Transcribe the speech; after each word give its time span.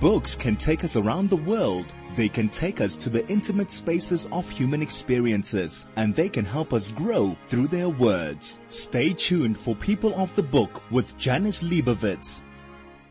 Books 0.00 0.36
can 0.36 0.56
take 0.56 0.84
us 0.84 0.96
around 0.96 1.30
the 1.30 1.36
world. 1.36 1.92
They 2.14 2.28
can 2.28 2.48
take 2.48 2.80
us 2.80 2.96
to 2.98 3.10
the 3.10 3.26
intimate 3.28 3.70
spaces 3.70 4.28
of 4.30 4.48
human 4.48 4.80
experiences 4.80 5.86
and 5.96 6.14
they 6.14 6.28
can 6.28 6.44
help 6.44 6.72
us 6.72 6.92
grow 6.92 7.36
through 7.46 7.68
their 7.68 7.88
words. 7.88 8.60
Stay 8.68 9.14
tuned 9.14 9.58
for 9.58 9.74
People 9.74 10.14
of 10.14 10.34
the 10.34 10.42
Book 10.42 10.82
with 10.90 11.16
Janice 11.16 11.62
Liebowitz. 11.62 12.42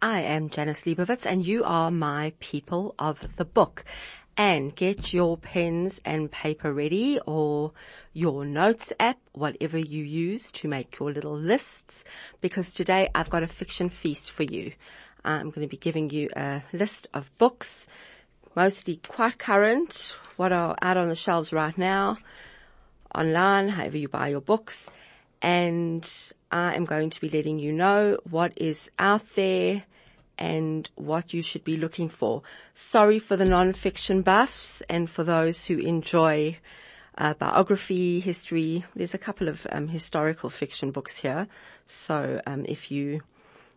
I 0.02 0.22
am 0.22 0.50
Janice 0.50 0.82
Liebowitz 0.82 1.26
and 1.26 1.46
you 1.46 1.64
are 1.64 1.92
my 1.92 2.34
People 2.40 2.96
of 2.98 3.20
the 3.38 3.46
Book. 3.46 3.84
And 4.38 4.76
get 4.76 5.14
your 5.14 5.38
pens 5.38 6.02
and 6.04 6.30
paper 6.30 6.74
ready 6.74 7.20
or 7.26 7.72
your 8.12 8.44
notes 8.44 8.92
app, 9.00 9.18
whatever 9.32 9.78
you 9.78 10.04
use 10.04 10.52
to 10.52 10.68
make 10.68 11.00
your 11.00 11.14
little 11.14 11.38
lists, 11.38 12.04
because 12.42 12.74
today 12.74 13.10
I've 13.16 13.30
got 13.30 13.44
a 13.44 13.48
fiction 13.48 13.90
feast 13.90 14.30
for 14.32 14.44
you. 14.44 14.74
I'm 15.24 15.52
going 15.52 15.66
to 15.66 15.72
be 15.72 15.78
giving 15.78 16.10
you 16.10 16.30
a 16.36 16.64
list 16.74 17.08
of 17.14 17.32
books, 17.38 17.88
mostly 18.58 19.00
quite 19.08 19.40
current, 19.40 20.14
what 20.36 20.52
are 20.52 20.76
out 20.82 20.98
on 20.98 21.08
the 21.08 21.16
shelves 21.16 21.54
right 21.54 21.78
now, 21.78 22.18
online, 23.14 23.70
however 23.70 23.98
you 23.98 24.10
buy 24.10 24.28
your 24.28 24.42
books, 24.42 24.88
and 25.42 26.10
I 26.52 26.76
am 26.76 26.84
going 26.84 27.10
to 27.10 27.22
be 27.22 27.30
letting 27.30 27.58
you 27.58 27.72
know 27.72 28.18
what 28.30 28.52
is 28.58 28.90
out 29.00 29.24
there, 29.38 29.84
and 30.38 30.90
what 30.96 31.34
you 31.34 31.42
should 31.42 31.64
be 31.64 31.78
looking 31.78 32.10
for. 32.10 32.44
Sorry 32.74 33.20
for 33.20 33.36
the 33.38 33.46
non-fiction 33.46 34.22
buffs 34.22 34.82
and 34.90 35.10
for 35.10 35.24
those 35.24 35.66
who 35.66 35.78
enjoy 35.80 36.58
uh, 37.18 37.34
biography, 37.34 38.20
history. 38.20 38.86
There's 38.96 39.14
a 39.14 39.20
couple 39.20 39.48
of 39.48 39.66
um, 39.72 39.88
historical 39.88 40.50
fiction 40.50 40.92
books 40.92 41.18
here, 41.18 41.48
so 41.86 42.42
um, 42.46 42.66
if 42.68 42.92
you 42.92 43.22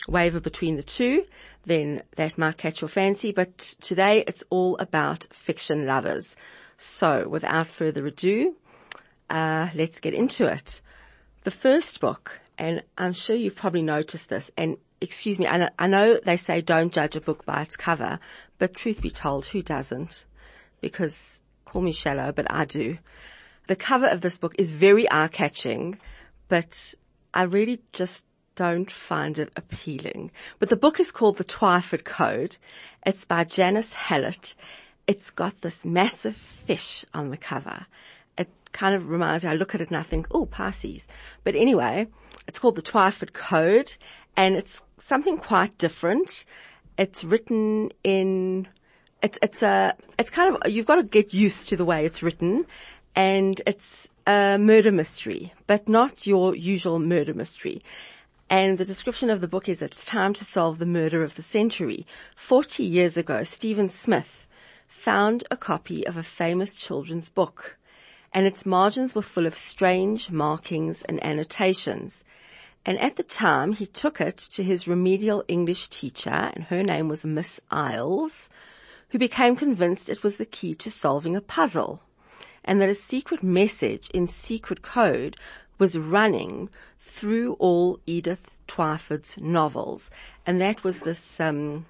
waver 0.09 0.41
between 0.41 0.77
the 0.77 0.83
two, 0.83 1.25
then 1.65 2.03
that 2.17 2.39
might 2.39 2.57
catch 2.57 2.81
your 2.81 2.89
fancy. 2.89 3.33
But 3.33 3.59
today 3.81 4.25
it's 4.27 4.45
all 4.51 4.77
about 4.79 5.27
fiction 5.33 5.87
lovers. 5.87 6.37
So 6.77 7.29
without 7.29 7.69
further 7.69 8.07
ado, 8.07 8.57
uh, 9.29 9.69
let's 9.75 10.01
get 10.01 10.15
into 10.15 10.47
it. 10.47 10.81
The 11.45 11.51
first 11.51 12.01
book, 12.01 12.41
and 12.57 12.83
I'm 12.97 13.13
sure 13.13 13.37
you've 13.37 13.57
probably 13.57 13.83
noticed 13.83 14.29
this, 14.29 14.51
and 14.57 14.77
excuse 15.01 15.39
me, 15.39 15.47
I, 15.47 15.69
I 15.79 15.87
know 15.87 16.19
they 16.25 16.37
say 16.37 16.61
don't 16.61 16.93
judge 16.93 17.17
a 17.17 17.21
book 17.21 17.45
by 17.45 17.63
its 17.63 17.77
cover, 17.77 18.19
but 18.59 18.75
truth 18.75 19.01
be 19.01 19.11
told, 19.11 19.47
who 19.47 19.63
doesn't? 19.63 20.25
Because 20.81 21.39
call 21.65 21.83
me 21.83 21.93
shallow, 21.93 22.33
but 22.33 22.51
I 22.51 22.65
do. 22.65 22.99
The 23.67 23.77
cover 23.77 24.07
of 24.07 24.23
this 24.23 24.39
book 24.39 24.55
is 24.59 24.73
very 24.73 25.11
eye-catching, 25.11 25.99
but 26.49 26.95
I 27.35 27.43
really 27.43 27.81
just 27.93 28.25
don't 28.57 28.91
find 28.91 29.39
it 29.39 29.53
appealing. 29.57 30.31
But 30.59 30.69
the 30.69 30.77
book 30.77 30.99
is 30.99 31.13
called 31.13 31.37
The 31.37 31.45
Twyford 31.45 32.05
Code. 32.05 32.57
It's 33.07 33.25
by 33.25 33.45
Janice 33.45 33.93
Hallett. 33.93 34.55
It's 35.07 35.31
got 35.31 35.61
this 35.61 35.85
massive 35.85 36.37
fish 36.37 37.05
on 37.15 37.31
the 37.31 37.37
cover. 37.37 37.87
It 38.37 38.49
kind 38.73 38.95
of 38.95 39.09
reminds 39.09 39.45
me, 39.45 39.51
I 39.51 39.55
look 39.55 39.75
at 39.75 39.81
it 39.81 39.89
and 39.89 39.97
I 39.97 40.03
think, 40.03 40.27
oh, 40.31 40.47
Pisces. 40.47 41.07
But 41.45 41.55
anyway, 41.55 42.09
it's 42.47 42.59
called 42.59 42.77
The 42.77 42.83
Twyford 42.83 43.33
Code 43.33 43.95
and 44.37 44.57
it's 44.57 44.83
something 44.99 45.39
quite 45.39 45.77
different. 45.79 46.45
It's 46.97 47.25
written 47.25 47.91
in, 48.05 48.69
it's, 49.23 49.39
it's 49.43 49.63
a, 49.63 49.95
it's 50.19 50.31
kind 50.31 50.57
of, 50.57 50.71
you've 50.71 50.87
got 50.87 50.97
to 50.97 51.03
get 51.03 51.33
used 51.33 51.69
to 51.69 51.77
the 51.77 51.85
way 51.85 52.05
it's 52.05 52.23
written 52.23 52.67
and 53.15 53.61
it's 53.67 54.09
a 54.27 54.59
murder 54.59 54.93
mystery, 54.93 55.53
but 55.67 55.89
not 55.89 56.27
your 56.27 56.55
usual 56.55 56.99
murder 56.99 57.35
mystery. 57.35 57.83
And 58.51 58.79
the 58.79 58.85
description 58.85 59.29
of 59.31 59.41
the 59.41 59.49
book 59.49 59.69
is 59.69 59.83
it's 59.83 60.05
time 60.05 60.35
to 60.35 60.45
solve 60.45 60.79
the 60.79 60.87
murder 60.87 61.23
of 61.23 61.35
the 61.35 61.43
century. 61.43 62.07
40 62.37 62.83
years 62.83 63.17
ago, 63.17 63.43
Stephen 63.43 63.89
Smith 63.89 64.47
found 64.87 65.45
a 65.51 65.57
copy 65.57 66.07
of 66.07 66.17
a 66.17 66.23
famous 66.23 66.75
children's 66.75 67.29
book 67.29 67.79
and 68.33 68.47
its 68.47 68.67
margins 68.67 69.15
were 69.15 69.23
full 69.23 69.47
of 69.47 69.57
strange 69.57 70.31
markings 70.31 71.03
and 71.03 71.23
annotations. 71.25 72.25
And 72.89 72.99
at 73.01 73.17
the 73.17 73.23
time, 73.23 73.73
he 73.73 73.85
took 73.85 74.19
it 74.19 74.39
to 74.53 74.65
his 74.65 74.89
remedial 74.89 75.45
English 75.47 75.91
teacher, 75.91 76.31
and 76.31 76.65
her 76.65 76.83
name 76.83 77.07
was 77.07 77.23
Miss 77.23 77.61
Isles, 77.71 78.49
who 79.11 79.19
became 79.19 79.57
convinced 79.57 80.09
it 80.09 80.23
was 80.23 80.37
the 80.37 80.47
key 80.47 80.75
to 80.77 80.91
solving 80.91 81.37
a 81.37 81.43
puzzle, 81.43 82.01
and 82.65 82.81
that 82.81 82.89
a 82.89 82.95
secret 82.95 83.43
message 83.43 84.09
in 84.15 84.27
secret 84.27 84.81
code 84.81 85.37
was 85.77 85.99
running 85.99 86.71
through 86.99 87.59
all 87.59 88.01
Edith 88.07 88.49
Twyford's 88.67 89.37
novels. 89.37 90.09
And 90.47 90.59
that 90.63 90.83
was 90.83 91.01
this, 91.01 91.39
um, 91.39 91.85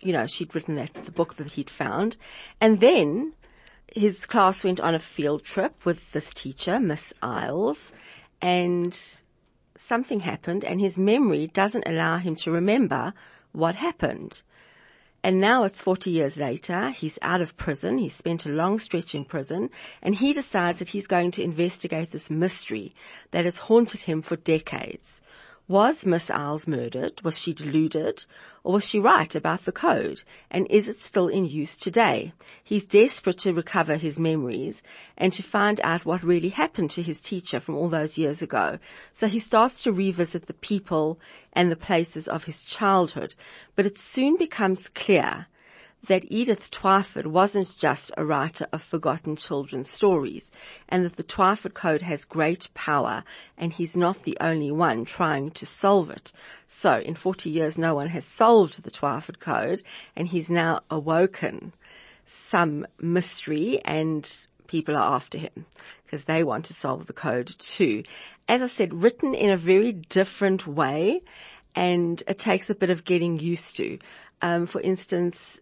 you 0.00 0.12
know, 0.12 0.26
she'd 0.26 0.56
written 0.56 0.74
that, 0.74 0.92
the 1.04 1.12
book 1.12 1.36
that 1.36 1.52
he'd 1.52 1.70
found. 1.70 2.16
And 2.60 2.80
then 2.80 3.34
his 3.94 4.26
class 4.26 4.64
went 4.64 4.80
on 4.80 4.96
a 4.96 4.98
field 4.98 5.44
trip 5.44 5.84
with 5.84 6.00
this 6.10 6.34
teacher, 6.34 6.80
Miss 6.80 7.12
Isles, 7.22 7.92
and 8.40 8.98
something 9.76 10.20
happened 10.20 10.64
and 10.64 10.80
his 10.80 10.96
memory 10.96 11.46
doesn't 11.48 11.86
allow 11.86 12.18
him 12.18 12.36
to 12.36 12.50
remember 12.50 13.14
what 13.52 13.74
happened. 13.74 14.42
And 15.24 15.40
now 15.40 15.62
it's 15.62 15.80
40 15.80 16.10
years 16.10 16.36
later, 16.36 16.90
he's 16.90 17.18
out 17.22 17.40
of 17.40 17.56
prison, 17.56 17.98
he's 17.98 18.14
spent 18.14 18.44
a 18.44 18.48
long 18.48 18.80
stretch 18.80 19.14
in 19.14 19.24
prison, 19.24 19.70
and 20.02 20.16
he 20.16 20.32
decides 20.32 20.80
that 20.80 20.88
he's 20.88 21.06
going 21.06 21.30
to 21.32 21.42
investigate 21.42 22.10
this 22.10 22.28
mystery 22.28 22.92
that 23.30 23.44
has 23.44 23.56
haunted 23.56 24.02
him 24.02 24.20
for 24.20 24.34
decades. 24.34 25.20
Was 25.68 26.04
Miss 26.04 26.28
Isles 26.28 26.66
murdered? 26.66 27.22
Was 27.22 27.38
she 27.38 27.52
deluded? 27.52 28.24
Or 28.64 28.72
was 28.74 28.84
she 28.86 28.98
right 28.98 29.32
about 29.34 29.64
the 29.64 29.70
code? 29.70 30.24
And 30.50 30.66
is 30.68 30.88
it 30.88 31.00
still 31.00 31.28
in 31.28 31.44
use 31.44 31.76
today? 31.76 32.32
He's 32.64 32.84
desperate 32.84 33.38
to 33.38 33.52
recover 33.52 33.96
his 33.96 34.18
memories 34.18 34.82
and 35.16 35.32
to 35.32 35.42
find 35.42 35.80
out 35.84 36.04
what 36.04 36.24
really 36.24 36.48
happened 36.48 36.90
to 36.92 37.02
his 37.02 37.20
teacher 37.20 37.60
from 37.60 37.76
all 37.76 37.88
those 37.88 38.18
years 38.18 38.42
ago. 38.42 38.80
So 39.12 39.28
he 39.28 39.38
starts 39.38 39.82
to 39.84 39.92
revisit 39.92 40.46
the 40.46 40.52
people 40.54 41.20
and 41.52 41.70
the 41.70 41.76
places 41.76 42.26
of 42.26 42.44
his 42.44 42.64
childhood. 42.64 43.36
But 43.76 43.86
it 43.86 43.98
soon 43.98 44.36
becomes 44.36 44.88
clear 44.88 45.46
that 46.08 46.24
Edith 46.28 46.70
Twyford 46.70 47.26
wasn't 47.26 47.76
just 47.78 48.10
a 48.16 48.24
writer 48.24 48.66
of 48.72 48.82
forgotten 48.82 49.36
children's 49.36 49.88
stories 49.88 50.50
and 50.88 51.04
that 51.04 51.16
the 51.16 51.22
Twyford 51.22 51.74
Code 51.74 52.02
has 52.02 52.24
great 52.24 52.68
power 52.74 53.22
and 53.56 53.72
he's 53.72 53.94
not 53.94 54.24
the 54.24 54.36
only 54.40 54.72
one 54.72 55.04
trying 55.04 55.50
to 55.52 55.64
solve 55.64 56.10
it. 56.10 56.32
So 56.66 56.98
in 56.98 57.14
40 57.14 57.50
years 57.50 57.78
no 57.78 57.94
one 57.94 58.08
has 58.08 58.24
solved 58.24 58.82
the 58.82 58.90
Twyford 58.90 59.38
Code 59.38 59.82
and 60.16 60.28
he's 60.28 60.50
now 60.50 60.80
awoken 60.90 61.72
some 62.26 62.86
mystery 63.00 63.80
and 63.84 64.28
people 64.66 64.96
are 64.96 65.14
after 65.14 65.38
him 65.38 65.66
because 66.04 66.24
they 66.24 66.42
want 66.42 66.64
to 66.64 66.74
solve 66.74 67.06
the 67.06 67.12
code 67.12 67.54
too. 67.58 68.02
As 68.48 68.62
I 68.62 68.66
said, 68.66 69.02
written 69.02 69.34
in 69.34 69.50
a 69.50 69.56
very 69.56 69.92
different 69.92 70.66
way 70.66 71.22
and 71.74 72.22
it 72.26 72.38
takes 72.38 72.70
a 72.70 72.74
bit 72.74 72.90
of 72.90 73.04
getting 73.04 73.38
used 73.38 73.76
to. 73.76 73.98
Um, 74.40 74.66
for 74.66 74.80
instance, 74.80 75.60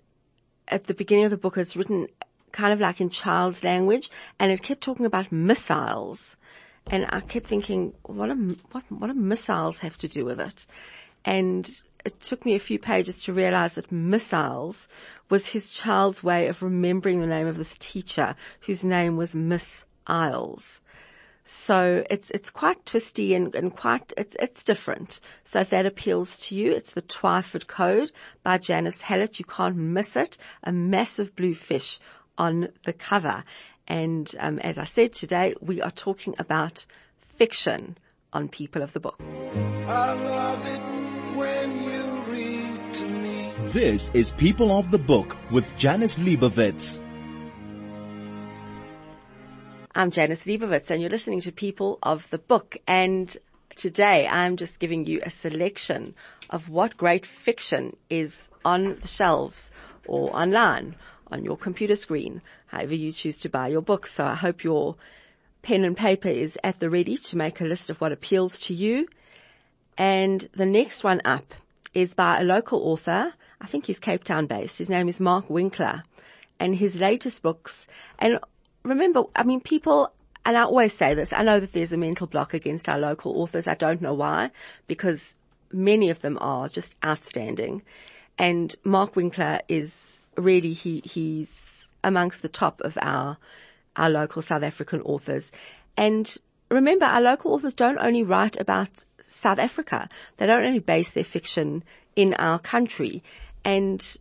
at 0.71 0.87
the 0.87 0.95
beginning 0.95 1.27
of 1.27 1.31
the 1.31 1.37
book, 1.37 1.59
it's 1.59 1.77
written 1.77 2.09
kind 2.53 2.73
of 2.73 2.81
like 2.81 3.01
in 3.01 3.11
child's 3.11 3.63
language, 3.63 4.11
and 4.39 4.51
it 4.51 4.63
kept 4.63 4.81
talking 4.81 5.07
about 5.07 5.31
missiles. 5.31 6.37
And 6.87 7.07
I 7.11 7.21
kept 7.21 7.47
thinking, 7.47 7.93
what, 8.03 8.31
a, 8.31 8.35
what, 8.73 8.85
what 8.89 9.09
do 9.09 9.15
missiles 9.15 9.81
have 9.81 9.99
to 9.99 10.09
do 10.09 10.25
with 10.25 10.41
it? 10.41 10.67
And 11.25 11.71
it 12.05 12.21
took 12.21 12.45
me 12.45 12.55
a 12.55 12.61
few 12.61 12.79
pages 12.79 13.23
to 13.25 13.33
realize 13.33 13.75
that 13.75 13.93
missiles 13.93 14.89
was 15.29 15.49
his 15.49 15.71
child's 15.71 16.25
way 16.25 16.49
of 16.49 16.63
remembering 16.63 17.21
the 17.21 17.27
name 17.27 17.47
of 17.47 17.57
this 17.57 17.77
teacher 17.79 18.35
whose 18.61 18.83
name 18.83 19.17
was 19.17 19.35
Miss 19.35 19.85
Isles. 20.07 20.81
So 21.53 22.05
it's 22.09 22.31
it's 22.31 22.49
quite 22.49 22.87
twisty 22.87 23.35
and, 23.35 23.53
and 23.57 23.75
quite 23.75 24.13
it's 24.17 24.37
it's 24.39 24.63
different. 24.63 25.19
So 25.45 25.59
if 25.59 25.71
that 25.71 25.85
appeals 25.85 26.39
to 26.43 26.55
you, 26.55 26.71
it's 26.71 26.93
the 26.93 27.03
Twyford 27.03 27.67
Code 27.67 28.13
by 28.45 28.57
Janice 28.59 29.01
Hallett. 29.01 29.41
You 29.41 29.45
can't 29.45 29.75
miss 29.75 30.15
it. 30.15 30.39
A 30.63 30.71
massive 30.71 31.35
blue 31.35 31.57
fish 31.57 31.99
on 32.39 32.69
the 32.85 32.93
cover. 32.93 33.43
And 33.89 34.33
um, 34.39 34.61
as 34.61 34.79
I 34.79 34.85
said 34.85 35.13
today, 35.13 35.55
we 35.61 35.83
are 35.83 35.91
talking 35.91 36.37
about 36.39 36.87
fiction 37.37 37.99
on 38.33 38.49
People 38.49 38.83
of 38.83 38.93
the 38.93 39.01
Book. 39.01 39.19
This 43.73 44.13
is 44.15 44.31
People 44.31 44.71
of 44.79 44.93
the 44.93 44.99
Book 44.99 45.37
with 45.51 45.77
Janice 45.77 46.17
Liebowitz. 46.17 47.01
I'm 49.93 50.13
Janice 50.13 50.45
Liebowitz 50.45 50.89
and 50.89 51.01
you're 51.01 51.11
listening 51.11 51.41
to 51.41 51.51
People 51.51 51.99
of 52.05 52.25
the 52.31 52.39
Book. 52.39 52.77
And 52.87 53.37
today 53.75 54.29
I'm 54.29 54.57
just 54.57 54.79
giving 54.79 55.05
you 55.05 55.21
a 55.25 55.31
selection 55.31 56.15
of 56.49 56.69
what 56.69 56.97
great 56.97 57.27
fiction 57.27 57.97
is 58.09 58.51
on 58.65 59.01
the 59.01 59.09
shelves 59.09 59.73
or 60.07 60.33
online 60.37 60.95
on 61.33 61.45
your 61.45 61.57
computer 61.57 61.97
screen, 61.97 62.41
however 62.69 62.95
you 62.95 63.11
choose 63.11 63.37
to 63.39 63.49
buy 63.49 63.67
your 63.67 63.83
books. 63.83 64.13
So 64.13 64.25
I 64.25 64.37
hope 64.37 64.63
your 64.63 64.95
pen 65.63 65.83
and 65.83 65.97
paper 65.97 66.29
is 66.29 66.57
at 66.63 66.79
the 66.79 66.89
ready 66.89 67.17
to 67.17 67.37
make 67.37 67.61
a 67.61 67.65
list 67.65 67.91
of 67.91 68.01
what 68.01 68.13
appeals 68.13 68.61
to 68.61 68.75
you. 68.75 69.09
And 69.99 70.49
the 70.55 70.67
next 70.67 71.03
one 71.03 71.21
up 71.25 71.53
is 71.95 72.15
by 72.15 72.39
a 72.39 72.45
local 72.45 72.81
author. 72.85 73.35
I 73.61 73.67
think 73.67 73.87
he's 73.87 73.99
Cape 73.99 74.23
Town 74.23 74.47
based. 74.47 74.79
His 74.79 74.89
name 74.89 75.09
is 75.09 75.19
Mark 75.19 75.51
Winkler 75.51 76.05
and 76.61 76.77
his 76.77 76.95
latest 76.95 77.43
books. 77.43 77.89
And 78.21 78.39
remember, 78.83 79.25
I 79.37 79.43
mean, 79.43 79.61
people, 79.61 80.13
and 80.45 80.57
I 80.57 80.63
always 80.63 80.93
say 80.93 81.15
this, 81.15 81.33
I 81.33 81.43
know 81.43 81.61
that 81.61 81.73
there's 81.73 81.93
a 81.93 81.97
mental 81.97 82.27
block 82.27 82.55
against 82.55 82.89
our 82.89 82.99
local 82.99 83.41
authors. 83.41 83.67
I 83.67 83.75
don't 83.75 84.01
know 84.01 84.15
why, 84.15 84.51
because 84.87 85.37
many 85.73 86.11
of 86.11 86.21
them 86.21 86.39
are 86.41 86.69
just 86.69 86.95
outstanding. 87.05 87.83
And 88.39 88.75
Mark 88.85 89.17
Winkler 89.17 89.61
is 89.69 90.19
really, 90.37 90.73
he, 90.73 91.03
he's 91.05 91.89
amongst 92.03 92.43
the 92.43 92.49
top 92.49 92.81
of 92.81 92.97
our, 93.03 93.37
our 93.97 94.11
local 94.11 94.43
South 94.43 94.63
African 94.63 95.03
authors. 95.03 95.53
And 95.97 96.35
remember, 96.71 97.05
our 97.05 97.21
local 97.21 97.53
authors 97.53 97.75
don't 97.75 97.99
only 97.99 98.23
write 98.23 98.59
about 98.59 98.89
South 99.23 99.59
Africa. 99.59 100.09
They 100.39 100.47
don't 100.47 100.65
only 100.65 100.79
base 100.79 101.11
their 101.11 101.25
fiction 101.25 101.85
in 102.17 102.35
our 102.35 102.59
country. 102.59 103.23
And 103.65 104.17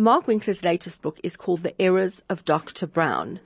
Mark 0.00 0.26
Winkler's 0.26 0.64
latest 0.64 1.02
book 1.02 1.20
is 1.22 1.36
called 1.36 1.62
The 1.62 1.78
Errors 1.78 2.24
of 2.30 2.46
Dr. 2.46 2.86
Browne. 2.86 3.38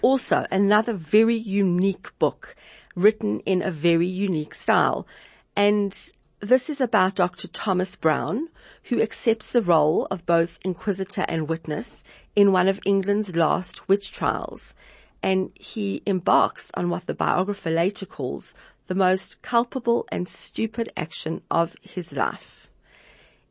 Also, 0.00 0.46
another 0.48 0.92
very 0.92 1.34
unique 1.34 2.16
book 2.20 2.54
written 2.94 3.40
in 3.40 3.62
a 3.62 3.72
very 3.72 4.06
unique 4.06 4.54
style. 4.54 5.08
And 5.56 5.98
this 6.38 6.70
is 6.70 6.80
about 6.80 7.16
Dr. 7.16 7.48
Thomas 7.48 7.96
Browne, 7.96 8.48
who 8.84 9.02
accepts 9.02 9.50
the 9.50 9.60
role 9.60 10.06
of 10.08 10.24
both 10.24 10.60
inquisitor 10.64 11.24
and 11.26 11.48
witness 11.48 12.04
in 12.36 12.52
one 12.52 12.68
of 12.68 12.78
England's 12.84 13.34
last 13.34 13.88
witch 13.88 14.12
trials. 14.12 14.74
And 15.20 15.50
he 15.56 16.04
embarks 16.06 16.70
on 16.74 16.90
what 16.90 17.06
the 17.06 17.14
biographer 17.14 17.70
later 17.70 18.06
calls 18.06 18.54
the 18.86 18.94
most 18.94 19.42
culpable 19.42 20.06
and 20.12 20.28
stupid 20.28 20.92
action 20.96 21.42
of 21.50 21.74
his 21.82 22.12
life. 22.12 22.57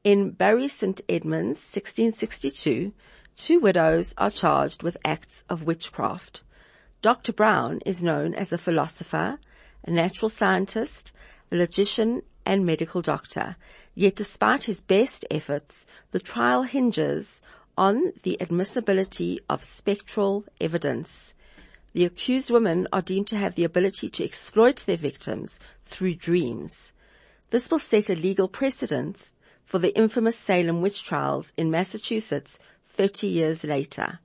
In 0.08 0.32
Bury 0.32 0.70
St. 0.70 1.02
Edmunds, 1.10 1.60
1662, 1.60 2.94
two 3.36 3.60
widows 3.60 4.14
are 4.18 4.32
charged 4.32 4.82
with 4.82 4.96
acts 5.04 5.44
of 5.50 5.64
witchcraft. 5.64 6.44
Dr. 7.02 7.34
Browne 7.34 7.82
is 7.86 8.02
known 8.02 8.34
as 8.34 8.54
a 8.54 8.58
philosopher, 8.58 9.38
a 9.84 9.92
natural 9.92 10.30
scientist, 10.30 11.12
a 11.52 11.58
logician, 11.58 12.22
and 12.46 12.66
medical 12.66 13.02
doctor. 13.02 13.58
Yet 13.96 14.16
despite 14.16 14.64
his 14.64 14.80
best 14.80 15.26
efforts, 15.30 15.86
the 16.12 16.22
trial 16.22 16.64
hinges 16.64 17.42
on 17.78 18.14
the 18.24 18.42
admissibility 18.42 19.42
of 19.50 19.62
spectral 19.62 20.46
evidence. 20.62 21.34
The 21.92 22.06
accused 22.06 22.50
women 22.50 22.88
are 22.94 23.02
deemed 23.02 23.28
to 23.28 23.38
have 23.38 23.56
the 23.56 23.66
ability 23.66 24.08
to 24.12 24.24
exploit 24.24 24.86
their 24.86 24.96
victims 24.96 25.60
through 25.86 26.16
dreams. 26.16 26.94
This 27.50 27.70
will 27.70 27.80
set 27.80 28.10
a 28.10 28.16
legal 28.16 28.48
precedent 28.48 29.32
for 29.68 29.80
the 29.80 29.96
infamous 29.98 30.38
Salem 30.38 30.82
witch 30.82 31.04
trials 31.04 31.52
in 31.58 31.70
Massachusetts 31.70 32.58
30 32.90 33.28
years 33.28 33.64
later. 33.66 34.20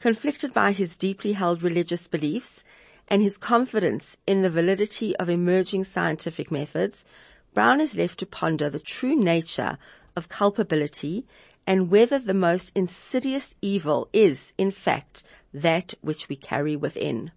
Conflicted 0.00 0.52
by 0.52 0.72
his 0.72 0.96
deeply 0.96 1.34
held 1.34 1.62
religious 1.62 2.08
beliefs 2.08 2.64
and 3.06 3.22
his 3.22 3.38
confidence 3.38 4.16
in 4.26 4.42
the 4.42 4.50
validity 4.50 5.16
of 5.16 5.30
emerging 5.30 5.84
scientific 5.84 6.50
methods, 6.50 7.04
Browne 7.54 7.80
is 7.80 7.94
left 7.94 8.18
to 8.18 8.26
ponder 8.26 8.68
the 8.68 8.80
true 8.80 9.14
nature 9.14 9.78
of 10.16 10.28
culpability 10.28 11.24
and 11.64 11.88
whether 11.88 12.18
the 12.18 12.34
most 12.34 12.72
insidious 12.74 13.54
evil 13.62 14.08
is, 14.12 14.52
in 14.58 14.72
fact, 14.72 15.22
that 15.54 15.94
which 16.00 16.28
we 16.28 16.34
carry 16.34 16.74
within. 16.74 17.30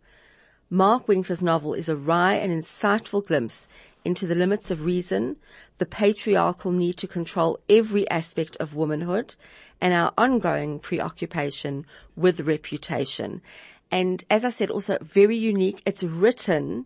Mark 0.71 1.07
Winkler's 1.07 1.41
novel 1.41 1.75
is 1.75 1.89
a 1.89 1.95
wry 1.95 2.33
and 2.33 2.51
insightful 2.51 3.25
glimpse 3.25 3.67
into 4.03 4.25
the 4.25 4.35
limits 4.35 4.71
of 4.71 4.85
reason, 4.85 5.35
the 5.79 5.85
patriarchal 5.85 6.71
need 6.71 6.97
to 6.97 7.07
control 7.07 7.59
every 7.67 8.09
aspect 8.09 8.55
of 8.57 8.75
womanhood, 8.75 9.35
and 9.81 9.93
our 9.93 10.13
ongoing 10.17 10.79
preoccupation 10.79 11.85
with 12.15 12.41
reputation. 12.41 13.41
And 13.91 14.23
as 14.29 14.43
I 14.43 14.49
said, 14.49 14.69
also 14.69 14.97
very 15.01 15.37
unique. 15.37 15.81
It's 15.85 16.03
written 16.03 16.85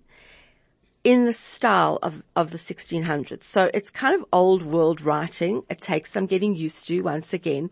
in 1.04 1.25
the 1.25 1.34
style 1.34 2.00
of, 2.01 2.24
of 2.36 2.51
the 2.51 2.57
1600s. 2.57 3.44
So 3.44 3.69
it's 3.74 3.90
kind 3.90 4.16
of 4.16 4.25
old 4.31 4.63
world 4.63 5.01
writing. 5.01 5.63
It 5.69 5.81
takes 5.81 6.13
some 6.13 6.28
getting 6.28 6.56
used 6.56 6.88
to 6.88 7.01
once 7.01 7.34
again, 7.34 7.69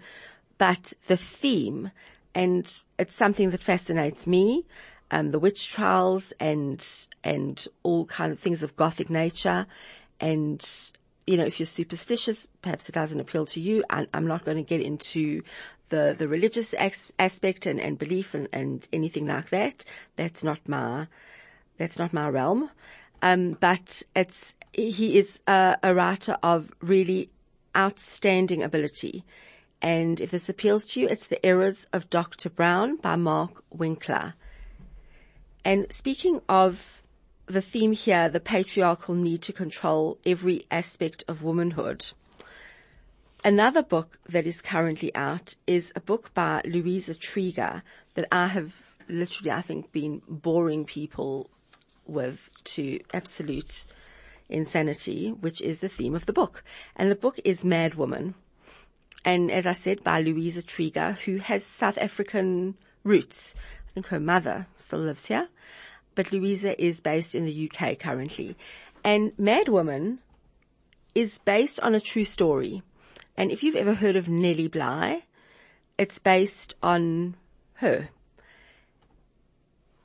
but 0.57 0.94
the 1.07 1.18
theme 1.18 1.91
and 2.33 2.68
it's 2.97 3.15
something 3.15 3.51
that 3.51 3.63
fascinates 3.63 4.27
me. 4.27 4.65
Um, 5.12 5.31
the 5.31 5.39
witch 5.39 5.69
trials 5.69 6.31
and, 6.39 6.85
and 7.23 7.65
all 7.83 8.06
kind 8.06 8.31
of 8.31 8.39
things 8.39 8.63
of 8.63 8.75
gothic 8.75 9.09
nature. 9.09 9.65
And, 10.19 10.65
you 11.31 11.38
know, 11.38 11.45
if 11.45 11.62
you're 11.62 11.66
superstitious, 11.66 12.50
perhaps 12.62 12.89
it 12.89 12.92
doesn't 12.92 13.22
appeal 13.22 13.45
to 13.45 13.62
you. 13.62 13.86
I, 13.89 14.06
I'm 14.13 14.28
not 14.28 14.44
going 14.44 14.57
to 14.57 14.63
get 14.63 14.81
into 14.81 15.44
the, 15.88 16.13
the 16.18 16.28
religious 16.28 16.74
aspect 17.18 17.66
and, 17.66 17.80
and 17.80 17.98
belief 17.98 18.33
and, 18.33 18.50
and 18.51 18.86
anything 18.92 19.28
like 19.28 19.50
that. 19.51 19.86
That's 20.18 20.44
not 20.44 20.60
my, 20.68 21.07
that's 21.78 21.98
not 21.98 22.12
my 22.12 22.28
realm. 22.28 22.69
Um, 23.22 23.56
but 23.62 24.04
it's, 24.13 24.56
he 24.74 25.18
is 25.18 25.39
a, 25.48 25.78
a 25.81 25.95
writer 25.95 26.38
of 26.44 26.69
really 26.81 27.30
outstanding 27.78 28.62
ability. 28.62 29.24
And 29.81 30.19
if 30.19 30.31
this 30.31 30.50
appeals 30.50 30.89
to 30.89 31.00
you, 31.00 31.07
it's 31.07 31.28
The 31.28 31.44
Errors 31.45 31.88
of 31.94 32.10
Dr. 32.10 32.50
Browne 32.50 32.98
by 32.98 33.16
Mark 33.16 33.63
Winkler. 33.69 34.33
And 35.63 35.88
speaking 35.94 36.42
of 36.50 37.00
the 37.51 37.62
theme 37.62 37.92
here, 37.92 38.30
the 38.30 38.39
patriarchal 38.39 39.15
need 39.15 39.42
to 39.44 39.53
control 39.53 40.18
every 40.25 40.65
aspect 40.71 41.24
of 41.27 41.44
womanhood. 41.44 42.12
Another 43.44 43.81
book 43.81 44.19
that 44.30 44.45
is 44.45 44.62
currently 44.62 45.13
out 45.15 45.56
is 45.65 45.92
a 45.95 46.00
book 46.00 46.33
by 46.33 46.62
Louisa 46.65 47.15
Treger 47.15 47.81
that 48.13 48.27
I 48.31 48.48
have 48.48 48.74
literally, 49.09 49.51
I 49.51 49.62
think, 49.62 49.92
been 49.92 50.21
boring 50.27 50.86
people 50.86 51.50
with 52.06 52.50
to 52.65 53.00
absolute 53.13 53.86
insanity, 54.47 55.30
which 55.30 55.62
is 55.62 55.80
the 55.80 55.89
theme 55.89 56.13
of 56.13 56.25
the 56.25 56.33
book. 56.33 56.63
And 56.95 57.09
the 57.09 57.15
book 57.15 57.39
is 57.44 57.63
Mad 57.63 57.95
Woman. 57.95 58.36
And 59.25 59.51
as 59.51 59.65
I 59.65 59.74
said, 59.74 60.04
by 60.04 60.19
Louisa 60.19 60.62
Treger, 60.62 61.18
who 61.19 61.38
has 61.38 61.63
South 61.63 61.97
African 61.97 62.75
roots. 63.04 63.56
I 63.89 63.94
think 63.94 64.07
her 64.07 64.19
mother 64.19 64.68
still 64.77 65.00
lives 65.00 65.25
here, 65.25 65.50
but 66.15 66.31
Louisa 66.31 66.79
is 66.81 66.99
based 66.99 67.35
in 67.35 67.45
the 67.45 67.69
UK 67.69 67.97
currently. 67.97 68.55
And 69.03 69.31
Mad 69.37 69.67
Woman 69.67 70.19
is 71.15 71.39
based 71.39 71.79
on 71.79 71.95
a 71.95 72.01
true 72.01 72.23
story. 72.23 72.83
And 73.37 73.51
if 73.51 73.63
you've 73.63 73.75
ever 73.75 73.94
heard 73.94 74.15
of 74.15 74.27
Nellie 74.27 74.68
Bly, 74.68 75.23
it's 75.97 76.19
based 76.19 76.75
on 76.81 77.35
her. 77.75 78.09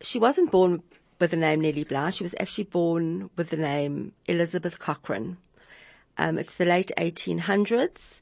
She 0.01 0.19
wasn't 0.19 0.51
born 0.51 0.83
with 1.19 1.31
the 1.31 1.37
name 1.37 1.61
Nellie 1.61 1.85
Bly. 1.85 2.11
She 2.11 2.23
was 2.23 2.35
actually 2.39 2.65
born 2.65 3.31
with 3.37 3.51
the 3.51 3.57
name 3.57 4.13
Elizabeth 4.27 4.79
Cochrane. 4.79 5.39
Um, 6.19 6.39
it's 6.39 6.55
the 6.55 6.65
late 6.65 6.93
1800s, 6.97 8.21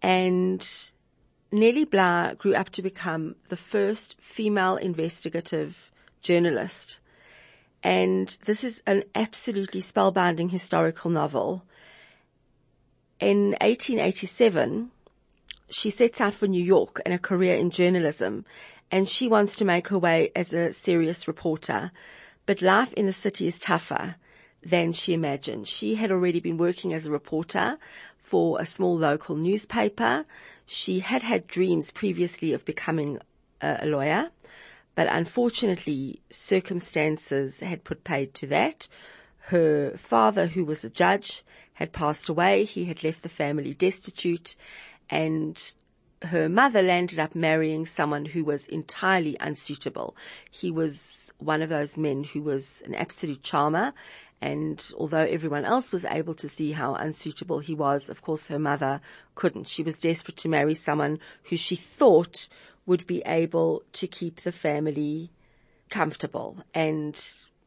and 0.00 0.66
Nellie 1.52 1.84
Bly 1.84 2.34
grew 2.38 2.54
up 2.54 2.70
to 2.70 2.82
become 2.82 3.36
the 3.48 3.56
first 3.56 4.16
female 4.20 4.76
investigative 4.76 5.90
journalist. 6.22 6.98
And 7.82 8.36
this 8.44 8.64
is 8.64 8.82
an 8.86 9.04
absolutely 9.14 9.80
spellbinding 9.80 10.50
historical 10.50 11.10
novel. 11.10 11.64
In 13.20 13.50
1887, 13.60 14.90
she 15.70 15.90
sets 15.90 16.20
out 16.20 16.34
for 16.34 16.46
New 16.46 16.62
York 16.62 17.00
and 17.04 17.14
a 17.14 17.18
career 17.18 17.56
in 17.56 17.70
journalism, 17.70 18.44
and 18.90 19.08
she 19.08 19.28
wants 19.28 19.54
to 19.56 19.64
make 19.64 19.88
her 19.88 19.98
way 19.98 20.30
as 20.34 20.52
a 20.52 20.72
serious 20.72 21.28
reporter 21.28 21.92
but 22.48 22.62
life 22.62 22.94
in 22.94 23.04
the 23.04 23.12
city 23.12 23.46
is 23.46 23.58
tougher 23.58 24.16
than 24.62 24.90
she 24.90 25.12
imagined. 25.12 25.68
She 25.68 25.96
had 25.96 26.10
already 26.10 26.40
been 26.40 26.56
working 26.56 26.94
as 26.94 27.04
a 27.04 27.10
reporter 27.10 27.76
for 28.16 28.58
a 28.58 28.64
small 28.64 28.96
local 28.96 29.36
newspaper. 29.36 30.24
She 30.64 31.00
had 31.00 31.22
had 31.22 31.46
dreams 31.46 31.90
previously 31.90 32.54
of 32.54 32.64
becoming 32.64 33.18
a, 33.60 33.84
lawyer, 33.84 34.30
but 34.98 35.06
unfortunately 35.12 36.20
circumstances 36.28 37.60
had 37.60 37.84
put 37.84 38.02
paid 38.02 38.34
to 38.34 38.48
that. 38.48 38.88
Her 39.42 39.96
father, 39.96 40.48
who 40.48 40.64
was 40.64 40.82
a 40.82 40.90
judge, 40.90 41.44
had 41.74 41.92
passed 41.92 42.28
away. 42.28 42.64
He 42.64 42.86
had 42.86 43.04
left 43.04 43.22
the 43.22 43.28
family 43.28 43.74
destitute 43.74 44.56
and 45.08 45.56
her 46.22 46.48
mother 46.48 46.82
landed 46.82 47.20
up 47.20 47.36
marrying 47.36 47.86
someone 47.86 48.24
who 48.24 48.42
was 48.42 48.66
entirely 48.66 49.36
unsuitable. 49.38 50.16
He 50.50 50.72
was 50.72 51.32
one 51.38 51.62
of 51.62 51.68
those 51.68 51.96
men 51.96 52.24
who 52.24 52.42
was 52.42 52.82
an 52.84 52.96
absolute 52.96 53.44
charmer. 53.44 53.92
And 54.40 54.84
although 54.96 55.18
everyone 55.18 55.64
else 55.64 55.92
was 55.92 56.04
able 56.06 56.34
to 56.34 56.48
see 56.48 56.72
how 56.72 56.94
unsuitable 56.94 57.60
he 57.60 57.74
was, 57.74 58.08
of 58.08 58.20
course 58.20 58.48
her 58.48 58.58
mother 58.58 59.00
couldn't. 59.36 59.68
She 59.68 59.84
was 59.84 59.96
desperate 59.96 60.38
to 60.38 60.48
marry 60.48 60.74
someone 60.74 61.20
who 61.44 61.56
she 61.56 61.76
thought 61.76 62.48
would 62.88 63.06
be 63.06 63.22
able 63.26 63.82
to 63.92 64.06
keep 64.06 64.40
the 64.40 64.50
family 64.50 65.30
comfortable. 65.90 66.64
And 66.72 67.22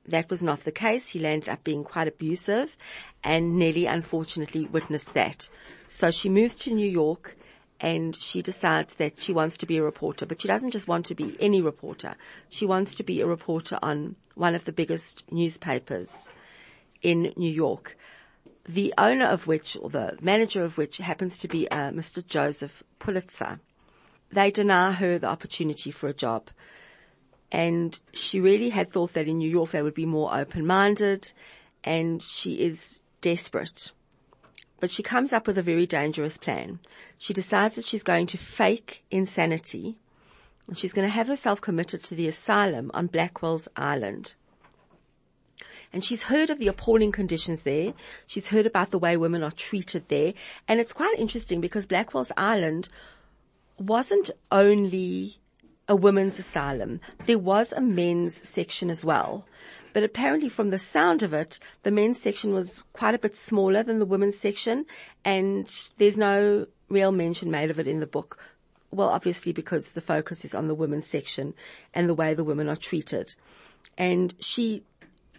that 0.07 0.31
was 0.31 0.41
not 0.41 0.63
the 0.63 0.71
case. 0.71 1.09
He 1.09 1.19
landed 1.19 1.47
up 1.47 1.63
being 1.63 1.83
quite 1.83 2.07
abusive 2.07 2.75
and 3.23 3.55
Nellie 3.55 3.85
unfortunately 3.85 4.65
witnessed 4.65 5.13
that. 5.13 5.47
So 5.87 6.09
she 6.09 6.27
moves 6.27 6.55
to 6.55 6.73
New 6.73 6.89
York 6.89 7.37
and 7.79 8.15
she 8.15 8.41
decides 8.41 8.95
that 8.95 9.21
she 9.21 9.31
wants 9.31 9.57
to 9.57 9.67
be 9.67 9.77
a 9.77 9.83
reporter, 9.83 10.25
but 10.25 10.41
she 10.41 10.47
doesn't 10.47 10.71
just 10.71 10.87
want 10.87 11.05
to 11.05 11.15
be 11.15 11.37
any 11.39 11.61
reporter. 11.61 12.15
She 12.49 12.65
wants 12.65 12.95
to 12.95 13.03
be 13.03 13.21
a 13.21 13.27
reporter 13.27 13.77
on 13.83 14.15
one 14.33 14.55
of 14.55 14.65
the 14.65 14.71
biggest 14.71 15.23
newspapers 15.31 16.11
in 17.03 17.31
New 17.37 17.51
York. 17.51 17.95
The 18.67 18.91
owner 18.97 19.27
of 19.27 19.45
which, 19.45 19.77
or 19.79 19.91
the 19.91 20.17
manager 20.19 20.63
of 20.63 20.77
which 20.77 20.97
happens 20.97 21.37
to 21.39 21.47
be 21.47 21.69
uh, 21.69 21.91
Mr. 21.91 22.25
Joseph 22.25 22.81
Pulitzer. 22.97 23.59
They 24.31 24.51
deny 24.51 24.93
her 24.93 25.19
the 25.19 25.27
opportunity 25.27 25.91
for 25.91 26.07
a 26.07 26.13
job. 26.13 26.49
And 27.51 27.99
she 28.13 28.39
really 28.39 28.69
had 28.69 28.91
thought 28.91 29.13
that 29.13 29.27
in 29.27 29.39
New 29.39 29.49
York 29.49 29.71
they 29.71 29.81
would 29.81 29.93
be 29.93 30.05
more 30.05 30.33
open-minded 30.33 31.33
and 31.83 32.23
she 32.23 32.61
is 32.61 33.01
desperate. 33.19 33.91
But 34.79 34.89
she 34.89 35.03
comes 35.03 35.33
up 35.33 35.47
with 35.47 35.57
a 35.57 35.63
very 35.63 35.85
dangerous 35.85 36.37
plan. 36.37 36.79
She 37.17 37.33
decides 37.33 37.75
that 37.75 37.85
she's 37.85 38.03
going 38.03 38.27
to 38.27 38.37
fake 38.37 39.03
insanity 39.11 39.97
and 40.67 40.77
she's 40.77 40.93
going 40.93 41.07
to 41.07 41.13
have 41.13 41.27
herself 41.27 41.59
committed 41.59 42.01
to 42.03 42.15
the 42.15 42.27
asylum 42.27 42.89
on 42.93 43.07
Blackwell's 43.07 43.67
Island. 43.75 44.35
And 45.93 46.05
she's 46.05 46.23
heard 46.23 46.49
of 46.49 46.57
the 46.57 46.69
appalling 46.69 47.11
conditions 47.11 47.63
there. 47.63 47.93
She's 48.25 48.47
heard 48.47 48.65
about 48.65 48.91
the 48.91 48.99
way 48.99 49.17
women 49.17 49.43
are 49.43 49.51
treated 49.51 50.07
there. 50.07 50.33
And 50.69 50.79
it's 50.79 50.93
quite 50.93 51.19
interesting 51.19 51.59
because 51.59 51.85
Blackwell's 51.85 52.31
Island 52.37 52.87
wasn't 53.81 54.31
only 54.51 55.37
a 55.87 55.95
women's 55.95 56.39
asylum. 56.39 57.01
There 57.25 57.37
was 57.37 57.71
a 57.71 57.81
men's 57.81 58.35
section 58.35 58.89
as 58.89 59.03
well. 59.03 59.45
But 59.93 60.03
apparently 60.03 60.47
from 60.47 60.69
the 60.69 60.79
sound 60.79 61.21
of 61.21 61.33
it, 61.33 61.59
the 61.83 61.91
men's 61.91 62.21
section 62.21 62.53
was 62.53 62.81
quite 62.93 63.15
a 63.15 63.19
bit 63.19 63.35
smaller 63.35 63.83
than 63.83 63.99
the 63.99 64.05
women's 64.05 64.37
section 64.37 64.85
and 65.25 65.69
there's 65.97 66.15
no 66.15 66.67
real 66.87 67.11
mention 67.11 67.51
made 67.51 67.69
of 67.69 67.79
it 67.79 67.87
in 67.87 67.99
the 67.99 68.07
book. 68.07 68.37
Well, 68.91 69.09
obviously 69.09 69.51
because 69.51 69.89
the 69.89 70.01
focus 70.01 70.45
is 70.45 70.53
on 70.53 70.67
the 70.67 70.75
women's 70.75 71.07
section 71.07 71.53
and 71.93 72.07
the 72.07 72.13
way 72.13 72.33
the 72.33 72.43
women 72.43 72.69
are 72.69 72.77
treated. 72.77 73.35
And 73.97 74.33
she 74.39 74.83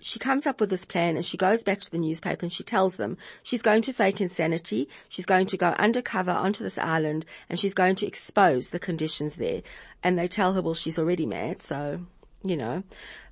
she 0.03 0.19
comes 0.19 0.47
up 0.47 0.61
with 0.61 0.69
this 0.69 0.85
plan 0.85 1.17
and 1.17 1.25
she 1.25 1.37
goes 1.37 1.63
back 1.63 1.81
to 1.81 1.91
the 1.91 1.99
newspaper 1.99 2.45
and 2.45 2.53
she 2.53 2.65
tells 2.65 2.97
them 2.97 3.17
she's 3.45 3.63
going 3.63 3.83
to 3.83 3.93
fake 3.93 4.21
insanity. 4.21 4.89
She's 5.09 5.25
going 5.25 5.47
to 5.47 5.57
go 5.57 5.69
undercover 5.79 6.33
onto 6.33 6.65
this 6.65 6.77
island 6.77 7.25
and 7.49 7.59
she's 7.59 7.73
going 7.73 7.97
to 7.97 8.07
expose 8.07 8.71
the 8.71 8.81
conditions 8.81 9.37
there. 9.37 9.63
And 10.03 10.19
they 10.19 10.27
tell 10.27 10.55
her, 10.55 10.61
well, 10.61 10.75
she's 10.75 10.99
already 10.99 11.25
mad. 11.25 11.63
So, 11.63 12.01
you 12.43 12.57
know, 12.57 12.83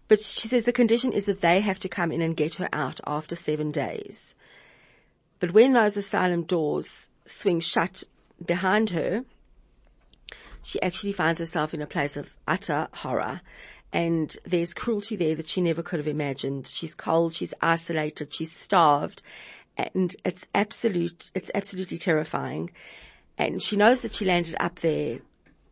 but 0.06 0.20
she 0.20 0.46
says 0.46 0.64
the 0.64 0.72
condition 0.72 1.12
is 1.12 1.24
that 1.24 1.40
they 1.40 1.60
have 1.60 1.80
to 1.80 1.88
come 1.88 2.12
in 2.12 2.22
and 2.22 2.36
get 2.36 2.54
her 2.54 2.68
out 2.72 3.00
after 3.04 3.34
seven 3.34 3.72
days. 3.72 4.34
But 5.40 5.52
when 5.52 5.72
those 5.72 5.96
asylum 5.96 6.44
doors 6.44 7.08
swing 7.26 7.58
shut 7.58 8.04
behind 8.44 8.90
her, 8.90 9.24
she 10.62 10.80
actually 10.82 11.14
finds 11.14 11.40
herself 11.40 11.74
in 11.74 11.82
a 11.82 11.86
place 11.86 12.16
of 12.16 12.30
utter 12.46 12.88
horror 12.92 13.40
and 13.92 14.36
there's 14.44 14.74
cruelty 14.74 15.16
there 15.16 15.34
that 15.34 15.48
she 15.48 15.60
never 15.60 15.82
could 15.82 15.98
have 15.98 16.08
imagined. 16.08 16.66
She's 16.66 16.94
cold, 16.94 17.34
she's 17.34 17.54
isolated, 17.60 18.32
she's 18.32 18.52
starved, 18.52 19.22
and 19.76 20.14
it's 20.24 20.44
absolute, 20.54 21.30
it's 21.34 21.50
absolutely 21.54 21.98
terrifying. 21.98 22.70
And 23.38 23.62
she 23.62 23.76
knows 23.76 24.02
that 24.02 24.14
she 24.14 24.24
landed 24.24 24.56
up 24.60 24.80
there 24.80 25.20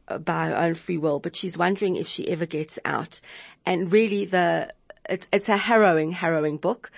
uh, 0.08 0.18
by 0.18 0.48
her 0.48 0.56
own 0.56 0.74
free 0.74 0.98
will, 0.98 1.20
but 1.20 1.36
she's 1.36 1.56
wondering 1.56 1.96
if 1.96 2.08
she 2.08 2.28
ever 2.28 2.46
gets 2.46 2.78
out. 2.84 3.20
And 3.66 3.92
really 3.92 4.24
the, 4.24 4.72
it's, 5.08 5.26
it's 5.32 5.48
a 5.48 5.56
harrowing, 5.56 6.12
harrowing 6.12 6.56
book. 6.56 6.90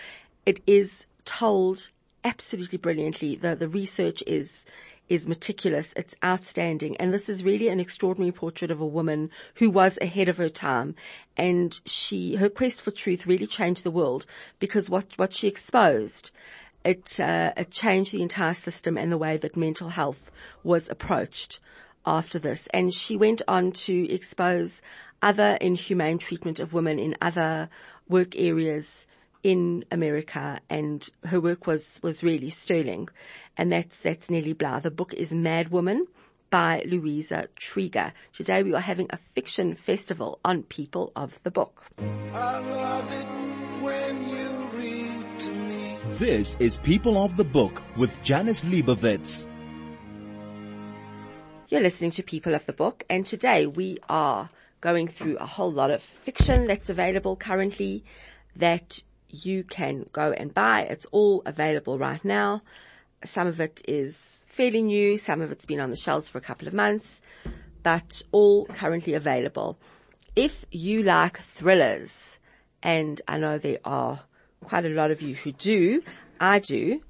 It 0.47 0.63
is 0.67 1.07
told 1.25 1.91
absolutely 2.25 2.79
brilliantly. 2.79 3.37
The, 3.37 3.57
the 3.57 3.69
research 3.69 4.23
is, 4.27 4.65
is 5.11 5.27
meticulous. 5.27 5.93
It's 5.97 6.15
outstanding. 6.25 6.97
And 6.97 7.13
this 7.13 7.29
is 7.29 7.45
really 7.45 7.69
an 7.69 7.81
extraordinary 7.81 8.31
portrait 8.31 8.71
of 8.71 8.81
a 8.81 8.87
woman 8.87 9.31
who 9.57 9.69
was 9.69 9.99
ahead 10.01 10.29
of 10.29 10.39
her 10.39 10.49
time. 10.49 10.95
And 11.37 11.79
she, 11.85 12.37
her 12.37 12.49
quest 12.49 12.81
for 12.81 12.93
truth 12.93 13.27
really 13.27 13.49
changed 13.49 13.83
the 13.83 13.91
world 13.91 14.25
because 14.61 14.89
what, 14.89 15.07
what 15.17 15.35
she 15.35 15.49
exposed, 15.49 16.31
it, 16.85 17.19
uh, 17.19 17.53
it 17.57 17.73
changed 17.73 18.13
the 18.13 18.23
entire 18.23 18.55
system 18.55 18.97
and 18.97 19.11
the 19.11 19.19
way 19.19 19.37
that 19.37 19.57
mental 19.57 19.89
health 19.89 20.31
was 20.63 20.89
approached 20.89 21.59
after 22.07 22.39
this. 22.39 22.69
And 22.73 22.95
she 22.95 23.17
went 23.17 23.43
on 23.49 23.73
to 23.73 24.11
expose 24.11 24.81
other 25.21 25.59
inhumane 25.61 26.19
treatment 26.19 26.61
of 26.61 26.73
women 26.73 27.01
in 27.01 27.17
other 27.21 27.69
work 28.09 28.37
areas 28.37 29.07
in 29.43 29.85
America 29.91 30.61
and 30.69 31.09
her 31.25 31.41
work 31.41 31.67
was, 31.67 31.99
was 32.03 32.23
really 32.23 32.51
sterling. 32.51 33.09
And 33.57 33.71
that's, 33.73 33.99
that's 33.99 34.31
Nellie 34.31 34.53
Bly. 34.53 34.81
The 34.81 34.91
book 34.91 35.15
is 35.15 35.33
Mad 35.33 35.71
Woman 35.71 36.07
by 36.51 36.83
Louisa 36.87 37.49
Treger. 37.59 38.13
Today 38.33 38.63
we 38.63 38.75
are 38.75 38.81
having 38.81 39.07
a 39.11 39.19
fiction 39.35 39.77
festival 39.77 40.41
on 40.45 40.65
People 40.65 41.13
of 41.17 41.39
the 41.43 41.51
Book. 41.51 41.85
This 46.19 46.57
is 46.61 46.77
People 46.79 47.17
of 47.17 47.37
the 47.37 47.45
Book 47.45 47.83
with 47.97 48.23
Janice 48.23 48.65
Liebowitz. 48.65 49.47
You're 51.69 51.81
listening 51.81 52.11
to 52.13 52.23
People 52.23 52.55
of 52.55 52.67
the 52.67 52.73
Book 52.73 53.05
and 53.09 53.27
today 53.27 53.67
we 53.67 53.99
are 54.09 54.51
going 54.81 55.09
through 55.09 55.37
a 55.39 55.47
whole 55.47 55.71
lot 55.71 55.91
of 55.91 56.03
fiction 56.03 56.67
that's 56.67 56.89
available 56.89 57.37
currently 57.37 58.05
that 58.57 59.03
you 59.31 59.65
can 59.65 60.09
go 60.13 60.33
and 60.33 60.53
buy. 60.53 60.83
It's 60.83 61.07
all 61.07 61.43
available 61.47 61.99
right 61.99 62.25
now. 62.25 62.63
Some 63.25 63.47
of 63.47 63.61
it 63.61 63.83
is 63.87 64.43
fairly 64.47 64.83
new. 64.83 65.19
Some 65.19 65.41
of 65.41 65.53
it's 65.53 65.67
been 65.67 65.81
on 65.81 65.91
the 65.91 65.97
shelves 65.97 66.29
for 66.29 66.39
a 66.39 66.43
couple 66.43 66.69
of 66.69 66.75
months, 66.75 67.21
but 67.83 68.23
all 68.33 68.67
currently 68.67 69.15
available. 69.15 69.79
If 70.37 70.65
you 70.71 71.03
like 71.03 71.41
thrillers, 71.41 72.39
and 72.83 73.21
I 73.29 73.39
know 73.39 73.59
there 73.59 73.79
are 73.85 74.21
quite 74.65 74.85
a 74.85 74.91
lot 74.91 75.11
of 75.11 75.23
you 75.23 75.35
who 75.35 75.53
do, 75.53 76.03
I 76.41 76.59
do. 76.59 77.03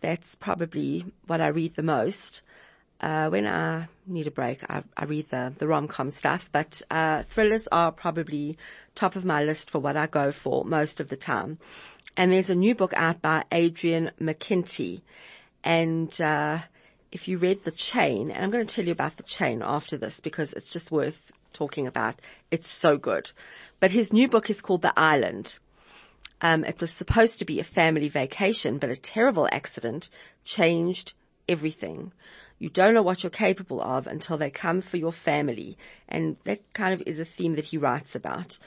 That's 0.00 0.34
probably 0.34 1.06
what 1.26 1.40
I 1.40 1.48
read 1.48 1.74
the 1.74 1.82
most. 1.82 2.42
Uh, 3.00 3.28
when 3.28 3.46
I 3.46 3.86
need 4.06 4.26
a 4.26 4.30
break, 4.30 4.62
I, 4.68 4.82
I 4.96 5.04
read 5.04 5.30
the, 5.30 5.52
the 5.56 5.68
rom-com 5.68 6.10
stuff, 6.10 6.48
but, 6.50 6.82
uh, 6.90 7.22
thrillers 7.22 7.68
are 7.70 7.92
probably 7.92 8.58
top 8.98 9.16
of 9.16 9.24
my 9.24 9.42
list 9.42 9.70
for 9.70 9.78
what 9.78 9.96
I 9.96 10.06
go 10.06 10.32
for 10.32 10.64
most 10.64 11.00
of 11.00 11.08
the 11.08 11.16
time. 11.16 11.58
And 12.16 12.32
there's 12.32 12.50
a 12.50 12.54
new 12.54 12.74
book 12.74 12.92
out 12.96 13.22
by 13.22 13.44
Adrian 13.52 14.10
McKinty. 14.20 15.02
And, 15.62 16.20
uh, 16.20 16.58
if 17.10 17.26
you 17.28 17.38
read 17.38 17.64
The 17.64 17.70
Chain, 17.70 18.30
and 18.30 18.44
I'm 18.44 18.50
going 18.50 18.66
to 18.66 18.74
tell 18.74 18.84
you 18.84 18.92
about 18.92 19.16
The 19.16 19.22
Chain 19.22 19.62
after 19.62 19.96
this 19.96 20.20
because 20.20 20.52
it's 20.52 20.68
just 20.68 20.90
worth 20.90 21.32
talking 21.52 21.86
about. 21.86 22.20
It's 22.50 22.68
so 22.68 22.96
good. 22.96 23.32
But 23.80 23.92
his 23.92 24.12
new 24.12 24.28
book 24.28 24.50
is 24.50 24.60
called 24.60 24.82
The 24.82 24.98
Island. 24.98 25.58
Um, 26.40 26.64
it 26.64 26.80
was 26.80 26.90
supposed 26.90 27.38
to 27.38 27.44
be 27.44 27.58
a 27.60 27.64
family 27.64 28.08
vacation, 28.08 28.78
but 28.78 28.90
a 28.90 28.96
terrible 28.96 29.48
accident 29.50 30.10
changed 30.44 31.14
everything. 31.48 32.12
You 32.58 32.68
don't 32.68 32.94
know 32.94 33.02
what 33.02 33.22
you're 33.22 33.30
capable 33.30 33.80
of 33.80 34.06
until 34.06 34.36
they 34.36 34.50
come 34.50 34.80
for 34.80 34.96
your 34.96 35.12
family. 35.12 35.78
And 36.08 36.36
that 36.44 36.60
kind 36.72 36.92
of 36.92 37.02
is 37.06 37.18
a 37.18 37.24
theme 37.24 37.54
that 37.54 37.66
he 37.66 37.78
writes 37.78 38.14
about. 38.14 38.58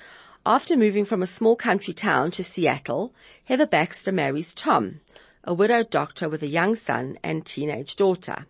After 0.46 0.76
moving 0.78 1.06
from 1.06 1.22
a 1.22 1.28
small 1.28 1.56
country 1.56 1.94
town 1.94 2.32
to 2.32 2.44
Seattle, 2.44 3.14
Heather 3.46 3.68
Baxter 3.68 4.12
marries 4.12 4.54
Tom, 4.54 5.02
a 5.44 5.54
widowed 5.54 5.90
doctor 5.90 6.30
with 6.30 6.42
a 6.42 6.48
young 6.48 6.76
son 6.76 7.18
and 7.22 7.46
teenage 7.46 7.96
daughter. 7.96 8.46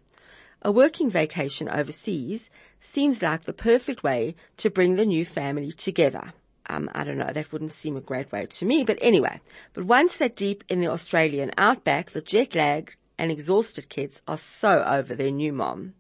A 0.62 0.72
working 0.72 1.10
vacation 1.10 1.68
overseas 1.68 2.50
seems 2.80 3.22
like 3.22 3.44
the 3.44 3.54
perfect 3.54 4.04
way 4.04 4.36
to 4.58 4.70
bring 4.70 4.96
the 4.96 5.06
new 5.06 5.26
family 5.26 5.72
together. 5.72 6.34
Um, 6.68 6.90
I 6.94 7.04
don't 7.04 7.18
know, 7.18 7.32
that 7.34 7.52
wouldn't 7.52 7.74
seem 7.74 7.98
a 7.98 8.02
great 8.02 8.32
way 8.32 8.46
to 8.46 8.66
me, 8.66 8.84
but 8.84 9.00
anyway. 9.02 9.42
But 9.74 9.86
once 9.86 10.16
they're 10.16 10.30
deep 10.30 10.64
in 10.70 10.80
the 10.80 10.92
Australian 10.92 11.52
outback, 11.58 12.12
the 12.12 12.22
jet 12.22 12.56
lagged 12.56 12.96
and 13.22 13.30
exhausted 13.32 13.88
kids 13.88 14.20
are 14.28 14.38
so 14.38 14.84
over 14.84 15.14
their 15.14 15.30
new 15.30 15.54
mom. 15.54 15.94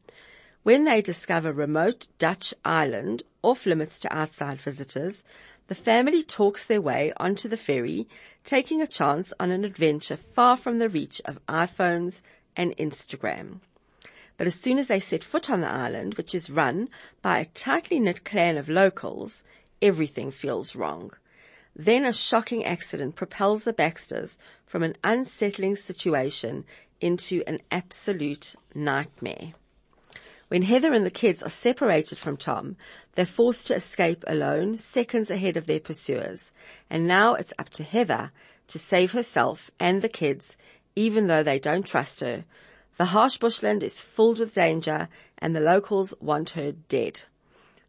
When 0.63 0.85
they 0.85 1.03
discover 1.03 1.53
remote 1.53 2.07
Dutch 2.17 2.51
Island 2.65 3.21
off 3.43 3.67
limits 3.67 3.99
to 3.99 4.11
outside 4.11 4.59
visitors, 4.59 5.23
the 5.67 5.75
family 5.75 6.23
talks 6.23 6.65
their 6.65 6.81
way 6.81 7.13
onto 7.17 7.47
the 7.47 7.57
ferry, 7.57 8.07
taking 8.43 8.81
a 8.81 8.87
chance 8.87 9.35
on 9.39 9.51
an 9.51 9.63
adventure 9.63 10.17
far 10.17 10.57
from 10.57 10.79
the 10.79 10.89
reach 10.89 11.21
of 11.25 11.45
iPhones 11.45 12.23
and 12.55 12.75
Instagram. 12.77 13.59
But 14.37 14.47
as 14.47 14.55
soon 14.55 14.79
as 14.79 14.87
they 14.87 14.99
set 14.99 15.23
foot 15.23 15.51
on 15.51 15.61
the 15.61 15.71
island, 15.71 16.15
which 16.15 16.33
is 16.33 16.49
run 16.49 16.89
by 17.21 17.37
a 17.37 17.45
tightly 17.45 17.99
knit 17.99 18.25
clan 18.25 18.57
of 18.57 18.67
locals, 18.67 19.43
everything 19.79 20.31
feels 20.31 20.75
wrong. 20.75 21.11
Then 21.75 22.03
a 22.03 22.13
shocking 22.13 22.65
accident 22.65 23.15
propels 23.15 23.63
the 23.63 23.73
Baxters 23.73 24.39
from 24.65 24.81
an 24.81 24.97
unsettling 25.03 25.75
situation 25.75 26.65
into 27.01 27.43
an 27.45 27.59
absolute 27.71 28.55
nightmare. 28.73 29.53
When 30.47 30.63
Heather 30.63 30.93
and 30.93 31.05
the 31.05 31.09
kids 31.09 31.41
are 31.41 31.49
separated 31.49 32.19
from 32.19 32.37
Tom, 32.37 32.75
they're 33.15 33.25
forced 33.25 33.67
to 33.67 33.75
escape 33.75 34.23
alone, 34.27 34.77
seconds 34.77 35.29
ahead 35.31 35.57
of 35.57 35.65
their 35.65 35.79
pursuers. 35.79 36.51
And 36.89 37.07
now 37.07 37.35
it's 37.35 37.53
up 37.57 37.69
to 37.69 37.83
Heather 37.83 38.31
to 38.67 38.79
save 38.79 39.11
herself 39.11 39.71
and 39.79 40.01
the 40.01 40.09
kids, 40.09 40.57
even 40.95 41.27
though 41.27 41.43
they 41.43 41.57
don't 41.57 41.85
trust 41.85 42.19
her. 42.19 42.45
The 42.97 43.05
harsh 43.05 43.37
bushland 43.37 43.81
is 43.81 44.01
filled 44.01 44.39
with 44.39 44.53
danger 44.53 45.07
and 45.37 45.55
the 45.55 45.61
locals 45.61 46.13
want 46.19 46.51
her 46.51 46.73
dead. 46.73 47.21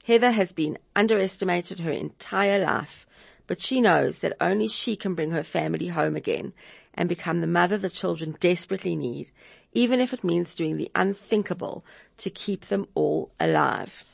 Heather 0.04 0.30
has 0.30 0.52
been 0.52 0.78
underestimated 0.96 1.80
her 1.80 1.90
entire 1.90 2.64
life, 2.64 3.06
but 3.46 3.60
she 3.60 3.80
knows 3.80 4.18
that 4.18 4.36
only 4.40 4.68
she 4.68 4.96
can 4.96 5.14
bring 5.14 5.32
her 5.32 5.42
family 5.42 5.88
home 5.88 6.16
again 6.16 6.52
and 6.94 7.08
become 7.08 7.40
the 7.40 7.46
mother 7.46 7.78
the 7.78 7.90
children 7.90 8.36
desperately 8.40 8.96
need, 8.96 9.30
even 9.72 10.00
if 10.00 10.12
it 10.12 10.24
means 10.24 10.54
doing 10.54 10.76
the 10.76 10.90
unthinkable 10.94 11.84
to 12.18 12.30
keep 12.30 12.68
them 12.68 12.86
all 12.94 13.30
alive. 13.40 14.04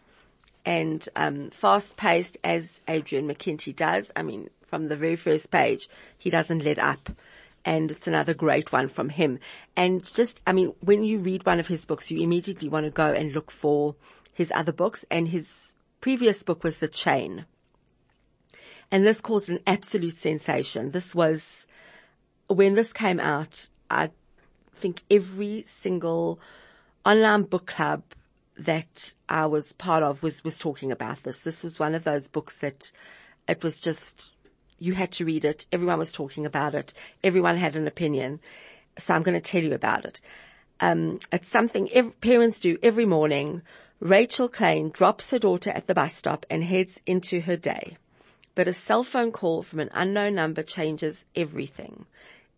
And 0.64 1.08
um, 1.16 1.50
fast 1.50 1.96
paced 1.96 2.38
as 2.44 2.80
Adrian 2.86 3.26
McKinty 3.26 3.74
does. 3.74 4.06
I 4.14 4.22
mean, 4.22 4.50
from 4.62 4.88
the 4.88 4.96
very 4.96 5.16
first 5.16 5.50
page, 5.50 5.88
he 6.16 6.30
doesn't 6.30 6.64
let 6.64 6.78
up. 6.78 7.10
And 7.64 7.90
it's 7.90 8.06
another 8.06 8.34
great 8.34 8.70
one 8.70 8.88
from 8.88 9.08
him. 9.08 9.40
And 9.76 10.04
just, 10.14 10.40
I 10.46 10.52
mean, 10.52 10.74
when 10.80 11.04
you 11.04 11.18
read 11.18 11.44
one 11.44 11.58
of 11.58 11.66
his 11.66 11.84
books, 11.84 12.10
you 12.10 12.22
immediately 12.22 12.68
want 12.68 12.84
to 12.84 12.90
go 12.90 13.12
and 13.12 13.32
look 13.32 13.50
for 13.50 13.94
his 14.32 14.52
other 14.54 14.72
books. 14.72 15.04
And 15.10 15.28
his 15.28 15.74
previous 16.00 16.42
book 16.42 16.62
was 16.62 16.76
The 16.76 16.88
Chain. 16.88 17.46
And 18.90 19.04
this 19.04 19.20
caused 19.20 19.50
an 19.50 19.60
absolute 19.66 20.16
sensation. 20.16 20.92
This 20.92 21.14
was, 21.14 21.66
when 22.48 22.74
this 22.74 22.92
came 22.92 23.20
out, 23.20 23.68
I 23.90 24.10
think 24.74 25.02
every 25.10 25.64
single 25.66 26.40
online 27.04 27.42
book 27.42 27.66
club 27.66 28.02
that 28.58 29.14
I 29.28 29.46
was 29.46 29.72
part 29.74 30.02
of 30.02 30.22
was, 30.22 30.42
was 30.42 30.58
talking 30.58 30.90
about 30.90 31.22
this. 31.22 31.38
This 31.40 31.62
was 31.62 31.78
one 31.78 31.94
of 31.94 32.04
those 32.04 32.28
books 32.28 32.56
that 32.56 32.90
it 33.46 33.62
was 33.62 33.80
just, 33.80 34.30
you 34.78 34.94
had 34.94 35.12
to 35.12 35.24
read 35.24 35.44
it. 35.44 35.66
Everyone 35.72 35.98
was 35.98 36.12
talking 36.12 36.44
about 36.44 36.74
it. 36.74 36.92
Everyone 37.22 37.56
had 37.56 37.76
an 37.76 37.86
opinion. 37.86 38.40
So 38.98 39.14
I'm 39.14 39.22
going 39.22 39.40
to 39.40 39.50
tell 39.50 39.62
you 39.62 39.74
about 39.74 40.04
it. 40.04 40.20
Um, 40.80 41.20
it's 41.32 41.48
something 41.48 42.12
parents 42.20 42.58
do 42.58 42.78
every 42.82 43.06
morning. 43.06 43.62
Rachel 44.00 44.48
Klein 44.48 44.90
drops 44.90 45.30
her 45.30 45.38
daughter 45.38 45.70
at 45.70 45.86
the 45.86 45.94
bus 45.94 46.14
stop 46.14 46.46
and 46.50 46.62
heads 46.64 47.00
into 47.06 47.40
her 47.42 47.56
day. 47.56 47.96
But 48.54 48.68
a 48.68 48.72
cell 48.72 49.04
phone 49.04 49.32
call 49.32 49.62
from 49.62 49.80
an 49.80 49.90
unknown 49.92 50.34
number 50.34 50.62
changes 50.62 51.24
everything. 51.36 52.06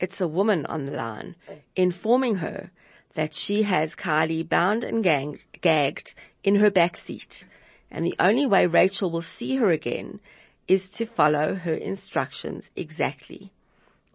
It's 0.00 0.20
a 0.20 0.26
woman 0.26 0.64
on 0.64 0.86
the 0.86 0.92
line 0.92 1.36
oh. 1.48 1.58
informing 1.76 2.36
her 2.36 2.70
that 3.14 3.34
she 3.34 3.64
has 3.64 3.94
Kylie 3.94 4.48
bound 4.48 4.82
and 4.82 5.04
gagged 5.04 6.14
in 6.42 6.54
her 6.56 6.70
back 6.70 6.96
seat. 6.96 7.44
And 7.90 8.06
the 8.06 8.16
only 8.18 8.46
way 8.46 8.66
Rachel 8.66 9.10
will 9.10 9.22
see 9.22 9.56
her 9.56 9.70
again 9.70 10.20
is 10.66 10.88
to 10.90 11.04
follow 11.04 11.54
her 11.54 11.74
instructions 11.74 12.70
exactly. 12.76 13.52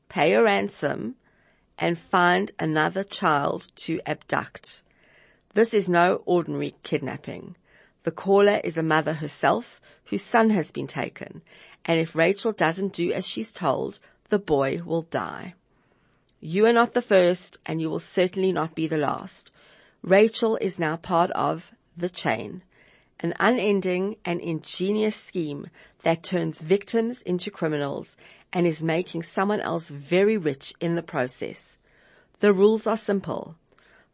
Pay 0.09 0.33
a 0.33 0.41
ransom 0.41 1.15
and 1.77 1.99
find 1.99 2.51
another 2.57 3.03
child 3.03 3.71
to 3.75 4.01
abduct. 4.07 4.81
This 5.53 5.73
is 5.73 5.87
no 5.87 6.23
ordinary 6.25 6.73
kidnapping. 6.83 7.57
The 8.03 8.11
caller 8.11 8.59
is 8.63 8.77
a 8.77 8.83
mother 8.83 9.13
herself 9.13 9.81
whose 10.05 10.23
son 10.23 10.49
has 10.49 10.71
been 10.71 10.87
taken. 10.87 11.41
And 11.83 11.99
if 11.99 12.15
Rachel 12.15 12.53
doesn't 12.53 12.93
do 12.93 13.11
as 13.11 13.27
she's 13.27 13.51
told, 13.51 13.99
the 14.29 14.39
boy 14.39 14.81
will 14.83 15.03
die. 15.03 15.53
You 16.47 16.67
are 16.67 16.73
not 16.73 16.93
the 16.93 17.01
first 17.01 17.57
and 17.65 17.81
you 17.81 17.89
will 17.89 17.99
certainly 17.99 18.51
not 18.51 18.75
be 18.75 18.85
the 18.85 18.99
last. 18.99 19.51
Rachel 20.03 20.57
is 20.57 20.77
now 20.77 20.95
part 20.95 21.31
of 21.31 21.71
the 21.97 22.07
chain, 22.07 22.61
an 23.19 23.33
unending 23.39 24.17
and 24.23 24.39
ingenious 24.39 25.15
scheme 25.15 25.71
that 26.03 26.21
turns 26.21 26.61
victims 26.61 27.23
into 27.23 27.49
criminals 27.49 28.15
and 28.53 28.67
is 28.67 28.79
making 28.79 29.23
someone 29.23 29.59
else 29.59 29.87
very 29.87 30.37
rich 30.37 30.71
in 30.79 30.93
the 30.93 31.01
process. 31.01 31.77
The 32.41 32.53
rules 32.53 32.85
are 32.85 32.95
simple. 32.95 33.55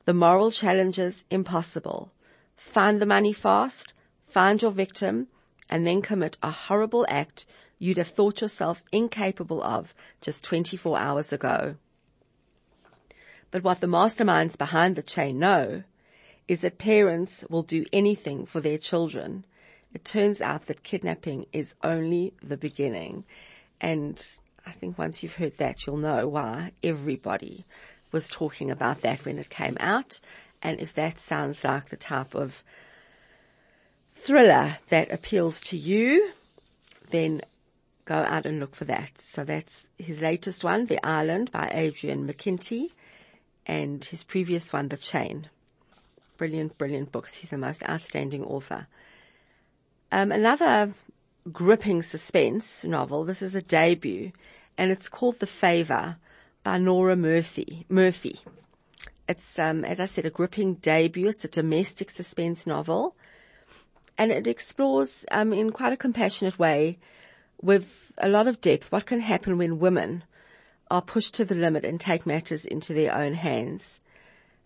The 0.05 0.13
moral 0.13 0.51
challenges 0.51 1.25
impossible. 1.29 2.13
Find 2.55 3.01
the 3.01 3.05
money 3.05 3.33
fast, 3.33 3.94
find 4.25 4.61
your 4.61 4.72
victim, 4.72 5.27
and 5.70 5.85
then 5.85 6.01
commit 6.01 6.37
a 6.41 6.51
horrible 6.51 7.05
act 7.09 7.46
you'd 7.77 7.98
have 7.98 8.07
thought 8.07 8.39
yourself 8.39 8.81
incapable 8.94 9.61
of 9.61 9.94
just 10.22 10.46
24 10.46 10.98
hours 10.98 11.33
ago. 11.33 11.75
But 13.51 13.64
what 13.64 13.81
the 13.81 13.87
masterminds 13.87 14.57
behind 14.57 14.96
the 14.96 15.03
chain 15.03 15.37
know 15.37 15.83
is 16.48 16.61
that 16.61 16.77
parents 16.77 17.44
will 17.50 17.64
do 17.64 17.85
anything 17.92 18.46
for 18.46 18.61
their 18.61 18.77
children. 18.77 19.46
It 19.94 20.05
turns 20.05 20.42
out 20.42 20.66
that 20.68 20.83
kidnapping 20.83 21.46
is 21.51 21.75
only 21.83 22.33
the 22.42 22.57
beginning. 22.57 23.25
And 23.81 24.25
I 24.66 24.72
think 24.72 24.98
once 24.98 25.22
you've 25.22 25.35
heard 25.35 25.57
that, 25.57 25.85
you'll 25.85 25.98
know 25.98 26.29
why 26.29 26.72
everybody 26.81 27.66
was 28.11 28.27
talking 28.27 28.72
about 28.72 29.01
that 29.01 29.25
when 29.25 29.37
it 29.37 29.50
came 29.50 29.77
out. 29.79 30.22
And 30.61 30.79
if 30.79 30.94
that 30.96 31.20
sounds 31.20 31.64
like 31.64 31.90
the 31.90 31.98
type 31.98 32.33
of 32.33 32.64
thriller 34.16 34.77
that 34.90 35.11
appeals 35.11 35.59
to 35.61 35.77
you, 35.77 36.31
then 37.09 37.42
go 38.05 38.16
out 38.16 38.46
and 38.46 38.59
look 38.59 38.75
for 38.75 38.85
that. 38.85 39.20
So 39.20 39.44
that's 39.44 39.83
his 39.98 40.22
latest 40.22 40.64
one, 40.64 40.85
The 40.85 41.05
Island 41.05 41.51
by 41.51 41.70
Adrian 41.74 42.27
McKinty 42.27 42.92
and 43.65 44.03
his 44.05 44.24
previous 44.24 44.74
one, 44.74 44.87
The 44.89 44.97
Chain. 44.97 45.50
Brilliant, 46.37 46.77
brilliant 46.77 47.11
books. 47.11 47.35
He's 47.35 47.53
a 47.53 47.57
most 47.57 47.83
outstanding 47.87 48.43
author. 48.43 48.87
Um, 50.11 50.31
another 50.31 50.93
gripping 51.51 52.01
suspense 52.01 52.83
novel. 52.83 53.24
This 53.24 53.41
is 53.41 53.55
a 53.55 53.61
debut, 53.61 54.31
and 54.77 54.91
it's 54.91 55.07
called 55.07 55.39
The 55.39 55.47
Favor 55.47 56.17
by 56.63 56.77
Nora 56.77 57.15
Murphy. 57.15 57.85
Murphy. 57.89 58.39
It's, 59.27 59.57
um, 59.57 59.85
as 59.85 60.00
I 60.00 60.05
said, 60.05 60.25
a 60.25 60.29
gripping 60.29 60.75
debut. 60.75 61.29
It's 61.29 61.45
a 61.45 61.50
domestic 61.50 62.09
suspense 62.09 62.67
novel, 62.67 63.15
and 64.17 64.31
it 64.31 64.47
explores, 64.47 65.25
um, 65.31 65.53
in 65.53 65.71
quite 65.71 65.93
a 65.93 65.97
compassionate 65.97 66.59
way, 66.59 66.97
with 67.61 68.11
a 68.17 68.27
lot 68.27 68.47
of 68.47 68.59
depth, 68.61 68.91
what 68.91 69.05
can 69.05 69.19
happen 69.19 69.57
when 69.57 69.79
women 69.79 70.24
are 70.92 71.01
pushed 71.01 71.34
to 71.34 71.46
the 71.46 71.56
limit 71.56 71.86
and 71.86 72.01
take 72.01 72.25
matters 72.25 72.66
into 72.66 72.94
their 72.94 73.18
own 73.18 73.34
hands. 73.34 74.01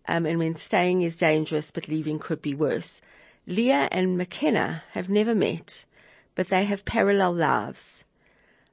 Um, 0.08 0.26
and 0.26 0.40
when 0.40 0.56
staying 0.56 1.04
is 1.04 1.16
dangerous 1.16 1.70
but 1.70 1.88
leaving 1.88 2.18
could 2.18 2.42
be 2.42 2.56
worse. 2.56 3.00
Leah 3.46 3.88
and 3.92 4.18
McKenna 4.18 4.84
have 4.94 5.08
never 5.08 5.36
met, 5.36 5.86
but 6.34 6.50
they 6.50 6.66
have 6.66 6.84
parallel 6.84 7.34
lives. 7.34 8.06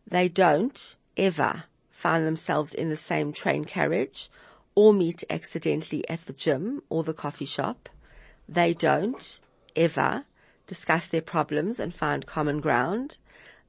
They 0.07 0.29
don't 0.29 0.97
ever 1.19 1.65
find 1.91 2.27
themselves 2.27 2.73
in 2.73 2.88
the 2.88 2.97
same 2.97 3.35
train 3.35 3.67
carriage 3.67 4.31
or 4.75 4.95
meet 4.95 5.23
accidentally 5.29 6.09
at 6.09 6.25
the 6.25 6.33
gym 6.33 6.83
or 6.88 7.05
the 7.05 7.12
coffee 7.12 7.45
shop. 7.45 7.91
They 8.49 8.73
don't 8.73 9.38
ever 9.77 10.25
discuss 10.67 11.07
their 11.07 11.21
problems 11.21 11.79
and 11.79 11.95
find 11.95 12.25
common 12.25 12.61
ground. 12.61 13.19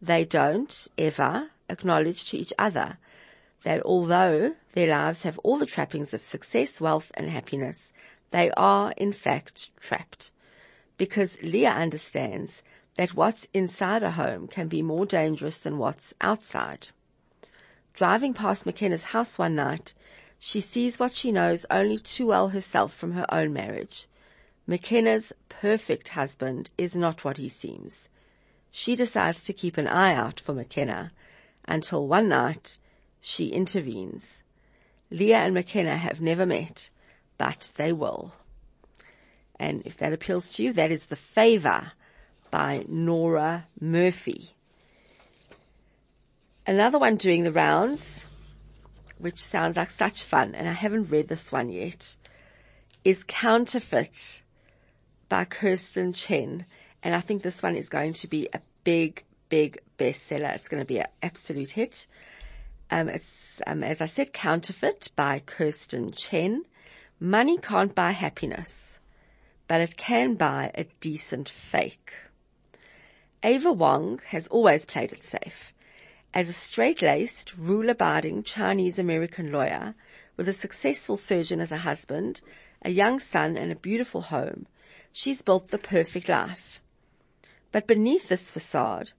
They 0.02 0.24
don't 0.24 0.88
ever 0.98 1.50
acknowledge 1.70 2.24
to 2.30 2.38
each 2.38 2.54
other 2.58 2.98
that 3.64 3.82
although 3.84 4.56
their 4.74 4.88
lives 4.88 5.24
have 5.24 5.40
all 5.40 5.58
the 5.58 5.66
trappings 5.66 6.14
of 6.14 6.22
success, 6.22 6.80
wealth 6.80 7.12
and 7.16 7.30
happiness, 7.30 7.94
they 8.32 8.52
are 8.52 8.94
in 8.98 9.14
fact 9.14 9.70
trapped. 9.80 10.32
Because 10.98 11.42
Leah 11.42 11.72
understands 11.72 12.64
that 12.96 13.16
what's 13.16 13.48
inside 13.54 14.04
a 14.04 14.12
home 14.12 14.48
can 14.48 14.68
be 14.68 14.82
more 14.82 15.06
dangerous 15.06 15.58
than 15.58 15.78
what's 15.78 16.14
outside. 16.22 16.90
Driving 17.94 18.34
past 18.34 18.66
McKenna's 18.66 19.04
house 19.04 19.38
one 19.38 19.56
night, 19.56 19.94
she 20.40 20.60
sees 20.60 21.00
what 21.00 21.16
she 21.16 21.32
knows 21.32 21.66
only 21.72 21.98
too 21.98 22.28
well 22.28 22.50
herself 22.50 22.94
from 22.94 23.14
her 23.14 23.26
own 23.34 23.54
marriage. 23.54 24.08
McKenna's 24.68 25.32
perfect 25.48 26.10
husband 26.10 26.70
is 26.78 26.96
not 26.96 27.24
what 27.24 27.38
he 27.38 27.50
seems. 27.50 28.10
She 28.72 28.96
decides 28.96 29.44
to 29.44 29.54
keep 29.54 29.78
an 29.78 29.88
eye 29.88 30.16
out 30.16 30.40
for 30.40 30.54
McKenna 30.54 31.12
until 31.66 32.08
one 32.08 32.28
night 32.28 32.78
she 33.26 33.48
intervenes. 33.48 34.44
Leah 35.10 35.38
and 35.38 35.54
McKenna 35.54 35.96
have 35.96 36.20
never 36.20 36.46
met, 36.46 36.90
but 37.38 37.72
they 37.78 37.94
will. 37.94 38.34
And 39.58 39.82
if 39.86 39.96
that 39.98 40.12
appeals 40.12 40.50
to 40.54 40.64
you, 40.64 40.74
that 40.74 40.92
is 40.92 41.06
The 41.06 41.16
Favor 41.16 41.94
by 42.52 42.84
Nora 42.90 43.68
Murphy. 43.80 44.50
Another 46.68 47.00
one 47.00 47.16
doing 47.16 47.44
the 47.44 47.52
rounds, 47.54 48.28
which 49.18 49.42
sounds 49.42 49.78
like 49.78 49.90
such 49.90 50.24
fun, 50.24 50.54
and 50.54 50.68
I 50.68 50.74
haven't 50.74 51.10
read 51.10 51.30
this 51.30 51.50
one 51.50 51.70
yet, 51.70 52.18
is 53.06 53.24
Counterfeit 53.24 54.42
by 55.30 55.46
Kirstin 55.46 56.14
Chen. 56.14 56.66
And 57.02 57.16
I 57.16 57.22
think 57.22 57.42
this 57.42 57.64
one 57.64 57.76
is 57.76 57.88
going 57.88 58.14
to 58.14 58.28
be 58.28 58.50
a 58.52 58.60
big, 58.84 59.24
big 59.48 59.80
bestseller. 59.98 60.54
It's 60.56 60.68
going 60.68 60.82
to 60.82 60.88
be 60.88 61.00
an 61.00 61.08
absolute 61.22 61.72
hit. 61.72 62.06
Um, 62.94 63.10
it's, 63.10 63.60
um, 63.66 63.84
as 63.84 64.02
I 64.02 64.06
said, 64.06 64.34
Counterfeit 64.34 65.10
by 65.16 65.42
Kirstin 65.48 66.16
Chen. 66.16 66.64
Money 67.20 67.58
can't 67.58 67.96
buy 67.96 68.12
happiness, 68.12 69.00
but 69.68 69.82
it 69.82 69.98
can 69.98 70.36
buy 70.36 70.70
a 70.76 70.84
decent 71.02 71.50
fake. 71.50 72.14
Ava 73.42 73.72
Wong 73.72 74.20
has 74.28 74.46
always 74.46 74.86
played 74.86 75.12
it 75.12 75.24
safe. 75.24 75.74
As 76.36 76.48
a 76.48 76.54
straight-laced, 76.54 77.58
rule-abiding 77.58 78.44
Chinese-American 78.44 79.52
lawyer 79.52 79.96
with 80.38 80.48
a 80.48 80.54
successful 80.54 81.18
surgeon 81.18 81.60
as 81.60 81.72
a 81.72 81.78
husband, 81.78 82.42
a 82.84 82.92
young 82.92 83.18
son 83.18 83.58
and 83.58 83.72
a 83.72 83.76
beautiful 83.76 84.22
home, 84.22 84.68
she's 85.12 85.42
built 85.42 85.70
the 85.70 85.80
perfect 85.80 86.30
life. 86.30 86.80
But 87.72 87.88
beneath 87.88 88.28
this 88.28 88.52
facade, 88.52 89.14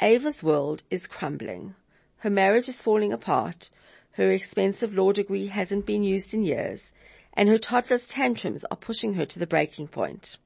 Ava's 0.00 0.44
world 0.44 0.84
is 0.88 1.08
crumbling. 1.08 1.74
Her 2.18 2.30
marriage 2.30 2.68
is 2.68 2.82
falling 2.82 3.12
apart, 3.12 3.70
her 4.12 4.32
expensive 4.32 4.92
law 4.92 5.12
degree 5.12 5.46
hasn't 5.46 5.86
been 5.86 6.02
used 6.02 6.34
in 6.34 6.42
years, 6.42 6.90
and 7.32 7.48
her 7.48 7.58
toddler's 7.58 8.08
tantrums 8.08 8.64
are 8.70 8.76
pushing 8.76 9.14
her 9.14 9.24
to 9.26 9.38
the 9.38 9.46
breaking 9.46 9.88
point. 9.88 10.36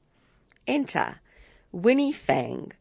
Enter 0.67 1.21
Winnie 1.73 2.13
Fang, 2.13 2.73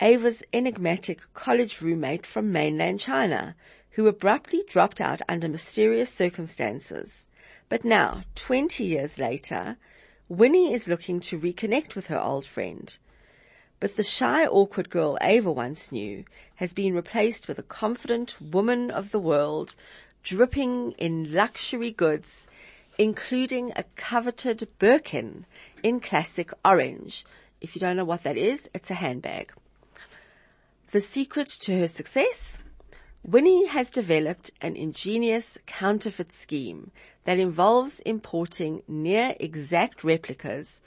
Ava's 0.00 0.42
enigmatic 0.52 1.20
college 1.34 1.82
roommate 1.82 2.26
from 2.26 2.50
mainland 2.50 3.00
China, 3.00 3.54
who 3.90 4.06
abruptly 4.06 4.64
dropped 4.66 5.00
out 5.02 5.20
under 5.28 5.48
mysterious 5.48 6.10
circumstances. 6.10 7.26
But 7.68 7.84
now, 7.84 8.24
20 8.34 8.84
years 8.84 9.18
later, 9.18 9.76
Winnie 10.28 10.72
is 10.72 10.88
looking 10.88 11.20
to 11.20 11.38
reconnect 11.38 11.94
with 11.94 12.06
her 12.06 12.20
old 12.20 12.46
friend. 12.46 12.96
But 13.80 13.96
the 13.96 14.02
shy, 14.02 14.46
awkward 14.46 14.88
girl 14.88 15.18
Ava 15.20 15.50
once 15.50 15.90
knew 15.90 16.24
has 16.56 16.72
been 16.72 16.94
replaced 16.94 17.48
with 17.48 17.58
a 17.58 17.62
confident 17.62 18.40
woman 18.40 18.90
of 18.90 19.10
the 19.10 19.18
world, 19.18 19.74
dripping 20.22 20.92
in 20.92 21.32
luxury 21.32 21.90
goods, 21.90 22.46
including 22.98 23.72
a 23.74 23.84
coveted 23.96 24.68
Birkin 24.78 25.44
in 25.82 26.00
classic 26.00 26.52
orange. 26.64 27.24
If 27.60 27.74
you 27.74 27.80
don't 27.80 27.96
know 27.96 28.04
what 28.04 28.22
that 28.22 28.36
is, 28.36 28.70
it's 28.72 28.90
a 28.90 28.94
handbag. 28.94 29.52
The 30.92 31.00
secret 31.00 31.48
to 31.62 31.76
her 31.78 31.88
success? 31.88 32.62
Winnie 33.24 33.66
has 33.66 33.90
developed 33.90 34.50
an 34.60 34.76
ingenious 34.76 35.58
counterfeit 35.66 36.30
scheme 36.30 36.92
that 37.24 37.38
involves 37.38 37.98
importing 38.00 38.82
near 38.86 39.34
exact 39.40 40.04
replicas 40.04 40.80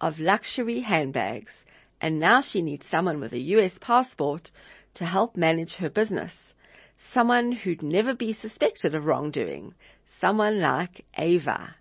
of 0.00 0.18
luxury 0.18 0.80
handbags 0.80 1.64
and 2.02 2.18
now 2.18 2.40
she 2.40 2.60
needs 2.60 2.86
someone 2.86 3.20
with 3.20 3.32
a 3.32 3.38
US 3.38 3.78
passport 3.78 4.50
to 4.94 5.06
help 5.06 5.36
manage 5.36 5.76
her 5.76 5.88
business. 5.88 6.52
Someone 6.98 7.52
who'd 7.52 7.82
never 7.82 8.12
be 8.12 8.32
suspected 8.32 8.94
of 8.94 9.06
wrongdoing. 9.06 9.74
Someone 10.04 10.60
like 10.60 11.06
Ava. 11.16 11.76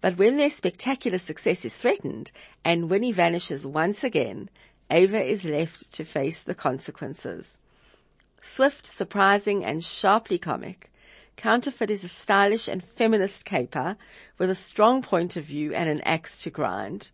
But 0.00 0.16
when 0.16 0.36
their 0.36 0.48
spectacular 0.48 1.18
success 1.18 1.64
is 1.64 1.76
threatened 1.76 2.32
and 2.64 2.88
Winnie 2.88 3.12
vanishes 3.12 3.66
once 3.66 4.02
again, 4.04 4.48
Ava 4.88 5.22
is 5.22 5.44
left 5.44 5.92
to 5.92 6.04
face 6.04 6.40
the 6.40 6.54
consequences. 6.54 7.58
Swift, 8.40 8.86
surprising, 8.86 9.64
and 9.64 9.84
sharply 9.84 10.38
comic, 10.38 10.90
Counterfeit 11.36 11.90
is 11.90 12.04
a 12.04 12.08
stylish 12.08 12.68
and 12.68 12.84
feminist 12.84 13.46
caper 13.46 13.96
with 14.36 14.50
a 14.50 14.54
strong 14.54 15.00
point 15.00 15.38
of 15.38 15.44
view 15.44 15.74
and 15.74 15.88
an 15.88 16.02
axe 16.02 16.42
to 16.42 16.50
grind. 16.50 17.10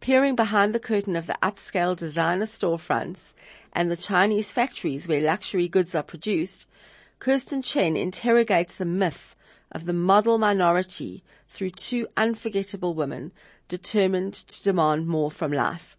Peering 0.00 0.34
behind 0.34 0.74
the 0.74 0.80
curtain 0.80 1.14
of 1.14 1.26
the 1.26 1.36
upscale 1.42 1.94
designer 1.94 2.46
storefronts 2.46 3.34
and 3.74 3.90
the 3.90 3.96
Chinese 3.96 4.50
factories 4.50 5.06
where 5.06 5.20
luxury 5.20 5.68
goods 5.68 5.94
are 5.94 6.02
produced, 6.02 6.66
Kirstin 7.20 7.62
Chen 7.62 7.96
interrogates 7.96 8.76
the 8.76 8.86
myth 8.86 9.36
of 9.70 9.84
the 9.84 9.92
model 9.92 10.38
minority 10.38 11.22
through 11.48 11.70
two 11.70 12.06
unforgettable 12.16 12.94
women 12.94 13.30
determined 13.68 14.32
to 14.32 14.62
demand 14.62 15.06
more 15.06 15.30
from 15.30 15.52
life. 15.52 15.96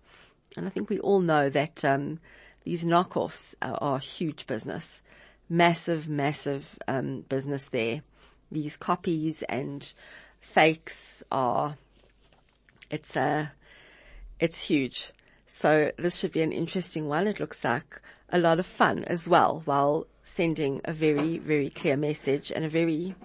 And 0.58 0.66
I 0.66 0.70
think 0.70 0.90
we 0.90 1.00
all 1.00 1.20
know 1.20 1.50
that 1.50 1.86
um, 1.86 2.20
these 2.64 2.84
knockoffs 2.84 3.54
are, 3.62 3.78
are, 3.80 4.00
huge 4.00 4.48
business, 4.48 5.04
massive, 5.48 6.10
massive 6.10 6.78
um, 6.88 7.22
business 7.30 7.66
there. 7.66 8.02
These 8.52 8.78
copies 8.78 9.44
and 9.44 9.94
fakes 10.40 11.24
are, 11.32 11.78
it's 12.90 13.16
a, 13.16 13.54
it's 14.41 14.63
huge. 14.63 15.12
So 15.47 15.91
this 15.97 16.17
should 16.17 16.32
be 16.34 16.41
an 16.41 16.51
interesting 16.51 17.08
one. 17.08 17.27
It 17.27 17.39
looks 17.39 17.63
like 17.63 18.01
a 18.30 18.39
lot 18.39 18.60
of 18.60 18.65
fun 18.65 19.06
as 19.06 19.30
well, 19.30 19.62
while 19.65 20.08
sending 20.23 20.82
a 20.84 20.91
very, 20.91 21.38
very 21.38 21.69
clear 21.69 21.95
message 21.95 22.51
and 22.51 22.65
a 22.65 22.69
very 22.69 23.15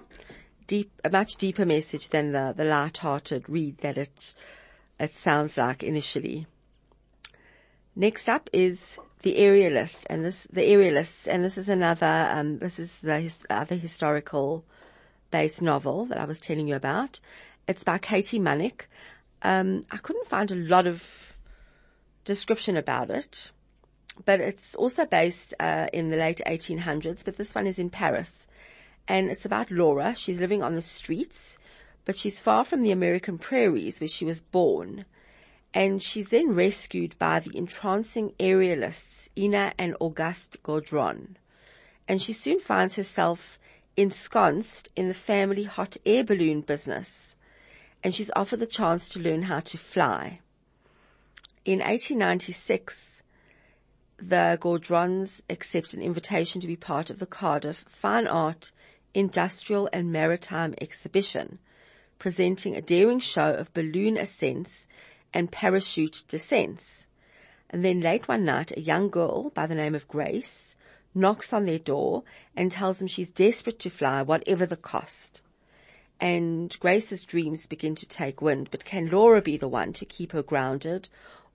deep, 0.66 0.92
a 1.04 1.10
much 1.10 1.36
deeper 1.36 1.64
message 1.64 2.10
than 2.10 2.32
the, 2.32 2.52
the 2.54 2.64
light-hearted 2.64 3.48
read 3.48 3.78
that 3.78 3.96
it, 3.96 4.34
it 5.00 5.16
sounds 5.16 5.56
like 5.56 5.82
initially. 5.82 6.46
Next 7.94 8.28
up 8.28 8.50
is 8.52 8.98
the 9.22 9.36
Aerialist, 9.36 10.04
and 10.10 10.22
this 10.22 10.46
the 10.52 10.68
Aerialists, 10.68 11.26
and 11.26 11.42
this 11.42 11.56
is 11.56 11.70
another. 11.70 12.28
Um, 12.30 12.58
this 12.58 12.78
is 12.78 12.92
the 13.02 13.20
his, 13.20 13.38
other 13.48 13.76
historical 13.76 14.64
based 15.30 15.62
novel 15.62 16.04
that 16.06 16.20
I 16.20 16.26
was 16.26 16.38
telling 16.38 16.66
you 16.66 16.76
about. 16.76 17.20
It's 17.66 17.84
by 17.84 17.96
Katie 17.96 18.38
Munnik. 18.38 18.82
Um, 19.46 19.84
I 19.90 19.98
couldn't 19.98 20.28
find 20.28 20.50
a 20.50 20.56
lot 20.56 20.86
of 20.86 21.04
description 22.24 22.76
about 22.76 23.10
it, 23.10 23.50
but 24.24 24.40
it's 24.40 24.74
also 24.74 25.06
based 25.06 25.54
uh, 25.60 25.86
in 25.92 26.10
the 26.10 26.16
late 26.16 26.40
1800s. 26.46 27.24
But 27.24 27.36
this 27.36 27.54
one 27.54 27.66
is 27.66 27.78
in 27.78 27.90
Paris, 27.90 28.46
and 29.06 29.30
it's 29.30 29.44
about 29.44 29.70
Laura. 29.70 30.14
She's 30.16 30.40
living 30.40 30.62
on 30.62 30.74
the 30.74 30.82
streets, 30.82 31.58
but 32.04 32.18
she's 32.18 32.40
far 32.40 32.64
from 32.64 32.82
the 32.82 32.90
American 32.90 33.38
prairies 33.38 34.00
where 34.00 34.08
she 34.08 34.24
was 34.24 34.40
born 34.42 35.04
and 35.76 36.02
she's 36.02 36.28
then 36.28 36.54
rescued 36.54 37.14
by 37.18 37.38
the 37.38 37.54
entrancing 37.54 38.32
aerialists 38.40 39.28
Ina 39.36 39.74
and 39.78 39.94
Auguste 40.00 40.56
Gaudron. 40.62 41.36
And 42.08 42.22
she 42.22 42.32
soon 42.32 42.60
finds 42.60 42.96
herself 42.96 43.58
ensconced 43.94 44.88
in 44.96 45.08
the 45.08 45.12
family 45.12 45.64
hot 45.64 45.98
air 46.06 46.24
balloon 46.24 46.62
business, 46.62 47.35
and 48.06 48.14
she's 48.14 48.30
offered 48.36 48.60
the 48.60 48.66
chance 48.66 49.08
to 49.08 49.18
learn 49.18 49.42
how 49.42 49.58
to 49.58 49.76
fly. 49.76 50.38
In 51.64 51.80
1896, 51.80 53.20
the 54.16 54.56
Gaudrons 54.60 55.42
accept 55.50 55.92
an 55.92 56.00
invitation 56.00 56.60
to 56.60 56.68
be 56.68 56.76
part 56.76 57.10
of 57.10 57.18
the 57.18 57.26
Cardiff 57.26 57.84
Fine 57.88 58.28
Art, 58.28 58.70
Industrial 59.12 59.88
and 59.92 60.12
Maritime 60.12 60.72
Exhibition, 60.80 61.58
presenting 62.20 62.76
a 62.76 62.80
daring 62.80 63.18
show 63.18 63.52
of 63.52 63.74
balloon 63.74 64.16
ascents 64.16 64.86
and 65.34 65.50
parachute 65.50 66.22
descents. 66.28 67.08
And 67.68 67.84
then 67.84 68.00
late 68.00 68.28
one 68.28 68.44
night, 68.44 68.70
a 68.76 68.80
young 68.80 69.10
girl 69.10 69.50
by 69.50 69.66
the 69.66 69.74
name 69.74 69.96
of 69.96 70.06
Grace 70.06 70.76
knocks 71.12 71.52
on 71.52 71.64
their 71.64 71.80
door 71.80 72.22
and 72.54 72.70
tells 72.70 73.00
them 73.00 73.08
she's 73.08 73.30
desperate 73.30 73.80
to 73.80 73.90
fly, 73.90 74.22
whatever 74.22 74.64
the 74.64 74.76
cost. 74.76 75.42
And 76.20 76.76
Grace's 76.80 77.24
dreams 77.24 77.66
begin 77.66 77.94
to 77.96 78.06
take 78.06 78.40
wind, 78.40 78.68
but 78.70 78.84
can 78.84 79.10
Laura 79.10 79.42
be 79.42 79.56
the 79.56 79.68
one 79.68 79.92
to 79.94 80.04
keep 80.04 80.32
her 80.32 80.42
grounded, 80.42 81.08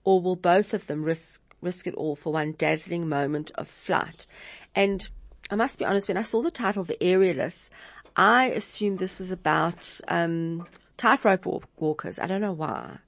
or 0.04 0.20
will 0.20 0.36
both 0.36 0.72
of 0.72 0.86
them 0.86 1.02
risk 1.02 1.40
risk 1.60 1.86
it 1.86 1.94
all 1.94 2.16
for 2.16 2.32
one 2.32 2.54
dazzling 2.58 3.08
moment 3.08 3.50
of 3.54 3.68
flight? 3.68 4.26
And 4.74 5.08
I 5.50 5.56
must 5.56 5.78
be 5.78 5.84
honest, 5.84 6.08
when 6.08 6.16
I 6.16 6.22
saw 6.22 6.42
the 6.42 6.50
title, 6.50 6.84
The 6.84 6.96
Aerialists, 7.00 7.68
I 8.16 8.46
assumed 8.46 8.98
this 8.98 9.18
was 9.18 9.30
about 9.30 10.00
um, 10.08 10.66
tightrope 10.96 11.64
walkers. 11.76 12.18
I 12.18 12.26
don't 12.26 12.40
know 12.40 12.52
why 12.52 12.98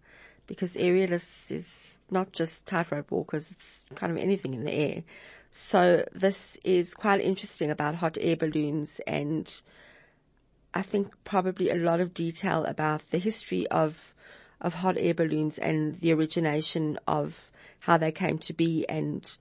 because 0.46 0.74
aerialists 0.74 1.50
is 1.50 1.96
not 2.10 2.32
just 2.32 2.66
tightrope 2.66 3.10
walkers, 3.10 3.50
it's 3.52 3.82
kind 3.94 4.12
of 4.12 4.18
anything 4.18 4.54
in 4.54 4.64
the 4.64 4.72
air. 4.72 5.02
So 5.50 6.04
this 6.12 6.58
is 6.64 6.94
quite 6.94 7.20
interesting 7.20 7.70
about 7.70 7.96
hot 7.96 8.18
air 8.20 8.36
balloons 8.36 9.00
and 9.06 9.50
I 10.74 10.82
think 10.82 11.12
probably 11.22 11.70
a 11.70 11.76
lot 11.76 12.00
of 12.00 12.12
detail 12.12 12.64
about 12.64 13.10
the 13.10 13.18
history 13.18 13.66
of 13.68 14.12
of 14.60 14.74
hot 14.74 14.96
air 14.98 15.14
balloons 15.14 15.58
and 15.58 16.00
the 16.00 16.12
origination 16.12 16.98
of 17.06 17.50
how 17.80 17.96
they 17.96 18.10
came 18.10 18.38
to 18.38 18.52
be 18.52 18.84
and 18.88 19.36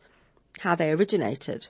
how 0.60 0.76
they 0.76 0.91
originated. 0.91 1.67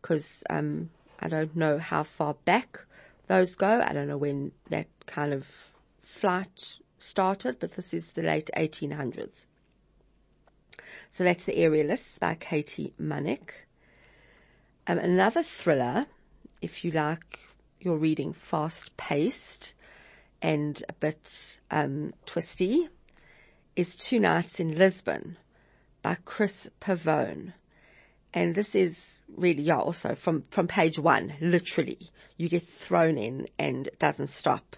Because 0.00 0.42
um, 0.48 0.90
I 1.20 1.28
don't 1.28 1.54
know 1.54 1.78
how 1.78 2.02
far 2.02 2.34
back 2.44 2.80
those 3.26 3.54
go. 3.54 3.82
I 3.84 3.92
don't 3.92 4.08
know 4.08 4.16
when 4.16 4.52
that 4.70 4.86
kind 5.06 5.34
of 5.34 5.46
flight 6.02 6.78
started, 6.98 7.58
but 7.60 7.72
this 7.72 7.92
is 7.92 8.08
the 8.08 8.22
late 8.22 8.50
1800s. 8.56 9.44
So 11.10 11.24
that's 11.24 11.44
The 11.44 11.58
Aerialists 11.58 12.18
by 12.18 12.34
Katie 12.34 12.94
Munnik. 13.00 13.50
Um, 14.86 14.98
another 14.98 15.42
thriller, 15.42 16.06
if 16.62 16.84
you 16.84 16.90
like 16.90 17.47
your 17.80 17.96
reading 17.96 18.32
fast 18.32 18.96
paced 18.96 19.74
and 20.42 20.82
a 20.88 20.92
bit 20.92 21.58
um, 21.70 22.12
twisty, 22.26 22.88
is 23.76 23.94
Two 23.94 24.18
Nights 24.20 24.60
in 24.60 24.76
Lisbon 24.76 25.36
by 26.02 26.16
Chris 26.24 26.68
Pavone. 26.80 27.52
And 28.34 28.54
this 28.54 28.74
is 28.74 29.18
really, 29.36 29.62
yeah, 29.62 29.78
also 29.78 30.14
from, 30.14 30.44
from 30.50 30.68
page 30.68 30.98
one, 30.98 31.34
literally. 31.40 32.10
You 32.36 32.48
get 32.48 32.66
thrown 32.66 33.18
in 33.18 33.48
and 33.58 33.86
it 33.86 33.98
doesn't 33.98 34.28
stop 34.28 34.76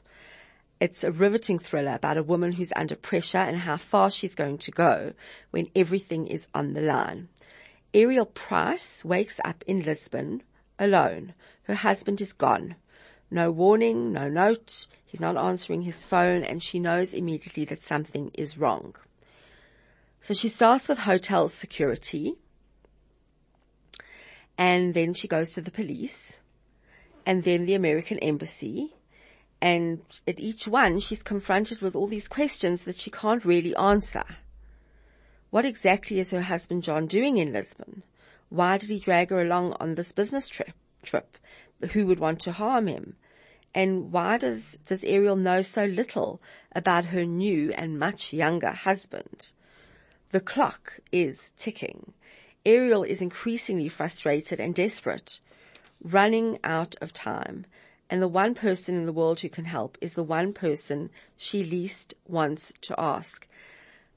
It's 0.80 1.04
a 1.04 1.12
riveting 1.12 1.58
thriller 1.58 1.92
about 1.92 2.16
a 2.16 2.22
woman 2.22 2.52
who's 2.52 2.72
under 2.74 2.96
pressure 2.96 3.36
and 3.36 3.58
how 3.58 3.76
far 3.76 4.10
she's 4.10 4.34
going 4.34 4.56
to 4.58 4.70
go 4.70 5.12
when 5.50 5.68
everything 5.76 6.26
is 6.26 6.46
on 6.54 6.72
the 6.72 6.80
line. 6.80 7.28
Ariel 7.92 8.24
Price 8.24 9.04
wakes 9.04 9.38
up 9.44 9.62
in 9.66 9.82
Lisbon 9.82 10.42
alone. 10.78 11.34
Her 11.64 11.74
husband 11.74 12.22
is 12.22 12.32
gone. 12.32 12.76
No 13.30 13.50
warning, 13.50 14.12
no 14.12 14.28
note. 14.28 14.86
He's 15.06 15.20
not 15.20 15.36
answering 15.36 15.82
his 15.82 16.04
phone 16.04 16.42
and 16.42 16.62
she 16.62 16.78
knows 16.78 17.14
immediately 17.14 17.64
that 17.66 17.84
something 17.84 18.30
is 18.34 18.58
wrong. 18.58 18.96
So 20.20 20.34
she 20.34 20.48
starts 20.48 20.88
with 20.88 21.00
hotel 21.00 21.48
security 21.48 22.36
and 24.58 24.94
then 24.94 25.14
she 25.14 25.28
goes 25.28 25.50
to 25.50 25.60
the 25.60 25.70
police 25.70 26.40
and 27.24 27.44
then 27.44 27.66
the 27.66 27.74
American 27.74 28.18
embassy. 28.18 28.94
And 29.62 30.00
at 30.26 30.40
each 30.40 30.66
one, 30.66 31.00
she's 31.00 31.22
confronted 31.22 31.80
with 31.80 31.94
all 31.94 32.06
these 32.06 32.28
questions 32.28 32.84
that 32.84 32.98
she 32.98 33.10
can't 33.10 33.44
really 33.44 33.74
answer. 33.76 34.24
What 35.50 35.64
exactly 35.64 36.18
is 36.18 36.30
her 36.30 36.42
husband 36.42 36.82
John 36.82 37.06
doing 37.06 37.36
in 37.36 37.52
Lisbon? 37.52 38.02
Why 38.48 38.78
did 38.78 38.90
he 38.90 38.98
drag 38.98 39.30
her 39.30 39.40
along 39.40 39.76
on 39.80 39.94
this 39.94 40.12
business 40.12 40.48
trip? 40.48 40.72
Trip? 41.02 41.36
Who 41.92 42.06
would 42.06 42.18
want 42.18 42.40
to 42.40 42.52
harm 42.52 42.86
him? 42.86 43.16
And 43.74 44.12
why 44.12 44.36
does, 44.36 44.78
does 44.84 45.04
Ariel 45.04 45.36
know 45.36 45.62
so 45.62 45.84
little 45.84 46.42
about 46.72 47.06
her 47.06 47.24
new 47.24 47.72
and 47.72 47.98
much 47.98 48.32
younger 48.32 48.72
husband? 48.72 49.52
The 50.30 50.40
clock 50.40 50.98
is 51.12 51.52
ticking. 51.56 52.12
Ariel 52.66 53.02
is 53.02 53.22
increasingly 53.22 53.88
frustrated 53.88 54.60
and 54.60 54.74
desperate 54.74 55.40
running 56.02 56.58
out 56.64 56.96
of 57.00 57.12
time. 57.12 57.66
And 58.08 58.20
the 58.20 58.28
one 58.28 58.54
person 58.54 58.96
in 58.96 59.06
the 59.06 59.12
world 59.12 59.40
who 59.40 59.48
can 59.48 59.66
help 59.66 59.96
is 60.00 60.14
the 60.14 60.22
one 60.22 60.52
person 60.52 61.10
she 61.36 61.62
least 61.62 62.14
wants 62.26 62.72
to 62.82 62.94
ask. 62.98 63.46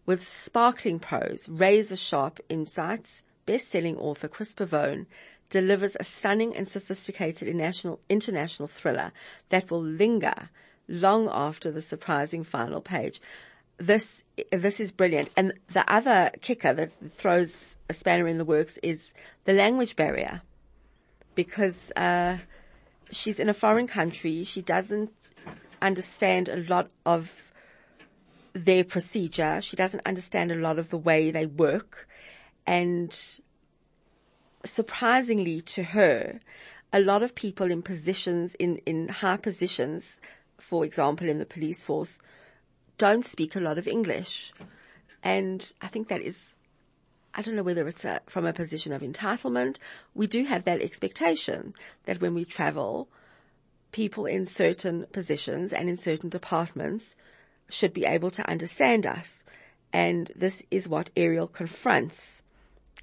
With 0.05 0.27
sparkling 0.27 0.99
prose, 0.99 1.47
razor 1.47 1.95
sharp 1.95 2.39
insights, 2.49 3.23
best-selling 3.45 3.97
author 3.97 4.27
Chris 4.27 4.53
Pavone 4.53 5.05
delivers 5.53 5.95
a 5.99 6.03
stunning 6.03 6.55
and 6.55 6.67
sophisticated 6.67 7.47
international, 7.47 8.67
thriller 8.67 9.11
that 9.49 9.69
will 9.69 9.83
linger 9.83 10.49
long 10.87 11.29
after 11.31 11.71
the 11.71 11.79
surprising 11.79 12.43
final 12.43 12.81
page. 12.81 13.21
This, 13.77 14.23
this 14.51 14.79
is 14.79 14.91
brilliant. 14.91 15.29
And 15.37 15.53
the 15.71 15.85
other 15.93 16.31
kicker 16.41 16.73
that 16.73 16.91
throws 17.15 17.75
a 17.87 17.93
spanner 17.93 18.27
in 18.27 18.39
the 18.39 18.45
works 18.45 18.79
is 18.81 19.13
the 19.45 19.53
language 19.53 19.95
barrier 19.95 20.41
because 21.35 21.91
uh, 21.95 22.37
she's 23.11 23.37
in 23.37 23.47
a 23.47 23.53
foreign 23.53 23.87
country. 23.87 24.43
She 24.43 24.63
doesn't 24.63 25.13
understand 25.83 26.49
a 26.49 26.57
lot 26.67 26.89
of 27.05 27.31
their 28.53 28.83
procedure. 28.83 29.61
She 29.61 29.75
doesn't 29.75 30.01
understand 30.03 30.51
a 30.51 30.55
lot 30.55 30.79
of 30.79 30.89
the 30.89 30.97
way 30.97 31.29
they 31.29 31.45
work. 31.45 32.07
And 32.65 33.13
surprisingly 34.63 35.61
to 35.61 35.83
her, 35.83 36.39
a 36.91 36.99
lot 36.99 37.23
of 37.23 37.35
people 37.35 37.71
in 37.71 37.81
positions, 37.81 38.55
in, 38.55 38.77
in 38.85 39.07
high 39.09 39.37
positions, 39.37 40.19
for 40.59 40.85
example, 40.85 41.27
in 41.27 41.39
the 41.39 41.45
police 41.45 41.83
force, 41.83 42.19
don't 42.97 43.25
speak 43.25 43.55
a 43.55 43.59
lot 43.59 43.77
of 43.77 43.87
English. 43.87 44.53
And 45.23 45.73
I 45.81 45.87
think 45.87 46.07
that 46.09 46.21
is 46.21 46.53
I 47.35 47.41
don't 47.41 47.55
know 47.55 47.63
whether 47.63 47.87
it's 47.87 48.05
a, 48.05 48.21
from 48.27 48.45
a 48.45 48.53
position 48.53 48.93
of 48.93 49.01
entitlement. 49.01 49.77
We 50.13 50.27
do 50.27 50.43
have 50.45 50.65
that 50.65 50.81
expectation 50.81 51.73
that 52.05 52.21
when 52.21 52.35
we 52.35 52.45
travel, 52.45 53.07
people 53.91 54.25
in 54.27 54.45
certain 54.45 55.07
positions 55.11 55.73
and 55.73 55.89
in 55.89 55.97
certain 55.97 56.29
departments 56.29 57.15
should 57.69 57.91
be 57.91 58.05
able 58.05 58.29
to 58.31 58.47
understand 58.47 59.07
us. 59.07 59.43
And 59.91 60.31
this 60.35 60.61
is 60.69 60.87
what 60.87 61.09
Ariel 61.15 61.47
confronts 61.47 62.43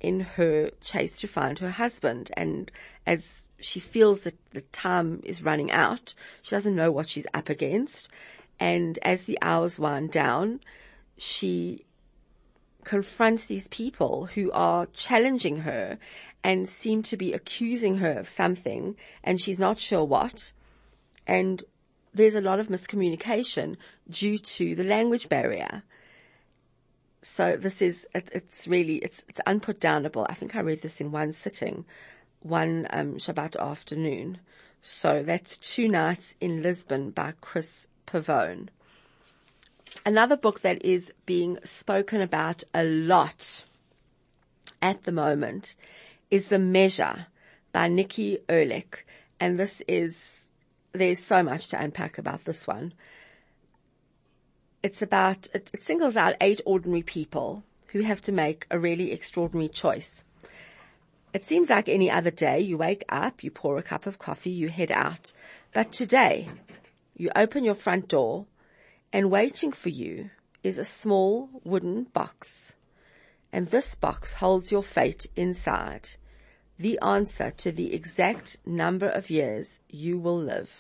in 0.00 0.20
her 0.20 0.70
chase 0.80 1.18
to 1.20 1.28
find 1.28 1.58
her 1.58 1.70
husband. 1.70 2.30
And 2.36 2.70
as 3.06 3.42
she 3.60 3.80
feels 3.80 4.22
that 4.22 4.36
the 4.52 4.62
time 4.62 5.20
is 5.24 5.42
running 5.42 5.70
out, 5.70 6.14
she 6.42 6.54
doesn't 6.54 6.74
know 6.74 6.90
what 6.90 7.08
she's 7.08 7.26
up 7.34 7.48
against. 7.48 8.08
And 8.58 8.98
as 9.02 9.22
the 9.22 9.38
hours 9.42 9.78
wind 9.78 10.10
down, 10.10 10.60
she 11.16 11.84
confronts 12.84 13.44
these 13.44 13.68
people 13.68 14.26
who 14.34 14.50
are 14.52 14.86
challenging 14.86 15.58
her 15.58 15.98
and 16.42 16.68
seem 16.68 17.02
to 17.02 17.16
be 17.16 17.32
accusing 17.32 17.98
her 17.98 18.12
of 18.12 18.28
something 18.28 18.96
and 19.22 19.40
she's 19.40 19.58
not 19.58 19.78
sure 19.78 20.04
what. 20.04 20.52
And 21.26 21.62
there's 22.14 22.34
a 22.34 22.40
lot 22.40 22.58
of 22.58 22.68
miscommunication 22.68 23.76
due 24.08 24.38
to 24.38 24.74
the 24.74 24.84
language 24.84 25.28
barrier. 25.28 25.82
So 27.22 27.56
this 27.56 27.83
is, 27.83 28.06
it, 28.14 28.30
it's 28.33 28.66
really, 28.66 28.96
it's, 28.96 29.22
it's 29.28 29.40
unputdownable. 29.46 30.26
I 30.28 30.35
think 30.35 30.56
I 30.56 30.61
read 30.61 30.83
this 30.83 31.00
in 31.00 31.12
one 31.12 31.33
sitting, 31.33 31.85
one 32.40 32.87
um, 32.90 33.14
Shabbat 33.16 33.59
afternoon. 33.61 34.38
So 34.83 35.22
that's 35.22 35.59
Two 35.59 35.88
Nights 35.88 36.35
in 36.40 36.62
Lisbon 36.62 37.11
by 37.11 37.35
Chris 37.40 37.87
Pavone. 38.06 38.68
Another 40.06 40.37
book 40.37 40.61
that 40.61 40.83
is 40.85 41.12
being 41.26 41.59
spoken 41.64 42.20
about 42.20 42.62
a 42.72 42.85
lot 42.85 43.64
at 44.80 45.02
the 45.02 45.12
moment 45.12 45.76
is 46.30 46.46
The 46.46 46.59
Measure 46.59 47.26
by 47.72 47.88
Nikki 47.88 48.38
Erlick. 48.48 49.04
And 49.38 49.59
this 49.59 49.83
is, 49.87 50.44
there's 50.92 51.18
so 51.18 51.42
much 51.42 51.68
to 51.68 51.80
unpack 51.83 52.18
about 52.18 52.44
this 52.44 52.66
one. 52.66 52.94
It's 54.82 55.02
about, 55.02 55.48
it, 55.52 55.70
it 55.72 55.82
singles 55.82 56.16
out 56.16 56.36
eight 56.40 56.60
ordinary 56.64 57.02
people 57.02 57.64
who 57.88 58.02
have 58.02 58.22
to 58.22 58.32
make 58.32 58.66
a 58.70 58.78
really 58.78 59.12
extraordinary 59.12 59.68
choice. 59.68 60.24
It 61.32 61.44
seems 61.44 61.68
like 61.68 61.88
any 61.88 62.10
other 62.10 62.30
day. 62.30 62.60
You 62.60 62.78
wake 62.78 63.04
up, 63.08 63.44
you 63.44 63.50
pour 63.50 63.78
a 63.78 63.82
cup 63.82 64.06
of 64.06 64.18
coffee, 64.18 64.50
you 64.50 64.68
head 64.68 64.90
out. 64.90 65.32
But 65.72 65.92
today, 65.92 66.48
you 67.16 67.30
open 67.36 67.64
your 67.64 67.74
front 67.74 68.08
door 68.08 68.46
and 69.12 69.30
waiting 69.30 69.72
for 69.72 69.90
you 69.90 70.30
is 70.62 70.78
a 70.78 70.84
small 70.84 71.50
wooden 71.64 72.04
box. 72.04 72.74
And 73.52 73.68
this 73.68 73.94
box 73.94 74.34
holds 74.34 74.70
your 74.70 74.82
fate 74.82 75.26
inside, 75.36 76.10
the 76.78 76.98
answer 77.00 77.50
to 77.58 77.72
the 77.72 77.92
exact 77.92 78.56
number 78.64 79.08
of 79.08 79.30
years 79.30 79.80
you 79.88 80.18
will 80.18 80.40
live. 80.40 80.70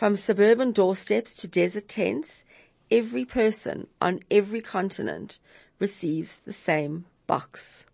From 0.00 0.16
suburban 0.16 0.72
doorsteps 0.72 1.34
to 1.34 1.46
desert 1.46 1.86
tents, 1.86 2.46
every 2.90 3.26
person 3.26 3.86
on 4.00 4.20
every 4.30 4.62
continent 4.62 5.38
receives 5.78 6.36
the 6.36 6.54
same 6.54 7.04
box. 7.26 7.84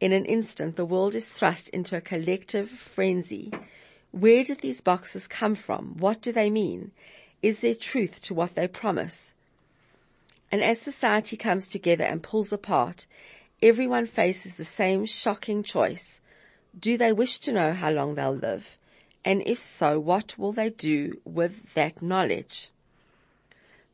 In 0.00 0.14
an 0.14 0.24
instant, 0.24 0.76
the 0.76 0.86
world 0.86 1.14
is 1.14 1.28
thrust 1.28 1.68
into 1.68 1.94
a 1.94 2.00
collective 2.00 2.70
frenzy. 2.70 3.52
Where 4.10 4.42
did 4.42 4.62
these 4.62 4.80
boxes 4.80 5.26
come 5.26 5.54
from? 5.54 5.98
What 5.98 6.22
do 6.22 6.32
they 6.32 6.48
mean? 6.48 6.92
Is 7.42 7.58
there 7.58 7.74
truth 7.74 8.22
to 8.22 8.32
what 8.32 8.54
they 8.54 8.66
promise? 8.66 9.34
And 10.50 10.62
as 10.62 10.80
society 10.80 11.36
comes 11.36 11.66
together 11.66 12.04
and 12.04 12.22
pulls 12.22 12.54
apart, 12.54 13.04
everyone 13.60 14.06
faces 14.06 14.54
the 14.54 14.64
same 14.64 15.04
shocking 15.04 15.62
choice. 15.62 16.22
Do 16.80 16.96
they 16.96 17.12
wish 17.12 17.38
to 17.40 17.52
know 17.52 17.74
how 17.74 17.90
long 17.90 18.14
they'll 18.14 18.34
live? 18.34 18.78
And 19.24 19.42
if 19.46 19.62
so, 19.62 19.98
what 19.98 20.38
will 20.38 20.52
they 20.52 20.70
do 20.70 21.20
with 21.24 21.74
that 21.74 22.00
knowledge? 22.00 22.70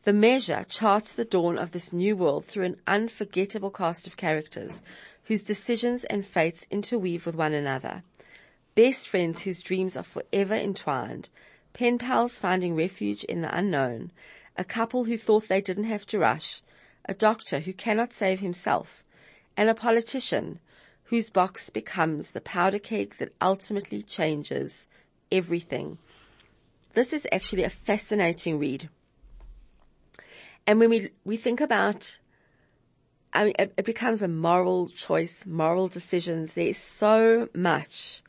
The 0.05 0.13
measure 0.13 0.67
charts 0.69 1.13
the 1.13 1.25
dawn 1.25 1.57
of 1.59 1.73
this 1.73 1.93
new 1.93 2.15
world 2.15 2.45
through 2.45 2.65
an 2.65 2.81
unforgettable 2.87 3.71
cast 3.71 4.07
of 4.07 4.19
characters 4.19 4.83
whose 5.25 5.43
decisions 5.43 6.05
and 6.05 6.27
fates 6.27 6.67
interweave 6.71 7.25
with 7.25 7.35
one 7.35 7.55
another. 7.55 8.03
Best 8.75 9.09
friends 9.09 9.43
whose 9.43 9.63
dreams 9.63 9.97
are 9.97 10.03
forever 10.03 10.55
entwined, 10.55 11.31
pen 11.73 11.97
pals 11.97 12.35
finding 12.35 12.77
refuge 12.77 13.25
in 13.25 13.41
the 13.41 13.57
unknown, 13.57 14.13
a 14.57 14.65
couple 14.65 15.05
who 15.05 15.17
thought 15.17 15.49
they 15.49 15.63
didn't 15.63 15.85
have 15.85 16.05
to 16.07 16.19
rush, 16.19 16.61
a 17.07 17.15
doctor 17.15 17.61
who 17.61 17.73
cannot 17.73 18.13
save 18.13 18.41
himself, 18.41 19.03
and 19.57 19.71
a 19.71 19.75
politician 19.75 20.61
whose 21.05 21.31
box 21.31 21.71
becomes 21.71 22.31
the 22.31 22.41
powder 22.41 22.79
keg 22.79 23.17
that 23.19 23.33
ultimately 23.41 24.03
changes 24.03 24.87
everything. 25.35 25.99
This 26.95 27.13
is 27.13 27.27
actually 27.33 27.65
a 27.65 27.71
fascinating 27.71 28.59
read. 28.59 28.89
And 30.67 30.79
when 30.79 30.91
we, 30.91 31.11
we 31.25 31.37
think 31.37 31.61
about, 31.61 32.19
I 33.33 33.45
mean, 33.45 33.55
it, 33.59 33.75
it 33.77 33.85
becomes 33.85 34.23
a 34.23 34.29
moral 34.29 34.89
choice, 34.89 35.45
moral 35.45 35.89
decisions. 35.89 36.55
There's 36.55 36.79
so 36.79 37.49
much, 37.55 38.23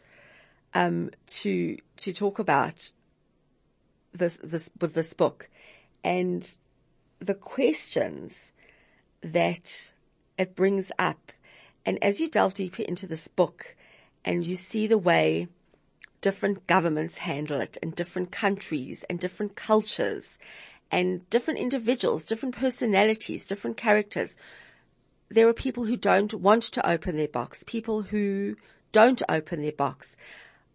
um, 0.74 1.12
to, 1.28 1.78
to 1.98 2.12
talk 2.12 2.40
about 2.40 2.92
this, 4.14 4.38
this, 4.44 4.70
with 4.82 4.94
this 4.94 5.14
book 5.14 5.50
and 6.04 6.58
the 7.20 7.36
questions 7.36 8.52
that 9.22 9.94
it 10.38 10.56
brings 10.56 10.92
up. 11.00 11.32
And 11.86 12.04
as 12.04 12.20
you 12.20 12.30
delve 12.30 12.56
deeper 12.56 12.82
into 12.82 13.08
this 13.08 13.28
book 13.28 13.76
and 14.26 14.46
you 14.46 14.56
see 14.56 14.88
the 14.88 14.98
way 14.98 15.48
different 16.26 16.66
governments 16.66 17.20
handle 17.20 17.62
it 17.62 17.78
and 17.84 17.96
different 17.96 18.32
countries 18.32 19.06
and 19.08 19.20
different 19.20 19.56
cultures 19.56 20.40
and 20.90 21.30
different 21.30 21.60
individuals, 21.60 22.24
different 22.24 22.56
personalities, 22.56 23.46
different 23.46 23.78
characters. 23.78 24.32
There 25.30 25.48
are 25.48 25.54
people 25.54 25.86
who 25.86 25.96
don't 25.96 26.34
want 26.34 26.64
to 26.64 26.90
open 26.90 27.16
their 27.16 27.28
box, 27.28 27.64
people 27.68 28.02
who 28.02 28.56
don't 28.92 29.22
open 29.30 29.62
their 29.62 29.72
box 29.72 30.16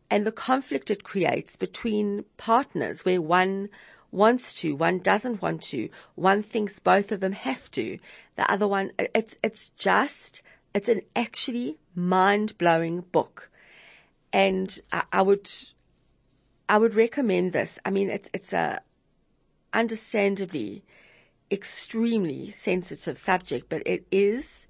and 0.09 0.25
the 0.25 0.31
conflict 0.31 0.89
it 0.89 1.03
creates 1.03 1.57
between 1.57 2.25
partners 2.37 3.05
where 3.05 3.21
one 3.21 3.71
wants 4.13 4.55
to, 4.55 4.77
one 4.77 5.01
doesn't 5.01 5.43
want 5.43 5.63
to, 5.63 5.89
one 6.15 6.45
thinks 6.45 6.79
both 6.79 7.11
of 7.11 7.19
them 7.19 7.33
have 7.33 7.69
to, 7.73 7.99
the 8.37 8.49
other 8.49 8.69
one, 8.69 8.93
it's, 9.17 9.35
it's 9.43 9.71
just, 9.71 10.43
it's 10.73 10.89
an 10.89 11.03
actually 11.17 11.77
mind 11.97 12.57
blowing 12.57 13.01
book. 13.01 13.51
And 14.33 14.79
I, 14.93 15.03
I, 15.13 15.23
would, 15.23 15.51
I 16.69 16.79
would 16.79 16.95
recommend 16.95 17.53
this. 17.53 17.79
I 17.85 17.91
mean, 17.91 18.11
it's, 18.11 18.29
it's 18.33 18.53
a 18.53 18.81
understandably 19.73 20.83
extremely 21.51 22.51
sensitive 22.51 23.19
subject, 23.19 23.69
but 23.69 23.83
it 23.87 24.07
is, 24.11 24.67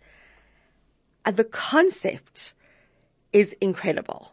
uh, 1.24 1.30
the 1.30 1.44
concept 1.44 2.54
is 3.32 3.54
incredible. 3.60 4.32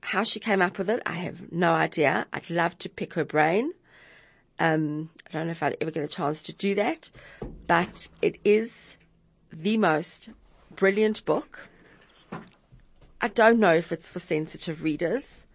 How 0.00 0.22
she 0.22 0.40
came 0.40 0.62
up 0.62 0.78
with 0.78 0.88
it, 0.88 1.02
I 1.04 1.14
have 1.14 1.52
no 1.52 1.72
idea. 1.74 2.26
I'd 2.32 2.48
love 2.48 2.78
to 2.78 2.88
pick 2.88 3.14
her 3.14 3.24
brain. 3.24 3.72
Um, 4.58 5.10
I 5.28 5.32
don't 5.32 5.46
know 5.46 5.52
if 5.52 5.62
I'd 5.62 5.76
ever 5.80 5.90
get 5.90 6.04
a 6.04 6.08
chance 6.08 6.42
to 6.44 6.52
do 6.52 6.74
that, 6.76 7.10
but 7.66 8.08
it 8.22 8.36
is 8.44 8.96
the 9.52 9.76
most 9.76 10.30
brilliant 10.74 11.24
book. 11.24 11.68
I 13.20 13.28
don't 13.28 13.58
know 13.58 13.74
if 13.74 13.90
it's 13.90 14.08
for 14.08 14.20
sensitive 14.20 14.82
readers. 14.82 15.46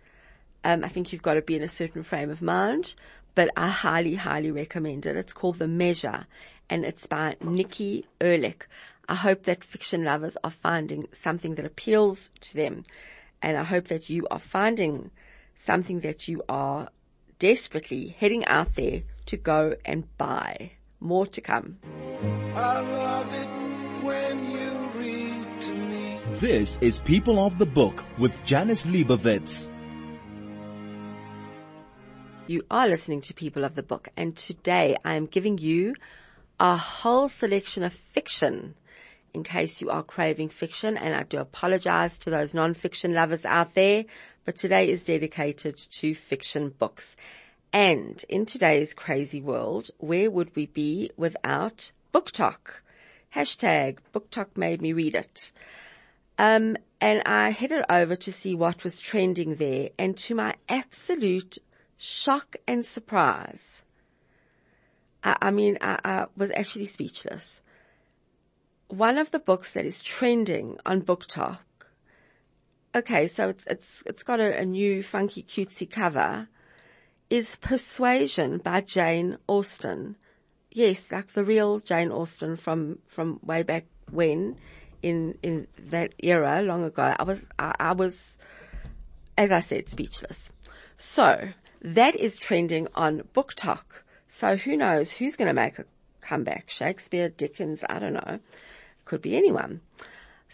Um, 0.63 0.84
I 0.84 0.89
think 0.89 1.12
you've 1.12 1.21
got 1.21 1.36
to 1.36 1.41
be 1.41 1.56
in 1.56 1.63
a 1.63 1.67
certain 1.67 2.04
frame 2.04 2.30
of 2.30 2.41
mind, 2.41 2.95
but 3.36 3.49
I 3.56 3.69
highly, 3.69 4.15
highly 4.15 4.52
recommend 4.52 5.06
it. 5.06 5.15
It's 5.15 5.34
called 5.34 5.60
The 5.60 5.67
Measure 5.67 6.28
and 6.69 6.86
it's 6.86 7.08
by 7.08 7.36
Nikki 7.41 8.06
Erlick. 8.19 8.63
I 9.08 9.15
hope 9.15 9.43
that 9.43 9.63
fiction 9.63 10.04
lovers 10.04 10.38
are 10.43 10.52
finding 10.52 11.08
something 11.13 11.56
that 11.56 11.65
appeals 11.65 12.32
to 12.41 12.54
them 12.54 12.86
and 13.41 13.58
I 13.58 13.63
hope 13.63 13.88
that 13.89 14.10
you 14.10 14.28
are 14.32 14.39
finding 14.39 15.12
something 15.56 16.02
that 16.02 16.28
you 16.28 16.43
are 16.49 16.89
desperately 17.39 18.08
heading 18.08 18.45
out 18.45 18.76
there 18.76 19.04
to 19.28 19.38
go 19.38 19.76
and 19.86 20.06
buy. 20.17 20.71
More 20.99 21.28
to 21.28 21.41
come. 21.41 21.80
This 26.43 26.77
is 26.82 26.99
People 26.99 27.39
of 27.39 27.58
the 27.58 27.65
Book 27.65 28.03
with 28.17 28.43
Janice 28.43 28.86
Liebowitz. 28.86 29.69
You 32.47 32.65
are 32.69 32.86
listening 32.86 33.21
to 33.21 33.34
People 33.34 33.63
of 33.63 33.75
the 33.75 33.82
Book 33.82 34.10
and 34.17 34.36
today 34.36 34.97
I 35.06 35.13
am 35.13 35.27
giving 35.27 35.58
you 35.58 35.95
a 36.60 36.75
whole 36.75 37.29
selection 37.29 37.82
of 37.84 37.93
fiction 37.93 38.75
in 39.34 39.45
case 39.45 39.79
you 39.79 39.89
are 39.89 40.03
craving 40.03 40.49
fiction 40.49 40.97
and 40.97 41.15
I 41.15 41.23
do 41.23 41.38
apologize 41.38 42.17
to 42.17 42.29
those 42.29 42.53
non-fiction 42.53 43.13
lovers 43.13 43.45
out 43.45 43.73
there, 43.73 44.03
but 44.43 44.58
today 44.58 44.89
is 44.89 45.01
dedicated 45.01 45.77
to 45.77 46.13
fiction 46.13 46.75
books. 46.77 47.15
And 47.71 48.21
in 48.27 48.45
today's 48.45 48.93
crazy 48.93 49.39
world, 49.39 49.91
where 49.97 50.29
would 50.29 50.53
we 50.58 50.65
be 50.65 51.10
without 51.15 51.93
BookTok? 52.13 52.82
Hashtag 53.34 53.99
BookTok 54.13 54.58
made 54.58 54.82
me 54.82 54.91
read 54.91 55.15
it. 55.15 55.53
Um, 56.38 56.78
and 57.00 57.22
I 57.26 57.52
headed 57.52 57.84
over 57.89 58.15
to 58.15 58.32
see 58.32 58.56
what 58.56 58.84
was 58.84 59.00
trending 59.00 59.56
there 59.56 59.89
and 59.98 60.17
to 60.19 60.36
my 60.36 60.56
absolute 60.67 61.58
shock 61.98 62.56
and 62.67 62.86
surprise, 62.86 63.82
I, 65.24 65.38
I 65.41 65.52
mean, 65.52 65.78
I, 65.82 66.00
I 66.04 66.26
was 66.36 66.52
actually 66.56 66.88
speechless 66.88 67.62
one 68.93 69.17
of 69.17 69.32
the 69.32 69.39
books 69.39 69.72
that 69.72 69.86
is 69.86 70.04
trending 70.04 70.78
on 70.86 71.02
BookTok. 71.02 71.60
Okay, 72.96 73.28
so 73.28 73.50
it's 73.50 73.65
it's 73.65 74.04
it's 74.06 74.24
got 74.24 74.39
a, 74.39 74.60
a 74.60 74.65
new 74.65 75.02
funky 75.02 75.41
cutesy 75.41 75.89
cover. 75.89 76.48
Is 77.30 77.56
Persuasion 77.56 78.60
by 78.60 78.82
Jane 78.82 79.38
Austen. 79.48 80.15
Yes, 80.72 81.12
like 81.12 81.34
the 81.34 81.43
real 81.43 81.80
Jane 81.80 82.12
Austen 82.12 82.56
from 82.56 83.00
from 83.08 83.39
way 83.41 83.63
back 83.63 83.86
when, 84.12 84.58
in 85.04 85.38
in 85.44 85.68
that 85.78 86.13
era 86.18 86.63
long 86.63 86.84
ago. 86.84 87.13
I 87.20 87.24
was 87.24 87.46
I, 87.60 87.76
I 87.80 87.92
was, 87.92 88.38
as 89.38 89.52
I 89.52 89.60
said, 89.60 89.89
speechless. 89.89 90.52
So 90.98 91.50
that 91.82 92.16
is 92.16 92.38
trending 92.38 92.88
on 92.96 93.24
BookTok. 93.36 93.84
So 94.28 94.56
who 94.56 94.76
knows 94.76 95.12
who's 95.12 95.36
going 95.36 95.50
to 95.50 95.54
make 95.54 95.78
a 95.78 95.86
comeback? 96.22 96.70
Shakespeare, 96.70 97.30
Dickens, 97.30 97.84
I 97.88 98.00
don't 98.00 98.13
know. 98.13 98.39
Could 99.06 99.22
be 99.22 99.36
anyone. 99.36 99.82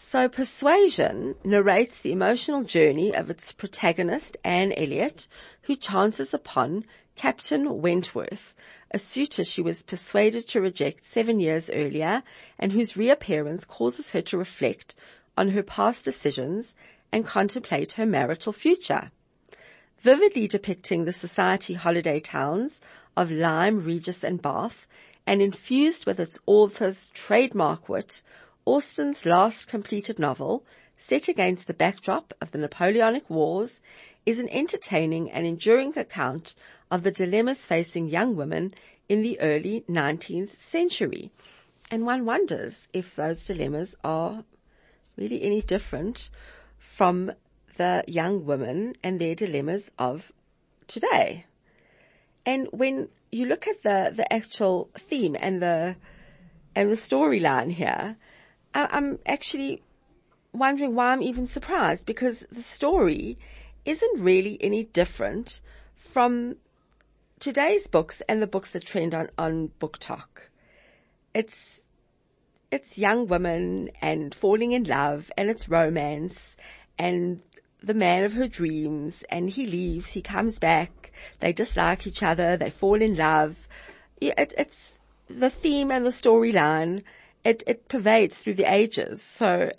So 0.02 0.30
Persuasion 0.30 1.36
narrates 1.44 2.00
the 2.00 2.10
emotional 2.10 2.64
journey 2.64 3.14
of 3.14 3.28
its 3.28 3.52
protagonist, 3.52 4.38
Anne 4.42 4.72
Elliot, 4.72 5.28
who 5.62 5.76
chances 5.76 6.32
upon 6.32 6.86
Captain 7.16 7.80
Wentworth, 7.82 8.54
a 8.90 8.98
suitor 8.98 9.44
she 9.44 9.60
was 9.60 9.82
persuaded 9.82 10.48
to 10.48 10.60
reject 10.62 11.04
seven 11.04 11.38
years 11.38 11.68
earlier 11.68 12.22
and 12.58 12.72
whose 12.72 12.96
reappearance 12.96 13.66
causes 13.66 14.10
her 14.12 14.22
to 14.22 14.38
reflect 14.38 14.94
on 15.36 15.50
her 15.50 15.62
past 15.62 16.02
decisions 16.02 16.74
and 17.12 17.26
contemplate 17.26 17.92
her 17.92 18.06
marital 18.06 18.54
future. 18.54 19.12
Vividly 19.98 20.48
depicting 20.48 21.04
the 21.04 21.12
society 21.12 21.74
holiday 21.74 22.18
towns 22.18 22.80
of 23.18 23.30
Lyme, 23.30 23.84
Regis 23.84 24.24
and 24.24 24.40
Bath, 24.40 24.86
and 25.26 25.42
infused 25.42 26.06
with 26.06 26.18
its 26.18 26.38
author's 26.46 27.08
trademark 27.08 27.88
wit, 27.88 28.22
Austen's 28.72 29.26
last 29.26 29.66
completed 29.66 30.20
novel, 30.20 30.64
set 30.96 31.26
against 31.26 31.66
the 31.66 31.74
backdrop 31.74 32.32
of 32.40 32.52
the 32.52 32.58
Napoleonic 32.58 33.28
Wars, 33.28 33.80
is 34.24 34.38
an 34.38 34.48
entertaining 34.50 35.28
and 35.28 35.44
enduring 35.44 35.98
account 35.98 36.54
of 36.88 37.02
the 37.02 37.10
dilemmas 37.10 37.66
facing 37.66 38.08
young 38.08 38.36
women 38.36 38.72
in 39.08 39.22
the 39.24 39.40
early 39.40 39.82
19th 39.90 40.54
century. 40.54 41.32
And 41.90 42.06
one 42.06 42.24
wonders 42.24 42.86
if 42.92 43.16
those 43.16 43.44
dilemmas 43.44 43.96
are 44.04 44.44
really 45.16 45.42
any 45.42 45.62
different 45.62 46.30
from 46.78 47.32
the 47.76 48.04
young 48.06 48.46
women 48.46 48.94
and 49.02 49.20
their 49.20 49.34
dilemmas 49.34 49.90
of 49.98 50.30
today. 50.86 51.44
And 52.46 52.68
when 52.70 53.08
you 53.32 53.46
look 53.46 53.66
at 53.66 53.82
the, 53.82 54.12
the 54.14 54.32
actual 54.32 54.90
theme 54.96 55.36
and 55.40 55.60
the, 55.60 55.96
and 56.76 56.88
the 56.88 56.94
storyline 56.94 57.72
here, 57.72 58.16
I'm 58.74 59.18
actually 59.26 59.82
wondering 60.52 60.94
why 60.94 61.12
I'm 61.12 61.22
even 61.22 61.46
surprised 61.46 62.06
because 62.06 62.44
the 62.50 62.62
story 62.62 63.38
isn't 63.84 64.20
really 64.20 64.58
any 64.60 64.84
different 64.84 65.60
from 65.96 66.56
today's 67.38 67.86
books 67.86 68.22
and 68.28 68.42
the 68.42 68.46
books 68.46 68.70
that 68.70 68.84
trend 68.84 69.14
on, 69.14 69.30
on 69.38 69.70
BookTok. 69.80 70.48
It's, 71.34 71.80
it's 72.70 72.98
young 72.98 73.26
women 73.26 73.90
and 74.00 74.34
falling 74.34 74.72
in 74.72 74.84
love 74.84 75.30
and 75.36 75.48
it's 75.48 75.68
romance 75.68 76.56
and 76.98 77.40
the 77.82 77.94
man 77.94 78.24
of 78.24 78.34
her 78.34 78.46
dreams 78.46 79.24
and 79.30 79.48
he 79.50 79.64
leaves, 79.64 80.08
he 80.10 80.22
comes 80.22 80.58
back, 80.58 81.12
they 81.40 81.52
dislike 81.52 82.06
each 82.06 82.22
other, 82.22 82.56
they 82.56 82.70
fall 82.70 83.00
in 83.00 83.16
love. 83.16 83.56
It, 84.20 84.54
it's 84.58 84.98
the 85.28 85.50
theme 85.50 85.90
and 85.90 86.04
the 86.04 86.10
storyline. 86.10 87.02
It, 87.44 87.62
it 87.66 87.88
pervades 87.88 88.38
through 88.38 88.54
the 88.54 88.70
ages. 88.70 89.22
So 89.22 89.70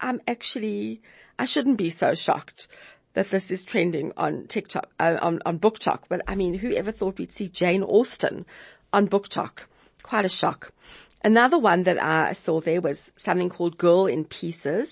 I'm 0.00 0.20
actually, 0.28 1.02
I 1.38 1.44
shouldn't 1.44 1.78
be 1.78 1.90
so 1.90 2.14
shocked 2.14 2.68
that 3.14 3.30
this 3.30 3.50
is 3.50 3.64
trending 3.64 4.12
on 4.16 4.46
TikTok, 4.46 4.88
uh, 5.00 5.16
on, 5.20 5.40
on 5.46 5.58
BookTok. 5.58 6.00
But 6.08 6.20
I 6.28 6.34
mean, 6.34 6.54
who 6.54 6.74
ever 6.74 6.92
thought 6.92 7.18
we'd 7.18 7.34
see 7.34 7.48
Jane 7.48 7.82
Austen 7.82 8.44
on 8.92 9.08
BookTok? 9.08 9.60
Quite 10.02 10.24
a 10.24 10.28
shock. 10.28 10.72
Another 11.24 11.58
one 11.58 11.84
that 11.84 12.00
I 12.00 12.32
saw 12.32 12.60
there 12.60 12.80
was 12.80 13.10
something 13.16 13.48
called 13.48 13.78
Girl 13.78 14.06
in 14.06 14.24
Pieces 14.26 14.88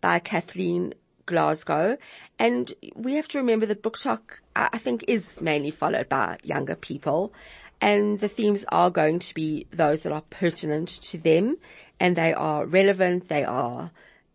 by 0.00 0.18
Kathleen 0.18 0.94
Glasgow. 1.26 1.98
And 2.38 2.72
we 2.96 3.14
have 3.14 3.28
to 3.28 3.38
remember 3.38 3.66
that 3.66 3.82
BookTok, 3.82 4.20
I 4.56 4.78
think, 4.78 5.04
is 5.06 5.40
mainly 5.40 5.70
followed 5.70 6.08
by 6.08 6.38
younger 6.42 6.74
people. 6.74 7.32
And 7.80 8.20
the 8.20 8.28
themes 8.28 8.64
are 8.68 8.90
going 8.90 9.20
to 9.20 9.34
be 9.34 9.66
those 9.70 10.00
that 10.00 10.12
are 10.12 10.22
pertinent 10.22 10.88
to 10.88 11.18
them 11.18 11.56
and 12.00 12.16
they 12.16 12.32
are 12.32 12.66
relevant, 12.66 13.28
they 13.28 13.44
are 13.44 13.90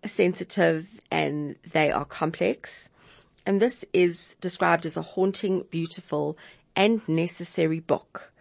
sensitive 0.06 0.88
and 1.12 1.56
they 1.72 1.92
are 1.92 2.06
complex. 2.06 2.90
And 3.46 3.62
this 3.62 3.84
is 3.94 4.36
described 4.40 4.86
as 4.86 4.96
a 4.96 5.02
haunting, 5.02 5.66
beautiful 5.70 6.38
and 6.76 7.08
necessary 7.08 7.80
book. 7.80 8.32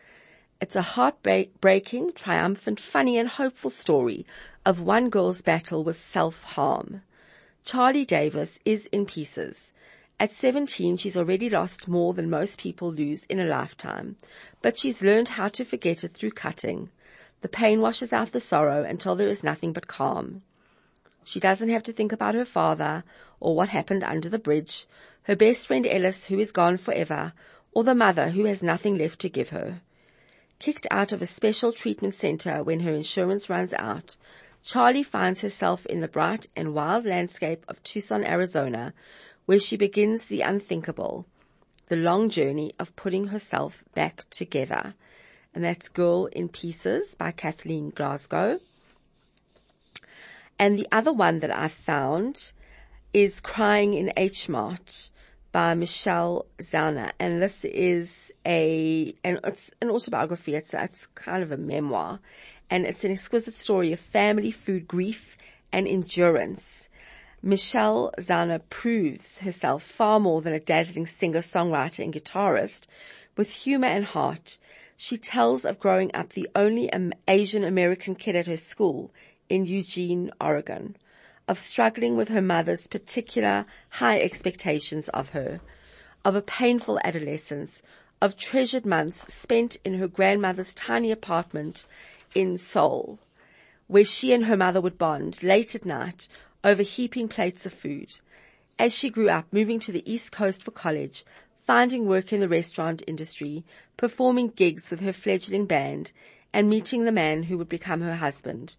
It's 0.61 0.76
a 0.76 0.82
heartbreaking, 0.82 2.12
triumphant, 2.14 2.78
funny 2.78 3.18
and 3.18 3.28
hopeful 3.28 3.70
story 3.70 4.24
of 4.64 4.80
one 4.80 5.11
girl's 5.11 5.42
battle 5.42 5.82
with 5.82 6.00
self-harm. 6.00 7.03
Charlie 7.64 8.05
Davis 8.05 8.61
is 8.64 8.86
in 8.86 9.07
pieces 9.07 9.72
At 10.22 10.30
17, 10.30 10.98
she's 10.98 11.16
already 11.16 11.48
lost 11.48 11.88
more 11.88 12.14
than 12.14 12.30
most 12.30 12.56
people 12.56 12.92
lose 12.92 13.24
in 13.24 13.40
a 13.40 13.44
lifetime, 13.44 14.14
but 14.60 14.78
she's 14.78 15.02
learned 15.02 15.26
how 15.26 15.48
to 15.48 15.64
forget 15.64 16.04
it 16.04 16.14
through 16.14 16.30
cutting. 16.30 16.90
The 17.40 17.48
pain 17.48 17.80
washes 17.80 18.12
out 18.12 18.30
the 18.30 18.40
sorrow 18.40 18.84
until 18.84 19.16
there 19.16 19.26
is 19.26 19.42
nothing 19.42 19.72
but 19.72 19.88
calm. 19.88 20.42
She 21.24 21.40
doesn't 21.40 21.70
have 21.70 21.82
to 21.82 21.92
think 21.92 22.12
about 22.12 22.36
her 22.36 22.44
father 22.44 23.02
or 23.40 23.56
what 23.56 23.70
happened 23.70 24.04
under 24.04 24.28
the 24.28 24.38
bridge, 24.38 24.86
her 25.24 25.34
best 25.34 25.66
friend 25.66 25.84
Ellis 25.88 26.26
who 26.26 26.38
is 26.38 26.52
gone 26.52 26.76
forever, 26.76 27.32
or 27.72 27.82
the 27.82 27.92
mother 27.92 28.30
who 28.30 28.44
has 28.44 28.62
nothing 28.62 28.96
left 28.96 29.18
to 29.22 29.28
give 29.28 29.48
her. 29.48 29.80
Kicked 30.60 30.86
out 30.92 31.10
of 31.10 31.20
a 31.20 31.26
special 31.26 31.72
treatment 31.72 32.14
center 32.14 32.62
when 32.62 32.78
her 32.78 32.94
insurance 32.94 33.50
runs 33.50 33.74
out, 33.74 34.16
Charlie 34.64 35.02
finds 35.02 35.40
herself 35.40 35.84
in 35.86 36.00
the 36.00 36.06
bright 36.06 36.46
and 36.54 36.74
wild 36.74 37.04
landscape 37.04 37.64
of 37.66 37.82
Tucson, 37.82 38.24
Arizona, 38.24 38.94
where 39.47 39.59
she 39.59 39.76
begins 39.76 40.24
the 40.24 40.40
unthinkable, 40.40 41.26
the 41.88 41.97
long 41.97 42.28
journey 42.28 42.72
of 42.78 42.95
putting 42.97 43.28
herself 43.28 43.84
back 43.95 44.28
together. 44.30 44.95
And 45.55 45.64
that's 45.64 45.88
Girl 45.88 46.26
in 46.26 46.49
Pieces 46.49 47.14
by 47.14 47.32
Kathleen 47.32 47.90
Glasgow. 47.90 48.61
And 50.59 50.78
the 50.78 50.88
other 50.93 51.12
one 51.12 51.40
that 51.40 51.51
I 51.51 51.68
found 51.68 52.53
is 53.12 53.40
Crying 53.40 53.95
in 53.95 54.12
H 54.16 54.49
Mart 54.49 55.11
by 55.51 55.74
Michelle 55.74 56.47
Zauner. 56.59 57.12
And 57.18 57.43
this 57.43 57.64
is 57.64 58.32
a, 58.47 59.14
and 59.22 59.40
it's 59.45 59.70
an 59.82 59.90
autobiography. 59.90 60.55
It's, 60.55 60.72
it's 60.72 61.07
kind 61.09 61.43
of 61.43 61.53
a 61.53 61.57
memoir 61.57 62.20
and 62.72 62.86
it's 62.86 63.05
an 63.05 63.12
exquisite 63.12 63.59
story 63.59 63.93
of 63.93 64.01
family, 64.01 64.51
food, 64.51 64.88
grief, 64.88 65.36
and 65.72 65.86
endurance. 65.86 66.88
Michelle 67.45 68.12
Zauner 68.20 68.61
proves 68.70 69.40
herself 69.40 69.82
far 69.82 70.20
more 70.20 70.40
than 70.43 70.53
a 70.53 70.61
dazzling 70.61 71.07
singer, 71.07 71.40
songwriter, 71.40 72.05
and 72.05 72.14
guitarist. 72.14 72.86
With 73.36 73.51
humor 73.51 73.88
and 73.88 74.05
heart, 74.05 74.59
she 74.97 75.18
tells 75.18 75.64
of 75.64 75.80
growing 75.80 76.14
up 76.14 76.28
the 76.30 76.49
only 76.55 76.88
Asian 77.26 77.64
American 77.64 78.14
kid 78.14 78.36
at 78.36 78.47
her 78.47 78.57
school 78.57 79.11
in 79.49 79.66
Eugene, 79.66 80.30
Oregon, 80.40 80.95
of 81.49 81.59
struggling 81.59 82.16
with 82.16 82.28
her 82.28 82.40
mother's 82.40 82.86
particular 82.86 83.66
high 83.88 84.20
expectations 84.20 85.09
of 85.09 85.30
her, 85.30 85.61
of 86.24 86.36
a 86.36 86.43
painful 86.43 87.01
adolescence, 87.03 87.82
of 88.20 88.36
treasured 88.36 88.86
months 88.86 89.34
spent 89.34 89.78
in 89.84 89.95
her 89.95 90.07
grandmother's 90.07 90.72
tiny 90.74 91.11
apartment 91.11 91.86
in 92.36 92.57
Seoul, 92.57 93.18
where 93.88 94.05
she 94.05 94.32
and 94.32 94.45
her 94.45 94.57
mother 94.57 94.80
would 94.80 94.97
bond 94.97 95.43
late 95.43 95.74
at 95.74 95.84
night 95.84 96.28
over 96.64 96.82
heaping 96.82 97.28
plates 97.28 97.66
of 97.66 97.72
food. 97.72 98.20
As 98.78 98.94
she 98.94 99.10
grew 99.10 99.28
up, 99.28 99.46
moving 99.52 99.80
to 99.80 99.92
the 99.92 100.10
East 100.10 100.32
Coast 100.32 100.62
for 100.62 100.70
college, 100.70 101.24
finding 101.58 102.06
work 102.06 102.32
in 102.32 102.40
the 102.40 102.48
restaurant 102.48 103.02
industry, 103.06 103.64
performing 103.96 104.48
gigs 104.48 104.90
with 104.90 105.00
her 105.00 105.12
fledgling 105.12 105.66
band, 105.66 106.12
and 106.52 106.68
meeting 106.68 107.04
the 107.04 107.12
man 107.12 107.44
who 107.44 107.56
would 107.58 107.68
become 107.68 108.00
her 108.00 108.16
husband. 108.16 108.76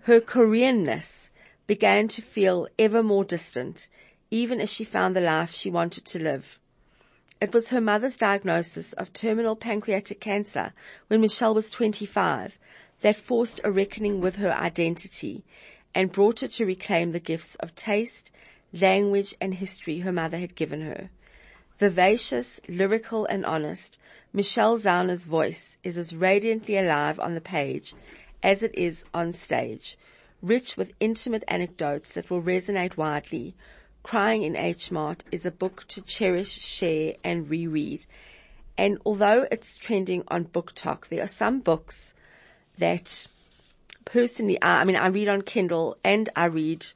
Her 0.00 0.20
Koreanness 0.20 1.30
began 1.66 2.08
to 2.08 2.22
feel 2.22 2.68
ever 2.78 3.02
more 3.02 3.24
distant, 3.24 3.88
even 4.30 4.60
as 4.60 4.70
she 4.70 4.84
found 4.84 5.14
the 5.14 5.20
life 5.20 5.52
she 5.52 5.70
wanted 5.70 6.04
to 6.06 6.18
live. 6.18 6.58
It 7.40 7.52
was 7.52 7.68
her 7.68 7.80
mother's 7.80 8.16
diagnosis 8.16 8.92
of 8.94 9.12
terminal 9.12 9.56
pancreatic 9.56 10.20
cancer 10.20 10.72
when 11.08 11.20
Michelle 11.20 11.54
was 11.54 11.70
25 11.70 12.58
that 13.00 13.16
forced 13.16 13.60
a 13.64 13.70
reckoning 13.70 14.20
with 14.20 14.36
her 14.36 14.52
identity 14.52 15.44
and 15.94 16.12
brought 16.12 16.40
her 16.40 16.48
to 16.48 16.66
reclaim 16.66 17.12
the 17.12 17.20
gifts 17.20 17.54
of 17.56 17.74
taste, 17.74 18.30
language, 18.72 19.34
and 19.40 19.54
history 19.54 20.00
her 20.00 20.12
mother 20.12 20.38
had 20.38 20.54
given 20.54 20.80
her. 20.80 21.10
Vivacious, 21.78 22.60
lyrical, 22.68 23.26
and 23.26 23.44
honest, 23.44 23.98
Michelle 24.32 24.78
Zauner's 24.78 25.24
voice 25.24 25.76
is 25.82 25.98
as 25.98 26.14
radiantly 26.14 26.78
alive 26.78 27.20
on 27.20 27.34
the 27.34 27.40
page 27.40 27.94
as 28.42 28.62
it 28.62 28.74
is 28.74 29.04
on 29.14 29.32
stage, 29.32 29.96
rich 30.40 30.76
with 30.76 30.92
intimate 31.00 31.44
anecdotes 31.48 32.10
that 32.10 32.30
will 32.30 32.42
resonate 32.42 32.96
widely. 32.96 33.54
Crying 34.02 34.42
in 34.42 34.56
H 34.56 34.90
Mart 34.90 35.22
is 35.30 35.44
a 35.46 35.50
book 35.50 35.84
to 35.88 36.02
cherish, 36.02 36.58
share, 36.58 37.14
and 37.22 37.48
reread. 37.48 38.04
And 38.76 38.98
although 39.04 39.46
it's 39.50 39.76
trending 39.76 40.24
on 40.28 40.46
BookTok, 40.46 41.08
there 41.08 41.22
are 41.22 41.28
some 41.28 41.60
books 41.60 42.14
that 42.78 43.28
personally, 44.04 44.60
uh, 44.60 44.68
I 44.68 44.84
mean, 44.84 44.96
I 44.96 45.06
read 45.06 45.28
on 45.28 45.42
Kindle 45.42 45.96
and 46.04 46.28
I 46.36 46.46
read 46.46 46.86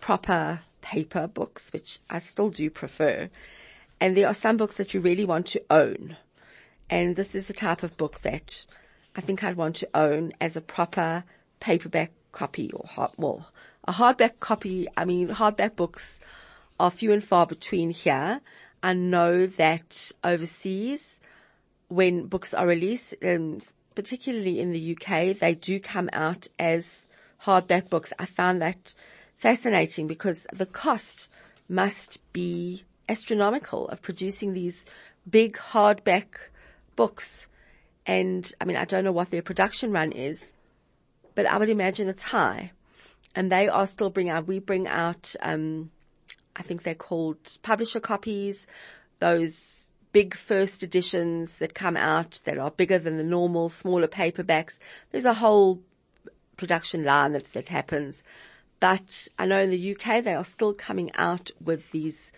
proper 0.00 0.60
paper 0.80 1.26
books, 1.26 1.72
which 1.72 2.00
I 2.10 2.18
still 2.18 2.50
do 2.50 2.68
prefer. 2.70 3.30
And 4.00 4.16
there 4.16 4.26
are 4.26 4.34
some 4.34 4.56
books 4.56 4.74
that 4.76 4.94
you 4.94 5.00
really 5.00 5.24
want 5.24 5.46
to 5.48 5.62
own. 5.70 6.16
And 6.90 7.16
this 7.16 7.34
is 7.34 7.46
the 7.46 7.52
type 7.52 7.82
of 7.82 7.96
book 7.96 8.20
that 8.22 8.64
I 9.14 9.20
think 9.20 9.42
I'd 9.42 9.56
want 9.56 9.76
to 9.76 9.88
own 9.94 10.32
as 10.40 10.56
a 10.56 10.60
proper 10.60 11.24
paperback 11.60 12.10
copy 12.32 12.70
or 12.72 12.86
hard, 12.86 13.12
well, 13.16 13.50
a 13.86 13.92
hardback 13.92 14.40
copy. 14.40 14.88
I 14.96 15.04
mean, 15.04 15.28
hardback 15.28 15.76
books 15.76 16.18
are 16.80 16.90
few 16.90 17.12
and 17.12 17.22
far 17.22 17.46
between 17.46 17.90
here. 17.90 18.40
I 18.82 18.94
know 18.94 19.46
that 19.46 20.10
overseas, 20.24 21.20
when 21.88 22.26
books 22.26 22.52
are 22.52 22.66
released, 22.66 23.14
and 23.22 23.64
particularly 23.94 24.60
in 24.60 24.72
the 24.72 24.96
UK, 24.96 25.38
they 25.38 25.54
do 25.54 25.80
come 25.80 26.08
out 26.12 26.46
as 26.58 27.06
hardback 27.44 27.88
books. 27.88 28.12
I 28.18 28.26
found 28.26 28.62
that 28.62 28.94
fascinating 29.36 30.06
because 30.06 30.46
the 30.52 30.66
cost 30.66 31.28
must 31.68 32.18
be 32.32 32.84
astronomical 33.08 33.88
of 33.88 34.02
producing 34.02 34.52
these 34.52 34.84
big 35.28 35.56
hardback 35.56 36.26
books. 36.96 37.46
And 38.06 38.50
I 38.60 38.64
mean, 38.64 38.76
I 38.76 38.84
don't 38.84 39.04
know 39.04 39.12
what 39.12 39.30
their 39.30 39.42
production 39.42 39.92
run 39.92 40.12
is, 40.12 40.52
but 41.34 41.46
I 41.46 41.58
would 41.58 41.68
imagine 41.68 42.08
it's 42.08 42.22
high. 42.22 42.72
And 43.34 43.50
they 43.50 43.68
are 43.68 43.86
still 43.86 44.10
bring 44.10 44.28
out, 44.28 44.46
we 44.46 44.58
bring 44.58 44.86
out, 44.86 45.34
um, 45.40 45.90
I 46.54 46.62
think 46.62 46.82
they're 46.82 46.94
called 46.94 47.38
publisher 47.62 48.00
copies, 48.00 48.66
those 49.20 49.71
big 50.12 50.36
first 50.36 50.82
editions 50.82 51.54
that 51.58 51.74
come 51.74 51.96
out 51.96 52.40
that 52.44 52.58
are 52.58 52.70
bigger 52.70 52.98
than 52.98 53.16
the 53.16 53.24
normal 53.24 53.68
smaller 53.68 54.08
paperbacks. 54.08 54.78
There's 55.10 55.24
a 55.24 55.34
whole 55.34 55.80
production 56.56 57.04
line 57.04 57.32
that, 57.32 57.52
that 57.54 57.68
happens. 57.68 58.22
But 58.78 59.28
I 59.38 59.46
know 59.46 59.60
in 59.60 59.70
the 59.70 59.96
UK 59.96 60.24
they 60.24 60.34
are 60.34 60.44
still 60.44 60.74
coming 60.74 61.10
out 61.14 61.50
with 61.62 61.90
these 61.92 62.32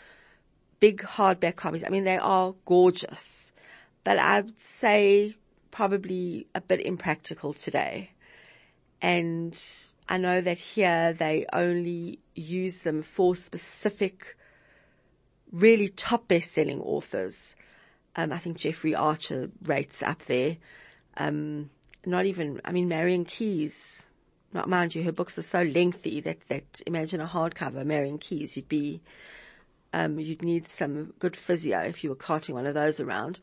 big 0.78 1.02
hardback 1.02 1.56
copies. 1.56 1.82
I 1.84 1.88
mean, 1.88 2.04
they 2.04 2.18
are 2.18 2.54
gorgeous, 2.66 3.52
but 4.04 4.18
I'd 4.18 4.58
say 4.60 5.34
probably 5.70 6.46
a 6.54 6.60
bit 6.60 6.80
impractical 6.80 7.52
today. 7.52 8.10
And 9.00 9.60
I 10.08 10.18
know 10.18 10.40
that 10.40 10.58
here 10.58 11.12
they 11.12 11.46
only 11.52 12.20
use 12.34 12.78
them 12.78 13.02
for 13.02 13.34
specific, 13.34 14.36
really 15.50 15.88
top 15.88 16.28
best-selling 16.28 16.80
authors. 16.80 17.54
Um, 18.16 18.32
I 18.32 18.38
think 18.38 18.58
Jeffrey 18.58 18.94
Archer 18.94 19.50
rates 19.62 20.02
up 20.02 20.24
there. 20.26 20.56
Um, 21.16 21.70
not 22.06 22.26
even, 22.26 22.60
I 22.64 22.72
mean, 22.72 22.88
Marian 22.88 23.24
Keyes, 23.24 24.02
not 24.52 24.68
mind 24.68 24.94
you, 24.94 25.02
her 25.02 25.12
books 25.12 25.38
are 25.38 25.42
so 25.42 25.62
lengthy 25.62 26.20
that, 26.20 26.38
that 26.48 26.80
imagine 26.86 27.20
a 27.20 27.26
hardcover, 27.26 27.84
Marian 27.84 28.18
Keyes, 28.18 28.56
you'd 28.56 28.68
be, 28.68 29.00
um, 29.92 30.18
you'd 30.18 30.42
need 30.42 30.68
some 30.68 31.14
good 31.18 31.36
physio 31.36 31.80
if 31.80 32.04
you 32.04 32.10
were 32.10 32.16
carting 32.16 32.54
one 32.54 32.66
of 32.66 32.74
those 32.74 33.00
around. 33.00 33.40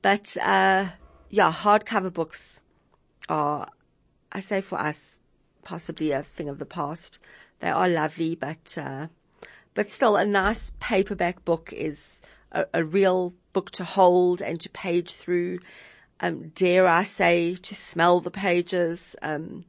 But, 0.00 0.36
uh, 0.38 0.86
yeah, 1.28 1.52
hardcover 1.52 2.12
books 2.12 2.62
are, 3.28 3.68
I 4.32 4.40
say 4.40 4.60
for 4.60 4.80
us, 4.80 5.18
possibly 5.64 6.12
a 6.12 6.22
thing 6.22 6.48
of 6.48 6.58
the 6.58 6.66
past. 6.66 7.18
They 7.60 7.70
are 7.70 7.88
lovely, 7.88 8.34
but, 8.34 8.76
uh, 8.76 9.08
but 9.74 9.90
still 9.90 10.16
a 10.16 10.24
nice 10.24 10.72
paperback 10.78 11.44
book 11.44 11.72
is 11.72 12.20
a, 12.52 12.66
a 12.74 12.84
real 12.84 13.34
book 13.54 13.70
to 13.72 13.84
hold 13.84 14.42
and 14.42 14.60
to 14.60 14.68
page 14.68 15.14
through. 15.14 15.60
Um, 16.20 16.52
dare 16.54 16.86
I 16.86 17.04
say 17.04 17.54
to 17.54 17.74
smell 17.74 18.20
the 18.20 18.30
pages? 18.30 19.16
Um, 19.22 19.64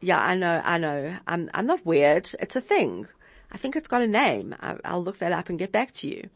yeah, 0.00 0.20
I 0.20 0.34
know, 0.34 0.60
I 0.62 0.76
know. 0.76 1.16
I'm, 1.26 1.50
I'm 1.54 1.66
not 1.66 1.86
weird. 1.86 2.28
It's 2.38 2.56
a 2.56 2.60
thing. 2.60 3.08
I 3.50 3.56
think 3.56 3.74
it's 3.76 3.88
got 3.88 4.02
a 4.02 4.06
name. 4.06 4.54
I, 4.60 4.76
will 4.92 5.02
look 5.02 5.18
that 5.18 5.32
up 5.32 5.48
and 5.48 5.58
get 5.58 5.72
back 5.72 5.92
to 5.94 6.08
you. 6.08 6.28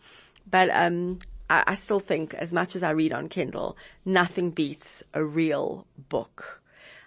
But, 0.51 0.71
um, 0.71 1.19
I, 1.49 1.65
I 1.69 1.75
still 1.75 2.01
think 2.01 2.35
as 2.35 2.53
much 2.53 2.75
as 2.75 2.83
I 2.83 2.91
read 2.91 3.13
on 3.13 3.29
Kindle, 3.29 3.77
nothing 4.05 4.51
beats 4.51 5.03
a 5.13 5.23
real 5.23 5.87
book. 6.09 6.63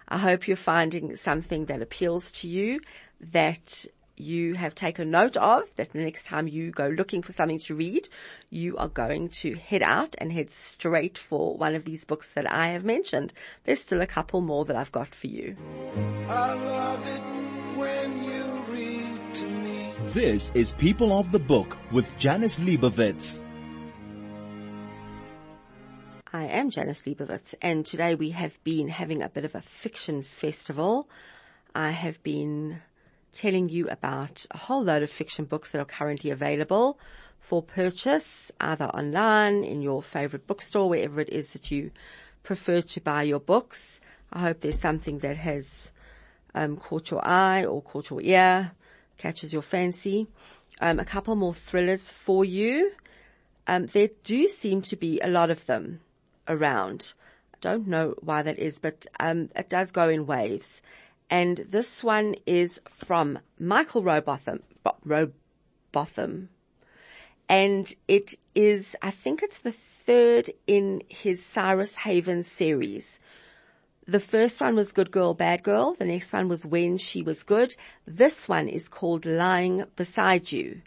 I 0.08 0.18
hope 0.18 0.48
you're 0.48 0.56
finding 0.56 1.16
something 1.16 1.66
that 1.66 1.82
appeals 1.82 2.32
to 2.32 2.48
you, 2.48 2.80
that 3.20 3.84
you 4.20 4.54
have 4.54 4.74
taken 4.74 5.10
note 5.10 5.36
of 5.36 5.64
that 5.76 5.92
the 5.92 5.98
next 5.98 6.26
time 6.26 6.48
you 6.48 6.70
go 6.70 6.88
looking 6.88 7.22
for 7.22 7.32
something 7.32 7.58
to 7.60 7.74
read, 7.74 8.08
you 8.50 8.76
are 8.76 8.88
going 8.88 9.28
to 9.28 9.54
head 9.54 9.82
out 9.82 10.14
and 10.18 10.32
head 10.32 10.50
straight 10.50 11.18
for 11.18 11.56
one 11.56 11.74
of 11.74 11.84
these 11.84 12.04
books 12.04 12.30
that 12.34 12.50
I 12.50 12.68
have 12.68 12.84
mentioned. 12.84 13.32
There's 13.64 13.80
still 13.80 14.00
a 14.00 14.06
couple 14.06 14.40
more 14.40 14.64
that 14.64 14.76
I've 14.76 14.92
got 14.92 15.14
for 15.14 15.26
you. 15.26 15.56
This 20.12 20.50
is 20.54 20.72
People 20.72 21.18
of 21.18 21.32
the 21.32 21.38
Book 21.38 21.76
with 21.92 22.16
Janice 22.18 22.58
Liebowitz. 22.58 23.42
I 26.32 26.44
am 26.44 26.70
Janice 26.70 27.02
Liebowitz, 27.02 27.54
and 27.62 27.84
today 27.86 28.14
we 28.14 28.30
have 28.30 28.62
been 28.62 28.88
having 28.88 29.22
a 29.22 29.28
bit 29.28 29.44
of 29.44 29.54
a 29.54 29.62
fiction 29.62 30.22
festival. 30.22 31.08
I 31.74 31.90
have 31.90 32.22
been 32.22 32.82
telling 33.32 33.68
you 33.68 33.88
about 33.88 34.46
a 34.50 34.58
whole 34.58 34.82
load 34.82 35.02
of 35.02 35.10
fiction 35.10 35.44
books 35.44 35.70
that 35.70 35.80
are 35.80 35.84
currently 35.84 36.30
available 36.30 36.98
for 37.40 37.62
purchase, 37.62 38.52
either 38.60 38.86
online, 38.86 39.64
in 39.64 39.80
your 39.80 40.02
favorite 40.02 40.46
bookstore, 40.46 40.88
wherever 40.88 41.20
it 41.20 41.30
is 41.30 41.48
that 41.50 41.70
you 41.70 41.90
prefer 42.42 42.82
to 42.82 43.00
buy 43.00 43.22
your 43.22 43.40
books. 43.40 44.00
I 44.32 44.40
hope 44.40 44.60
there's 44.60 44.80
something 44.80 45.20
that 45.20 45.36
has 45.36 45.90
um, 46.54 46.76
caught 46.76 47.10
your 47.10 47.26
eye 47.26 47.64
or 47.64 47.80
caught 47.80 48.10
your 48.10 48.20
ear, 48.20 48.72
catches 49.16 49.52
your 49.52 49.62
fancy. 49.62 50.26
Um, 50.80 50.98
a 50.98 51.04
couple 51.04 51.34
more 51.36 51.54
thrillers 51.54 52.10
for 52.10 52.44
you. 52.44 52.92
Um, 53.66 53.86
there 53.86 54.10
do 54.24 54.46
seem 54.48 54.82
to 54.82 54.96
be 54.96 55.20
a 55.20 55.28
lot 55.28 55.50
of 55.50 55.66
them 55.66 56.00
around. 56.46 57.12
I 57.54 57.58
don't 57.60 57.86
know 57.86 58.14
why 58.20 58.42
that 58.42 58.58
is, 58.58 58.78
but 58.78 59.06
um, 59.20 59.50
it 59.56 59.68
does 59.68 59.90
go 59.90 60.08
in 60.08 60.26
waves. 60.26 60.80
And 61.30 61.58
this 61.68 62.02
one 62.02 62.36
is 62.46 62.80
from 62.88 63.38
Michael 63.58 64.02
Robotham. 64.02 64.62
Robotham. 65.04 66.48
And 67.48 67.94
it 68.06 68.34
is, 68.54 68.96
I 69.02 69.10
think 69.10 69.42
it's 69.42 69.58
the 69.58 69.72
third 69.72 70.50
in 70.66 71.02
his 71.08 71.44
Cyrus 71.44 71.96
Haven 71.96 72.42
series. 72.42 73.20
The 74.06 74.20
first 74.20 74.60
one 74.60 74.74
was 74.74 74.92
Good 74.92 75.10
Girl, 75.10 75.34
Bad 75.34 75.62
Girl. 75.62 75.94
The 75.94 76.06
next 76.06 76.32
one 76.32 76.48
was 76.48 76.64
When 76.64 76.96
She 76.96 77.20
Was 77.20 77.42
Good. 77.42 77.76
This 78.06 78.48
one 78.48 78.68
is 78.68 78.88
called 78.88 79.26
Lying 79.26 79.84
Beside 79.96 80.50
You. 80.50 80.80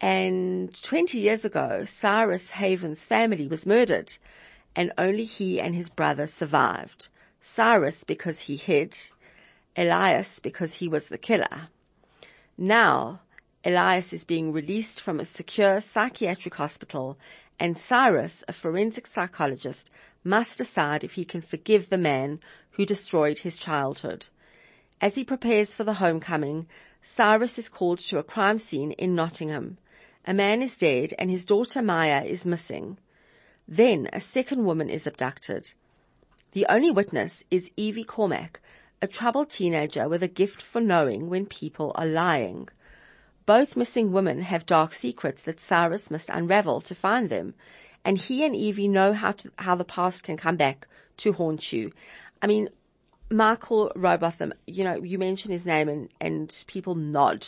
And 0.00 0.82
20 0.82 1.20
years 1.20 1.44
ago, 1.44 1.84
Cyrus 1.84 2.50
Haven's 2.50 3.04
family 3.04 3.46
was 3.46 3.66
murdered 3.66 4.16
and 4.74 4.92
only 4.96 5.24
he 5.24 5.60
and 5.60 5.74
his 5.74 5.90
brother 5.90 6.26
survived. 6.26 7.08
Cyrus 7.44 8.04
because 8.04 8.42
he 8.42 8.56
hid, 8.56 8.96
Elias 9.76 10.38
because 10.38 10.76
he 10.76 10.86
was 10.86 11.06
the 11.06 11.18
killer. 11.18 11.68
Now, 12.56 13.20
Elias 13.64 14.12
is 14.12 14.24
being 14.24 14.52
released 14.52 15.00
from 15.00 15.18
a 15.18 15.24
secure 15.24 15.80
psychiatric 15.80 16.54
hospital 16.54 17.18
and 17.58 17.76
Cyrus, 17.76 18.44
a 18.46 18.52
forensic 18.52 19.06
psychologist, 19.06 19.90
must 20.22 20.56
decide 20.58 21.02
if 21.02 21.14
he 21.14 21.24
can 21.24 21.42
forgive 21.42 21.90
the 21.90 21.98
man 21.98 22.40
who 22.70 22.86
destroyed 22.86 23.40
his 23.40 23.58
childhood. 23.58 24.28
As 25.00 25.16
he 25.16 25.24
prepares 25.24 25.74
for 25.74 25.84
the 25.84 25.94
homecoming, 25.94 26.66
Cyrus 27.02 27.58
is 27.58 27.68
called 27.68 27.98
to 28.00 28.18
a 28.18 28.22
crime 28.22 28.58
scene 28.58 28.92
in 28.92 29.16
Nottingham. 29.16 29.78
A 30.24 30.32
man 30.32 30.62
is 30.62 30.76
dead 30.76 31.12
and 31.18 31.28
his 31.28 31.44
daughter 31.44 31.82
Maya 31.82 32.22
is 32.22 32.46
missing. 32.46 32.98
Then 33.66 34.08
a 34.12 34.20
second 34.20 34.64
woman 34.64 34.88
is 34.88 35.06
abducted. 35.06 35.72
The 36.52 36.66
only 36.68 36.90
witness 36.90 37.42
is 37.50 37.70
Evie 37.78 38.04
Cormack, 38.04 38.60
a 39.00 39.06
troubled 39.06 39.48
teenager 39.48 40.06
with 40.06 40.22
a 40.22 40.28
gift 40.28 40.60
for 40.60 40.82
knowing 40.82 41.30
when 41.30 41.46
people 41.46 41.92
are 41.94 42.06
lying. 42.06 42.68
Both 43.46 43.74
missing 43.74 44.12
women 44.12 44.42
have 44.42 44.66
dark 44.66 44.92
secrets 44.92 45.40
that 45.42 45.60
Cyrus 45.60 46.10
must 46.10 46.28
unravel 46.28 46.82
to 46.82 46.94
find 46.94 47.30
them, 47.30 47.54
and 48.04 48.18
he 48.18 48.44
and 48.44 48.54
Evie 48.54 48.86
know 48.86 49.14
how 49.14 49.32
to, 49.32 49.50
how 49.56 49.74
the 49.76 49.84
past 49.84 50.24
can 50.24 50.36
come 50.36 50.56
back 50.56 50.86
to 51.18 51.32
haunt 51.32 51.72
you. 51.72 51.90
I 52.42 52.46
mean, 52.46 52.68
Michael 53.30 53.90
Robotham, 53.96 54.52
you 54.66 54.84
know, 54.84 55.02
you 55.02 55.18
mention 55.18 55.52
his 55.52 55.64
name 55.64 55.88
and, 55.88 56.10
and 56.20 56.64
people 56.66 56.94
nod. 56.94 57.46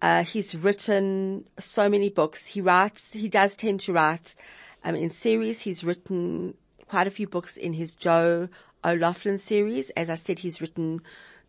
Uh, 0.00 0.24
he's 0.24 0.54
written 0.54 1.44
so 1.58 1.90
many 1.90 2.08
books. 2.08 2.46
He 2.46 2.62
writes, 2.62 3.12
he 3.12 3.28
does 3.28 3.54
tend 3.54 3.80
to 3.80 3.92
write, 3.92 4.34
um, 4.84 4.94
in 4.94 5.10
series. 5.10 5.60
He's 5.60 5.84
written 5.84 6.54
quite 6.88 7.06
a 7.06 7.10
few 7.10 7.26
books 7.26 7.56
in 7.56 7.74
his 7.74 7.94
Joe 7.94 8.48
O'Loughlin 8.84 9.38
series. 9.38 9.90
As 9.90 10.08
I 10.08 10.14
said, 10.14 10.40
he's 10.40 10.60
written 10.60 11.00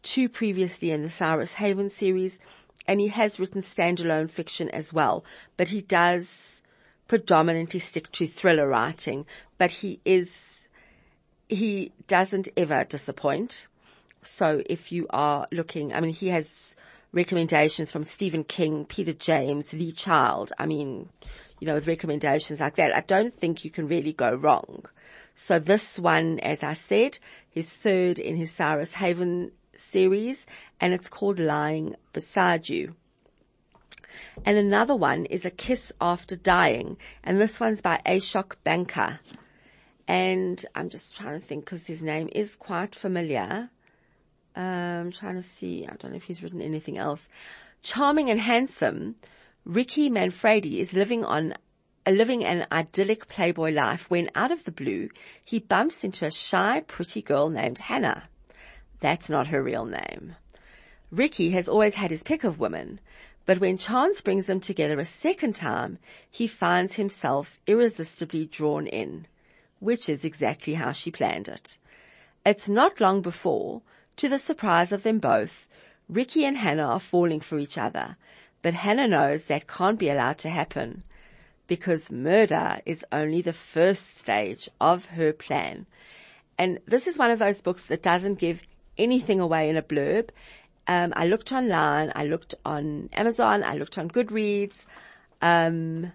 two 0.03 0.29
previously 0.29 0.91
in 0.91 1.03
the 1.03 1.09
Cyrus 1.09 1.53
Haven 1.53 1.89
series, 1.89 2.39
and 2.88 2.99
he 2.99 3.09
has 3.09 3.39
written 3.39 3.61
standalone 3.61 4.29
fiction 4.29 4.69
as 4.69 4.93
well. 4.93 5.23
But 5.55 5.69
he 5.69 5.81
does 5.81 6.61
predominantly 7.07 7.79
stick 7.79 8.11
to 8.13 8.27
thriller 8.27 8.67
writing, 8.67 9.25
but 9.57 9.71
he 9.71 9.99
is, 10.05 10.67
he 11.47 11.91
doesn't 12.07 12.49
ever 12.57 12.83
disappoint. 12.83 13.67
So 14.21 14.61
if 14.65 14.91
you 14.91 15.07
are 15.09 15.45
looking, 15.51 15.93
I 15.93 16.01
mean, 16.01 16.13
he 16.13 16.29
has 16.29 16.75
recommendations 17.13 17.91
from 17.91 18.03
Stephen 18.03 18.43
King, 18.43 18.85
Peter 18.85 19.13
James, 19.13 19.73
Lee 19.73 19.91
Child. 19.91 20.51
I 20.59 20.65
mean, 20.65 21.09
you 21.59 21.67
know, 21.67 21.75
with 21.75 21.88
recommendations 21.88 22.59
like 22.59 22.75
that, 22.75 22.95
I 22.95 23.01
don't 23.01 23.33
think 23.33 23.63
you 23.63 23.71
can 23.71 23.88
really 23.88 24.13
go 24.13 24.33
wrong. 24.33 24.85
So 25.39 25.59
this 25.59 25.99
one, 25.99 26.39
as 26.39 26.63
I 26.63 26.73
said, 26.73 27.19
is 27.53 27.69
third 27.69 28.17
in 28.17 28.35
his 28.38 28.51
Cyrus 28.51 28.93
Haven 28.95 29.51
series, 29.75 30.47
and 30.81 30.95
it's 30.95 31.07
called 31.07 31.38
Lying 31.38 31.95
Beside 32.11 32.67
You. 32.69 32.95
And 34.45 34.57
another 34.57 34.95
one 34.95 35.25
is 35.25 35.45
A 35.45 35.51
Kiss 35.51 35.91
After 36.01 36.35
Dying, 36.35 36.97
and 37.23 37.38
this 37.38 37.59
one's 37.59 37.83
by 37.83 38.01
Ashok 38.03 38.55
Banker. 38.63 39.19
And 40.07 40.65
I'm 40.73 40.89
just 40.89 41.15
trying 41.15 41.39
to 41.39 41.45
think 41.45 41.65
because 41.65 41.85
his 41.85 42.01
name 42.01 42.29
is 42.31 42.55
quite 42.55 42.95
familiar. 42.95 43.69
I'm 44.55 45.11
trying 45.11 45.35
to 45.35 45.43
see. 45.43 45.85
I 45.85 45.95
don't 45.97 46.13
know 46.13 46.17
if 46.17 46.23
he's 46.23 46.41
written 46.41 46.61
anything 46.61 46.97
else. 46.97 47.29
Charming 47.83 48.31
and 48.31 48.41
handsome, 48.41 49.17
Ricky 49.65 50.09
Manfredi 50.09 50.79
is 50.79 50.93
living 50.93 51.23
on 51.23 51.53
living 52.12 52.45
an 52.45 52.68
idyllic 52.72 53.28
playboy 53.28 53.72
life 53.72 54.10
when 54.10 54.30
out 54.36 54.51
of 54.51 54.64
the 54.64 54.72
blue 54.72 55.10
he 55.43 55.60
bumps 55.60 56.03
into 56.03 56.26
a 56.26 56.32
shy, 56.32 56.84
pretty 56.88 57.22
girl 57.22 57.49
named 57.49 57.80
Hannah. 57.80 58.30
That's 58.99 59.30
not 59.30 59.47
her 59.47 59.62
real 59.62 59.86
name. 59.86 60.36
Ricky 61.12 61.51
has 61.51 61.68
always 61.68 61.95
had 61.95 62.12
his 62.12 62.24
pick 62.24 62.43
of 62.43 62.60
women, 62.60 62.99
but 63.45 63.60
when 63.60 63.78
chance 63.78 64.22
brings 64.22 64.45
them 64.45 64.60
together 64.60 64.99
a 64.99 65.05
second 65.05 65.55
time, 65.55 65.99
he 66.30 66.47
finds 66.47 66.95
himself 66.95 67.60
irresistibly 67.66 68.45
drawn 68.45 68.88
in, 68.88 69.26
which 69.80 70.10
is 70.10 70.24
exactly 70.24 70.74
how 70.74 70.91
she 70.91 71.12
planned 71.12 71.47
it. 71.47 71.78
It's 72.45 72.68
not 72.68 72.99
long 72.99 73.22
before, 73.22 73.82
to 74.18 74.28
the 74.28 74.39
surprise 74.39 74.91
of 74.91 75.03
them 75.03 75.20
both, 75.20 75.68
Ricky 76.10 76.45
and 76.45 76.58
Hannah 76.58 76.88
are 76.88 76.99
falling 76.99 77.39
for 77.39 77.60
each 77.60 77.78
other, 77.78 78.18
but 78.62 78.74
Hannah 78.74 79.08
knows 79.08 79.45
that 79.45 79.68
can't 79.68 79.99
be 79.99 80.10
allowed 80.10 80.38
to 80.39 80.49
happen 80.49 81.03
because 81.68 82.11
murder 82.11 82.80
is 82.86 83.05
only 83.11 83.41
the 83.41 83.53
first 83.53 84.18
stage 84.18 84.70
of 84.80 85.07
her 85.07 85.34
plan. 85.34 85.86
And 86.57 86.80
this 86.86 87.07
is 87.07 87.18
one 87.18 87.32
of 87.32 87.39
those 87.39 87.61
books 87.61 87.84
that 87.84 88.01
doesn't 88.01 88.39
give 88.39 88.61
anything 88.97 89.39
away 89.39 89.70
in 89.70 89.78
a 89.78 89.82
blurb. 89.82 90.30
Um, 90.88 91.13
I 91.15 91.28
looked 91.28 91.51
online, 91.51 92.11
I 92.15 92.26
looked 92.26 92.55
on 92.65 93.09
Amazon, 93.13 93.63
I 93.63 93.76
looked 93.76 93.97
on 93.97 94.09
Goodreads. 94.09 94.86
Um, 95.41 96.13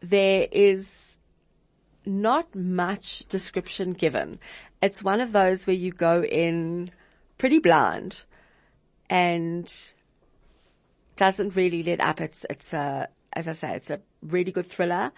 there 0.00 0.48
is 0.50 1.18
not 2.04 2.54
much 2.54 3.24
description 3.28 3.92
given. 3.92 4.40
It's 4.82 5.04
one 5.04 5.20
of 5.20 5.32
those 5.32 5.66
where 5.66 5.76
you 5.76 5.92
go 5.92 6.24
in 6.24 6.90
pretty 7.38 7.60
blind 7.60 8.24
and 9.08 9.72
doesn't 11.14 11.54
really 11.54 11.84
let 11.84 12.00
up. 12.00 12.20
It's, 12.20 12.44
it's 12.50 12.72
a, 12.72 13.08
as 13.32 13.46
I 13.46 13.52
say, 13.52 13.76
it's 13.76 13.90
a 13.90 14.00
really 14.22 14.52
good 14.52 14.68
thriller. 14.68 15.12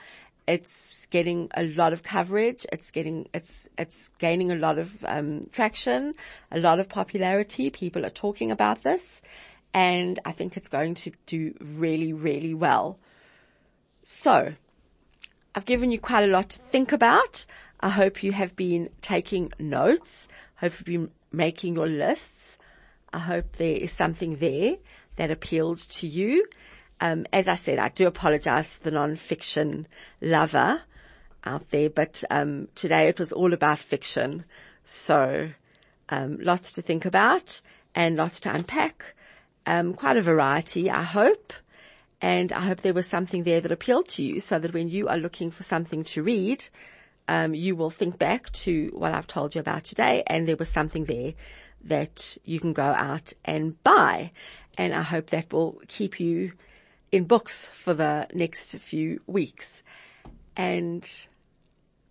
It's 0.47 1.07
getting 1.07 1.49
a 1.57 1.65
lot 1.65 1.93
of 1.93 2.03
coverage. 2.03 2.67
It's 2.73 2.91
getting, 2.91 3.29
it's, 3.33 3.69
it's 3.79 4.11
gaining 4.19 4.51
a 4.51 4.57
lot 4.57 4.79
of, 4.79 5.05
um, 5.05 5.49
traction, 5.53 6.15
a 6.51 6.59
lot 6.59 6.81
of 6.81 6.89
popularity. 6.89 7.71
People 7.71 8.05
are 8.05 8.11
talking 8.11 8.51
about 8.51 8.83
this 8.83 9.23
and 9.75 10.21
I 10.25 10.33
think 10.33 10.57
it's 10.57 10.69
going 10.69 10.95
to 10.95 11.11
do 11.27 11.55
really, 11.61 12.13
really 12.13 12.55
well. 12.55 12.99
So 14.05 14.55
I've 15.55 15.65
given 15.65 15.91
you 15.91 15.99
quite 15.99 16.25
a 16.25 16.33
lot 16.33 16.51
to 16.51 16.59
think 16.59 16.93
about. 16.93 17.45
I 17.81 17.89
hope 17.91 18.23
you 18.23 18.33
have 18.33 18.55
been 18.55 18.91
taking 19.03 19.53
notes. 19.59 20.29
Hope 20.57 20.73
you've 20.79 20.85
been 20.85 21.11
making 21.33 21.75
your 21.75 21.89
lists. 21.89 22.57
I 23.13 23.19
hope 23.19 23.57
there 23.57 23.77
is 23.77 23.93
something 23.93 24.37
there 24.37 24.77
that 25.17 25.31
appealed 25.31 25.79
to 25.79 26.07
you. 26.07 26.47
Um, 27.01 27.27
as 27.33 27.49
I 27.49 27.55
said, 27.57 27.79
I 27.79 27.89
do 27.89 28.07
apologize 28.07 28.77
to 28.77 28.85
the 28.85 28.91
non-fiction 28.91 29.87
lover 30.21 30.83
out 31.45 31.71
there, 31.71 31.91
but 31.91 32.23
um, 32.31 32.69
today 32.75 33.09
it 33.09 33.19
was 33.19 33.33
all 33.33 33.53
about 33.53 33.79
fiction. 33.79 34.45
So 34.85 35.51
um, 36.09 36.39
lots 36.41 36.73
to 36.73 36.83
think 36.83 37.05
about 37.05 37.61
and 37.95 38.17
lots 38.17 38.41
to 38.41 38.55
unpack. 38.55 39.15
Um, 39.67 39.95
quite 39.95 40.17
a 40.17 40.23
variety, 40.23 40.91
I 40.91 41.03
hope. 41.03 41.53
And 42.21 42.53
I 42.53 42.61
hope 42.61 42.81
there 42.81 42.95
was 42.95 43.07
something 43.07 43.45
there 43.45 43.61
that 43.61 43.73
appealed 43.73 44.09
to 44.11 44.23
you 44.23 44.41
so 44.41 44.59
that 44.59 44.73
when 44.73 44.89
you 44.89 45.09
are 45.09 45.19
looking 45.19 45.51
for 45.51 45.63
something 45.63 46.05
to 46.05 46.23
read, 46.23 46.65
um, 47.29 47.55
you 47.55 47.77
will 47.77 47.91
think 47.91 48.19
back 48.19 48.51
to 48.53 48.91
what 48.95 49.13
I've 49.13 49.27
told 49.27 49.55
you 49.55 49.61
about 49.61 49.85
today 49.85 50.23
and 50.27 50.47
there 50.47 50.57
was 50.57 50.69
something 50.69 51.05
there 51.05 51.35
that 51.85 52.37
you 52.45 52.61
can 52.61 52.73
go 52.73 52.83
out 52.83 53.33
and 53.45 53.83
buy. 53.83 54.33
And 54.77 54.95
I 54.95 55.03
hope 55.03 55.31
that 55.31 55.53
will 55.53 55.81
keep 55.89 56.19
you 56.19 56.53
in 57.15 57.23
books 57.23 57.67
for 57.67 57.95
the 57.95 58.27
next 58.35 58.73
few 58.73 59.21
weeks. 59.29 59.85
And 60.57 61.09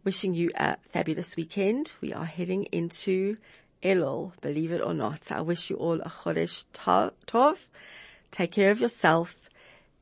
wishing 0.06 0.34
you 0.34 0.50
a 0.56 0.78
fabulous 0.94 1.36
weekend. 1.36 1.92
We 2.00 2.14
are 2.14 2.24
heading 2.24 2.64
into 2.72 3.36
Elul, 3.84 4.32
believe 4.40 4.72
it 4.72 4.80
or 4.80 4.94
not. 4.94 5.30
I 5.30 5.42
wish 5.42 5.70
you 5.70 5.76
all 5.76 6.00
a 6.00 6.10
Chodesh 6.10 6.64
Tov. 6.74 7.58
Take 8.32 8.54
care 8.54 8.72
of 8.72 8.80
yourself. 8.80 9.36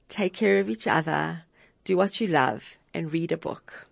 Take 0.08 0.36
care 0.36 0.60
of 0.60 0.70
each 0.70 0.86
other. 0.86 1.45
Do 1.84 1.97
what 1.97 2.22
you 2.22 2.28
love 2.28 2.64
and 2.93 3.12
read 3.12 3.32
a 3.32 3.38
book. 3.38 3.88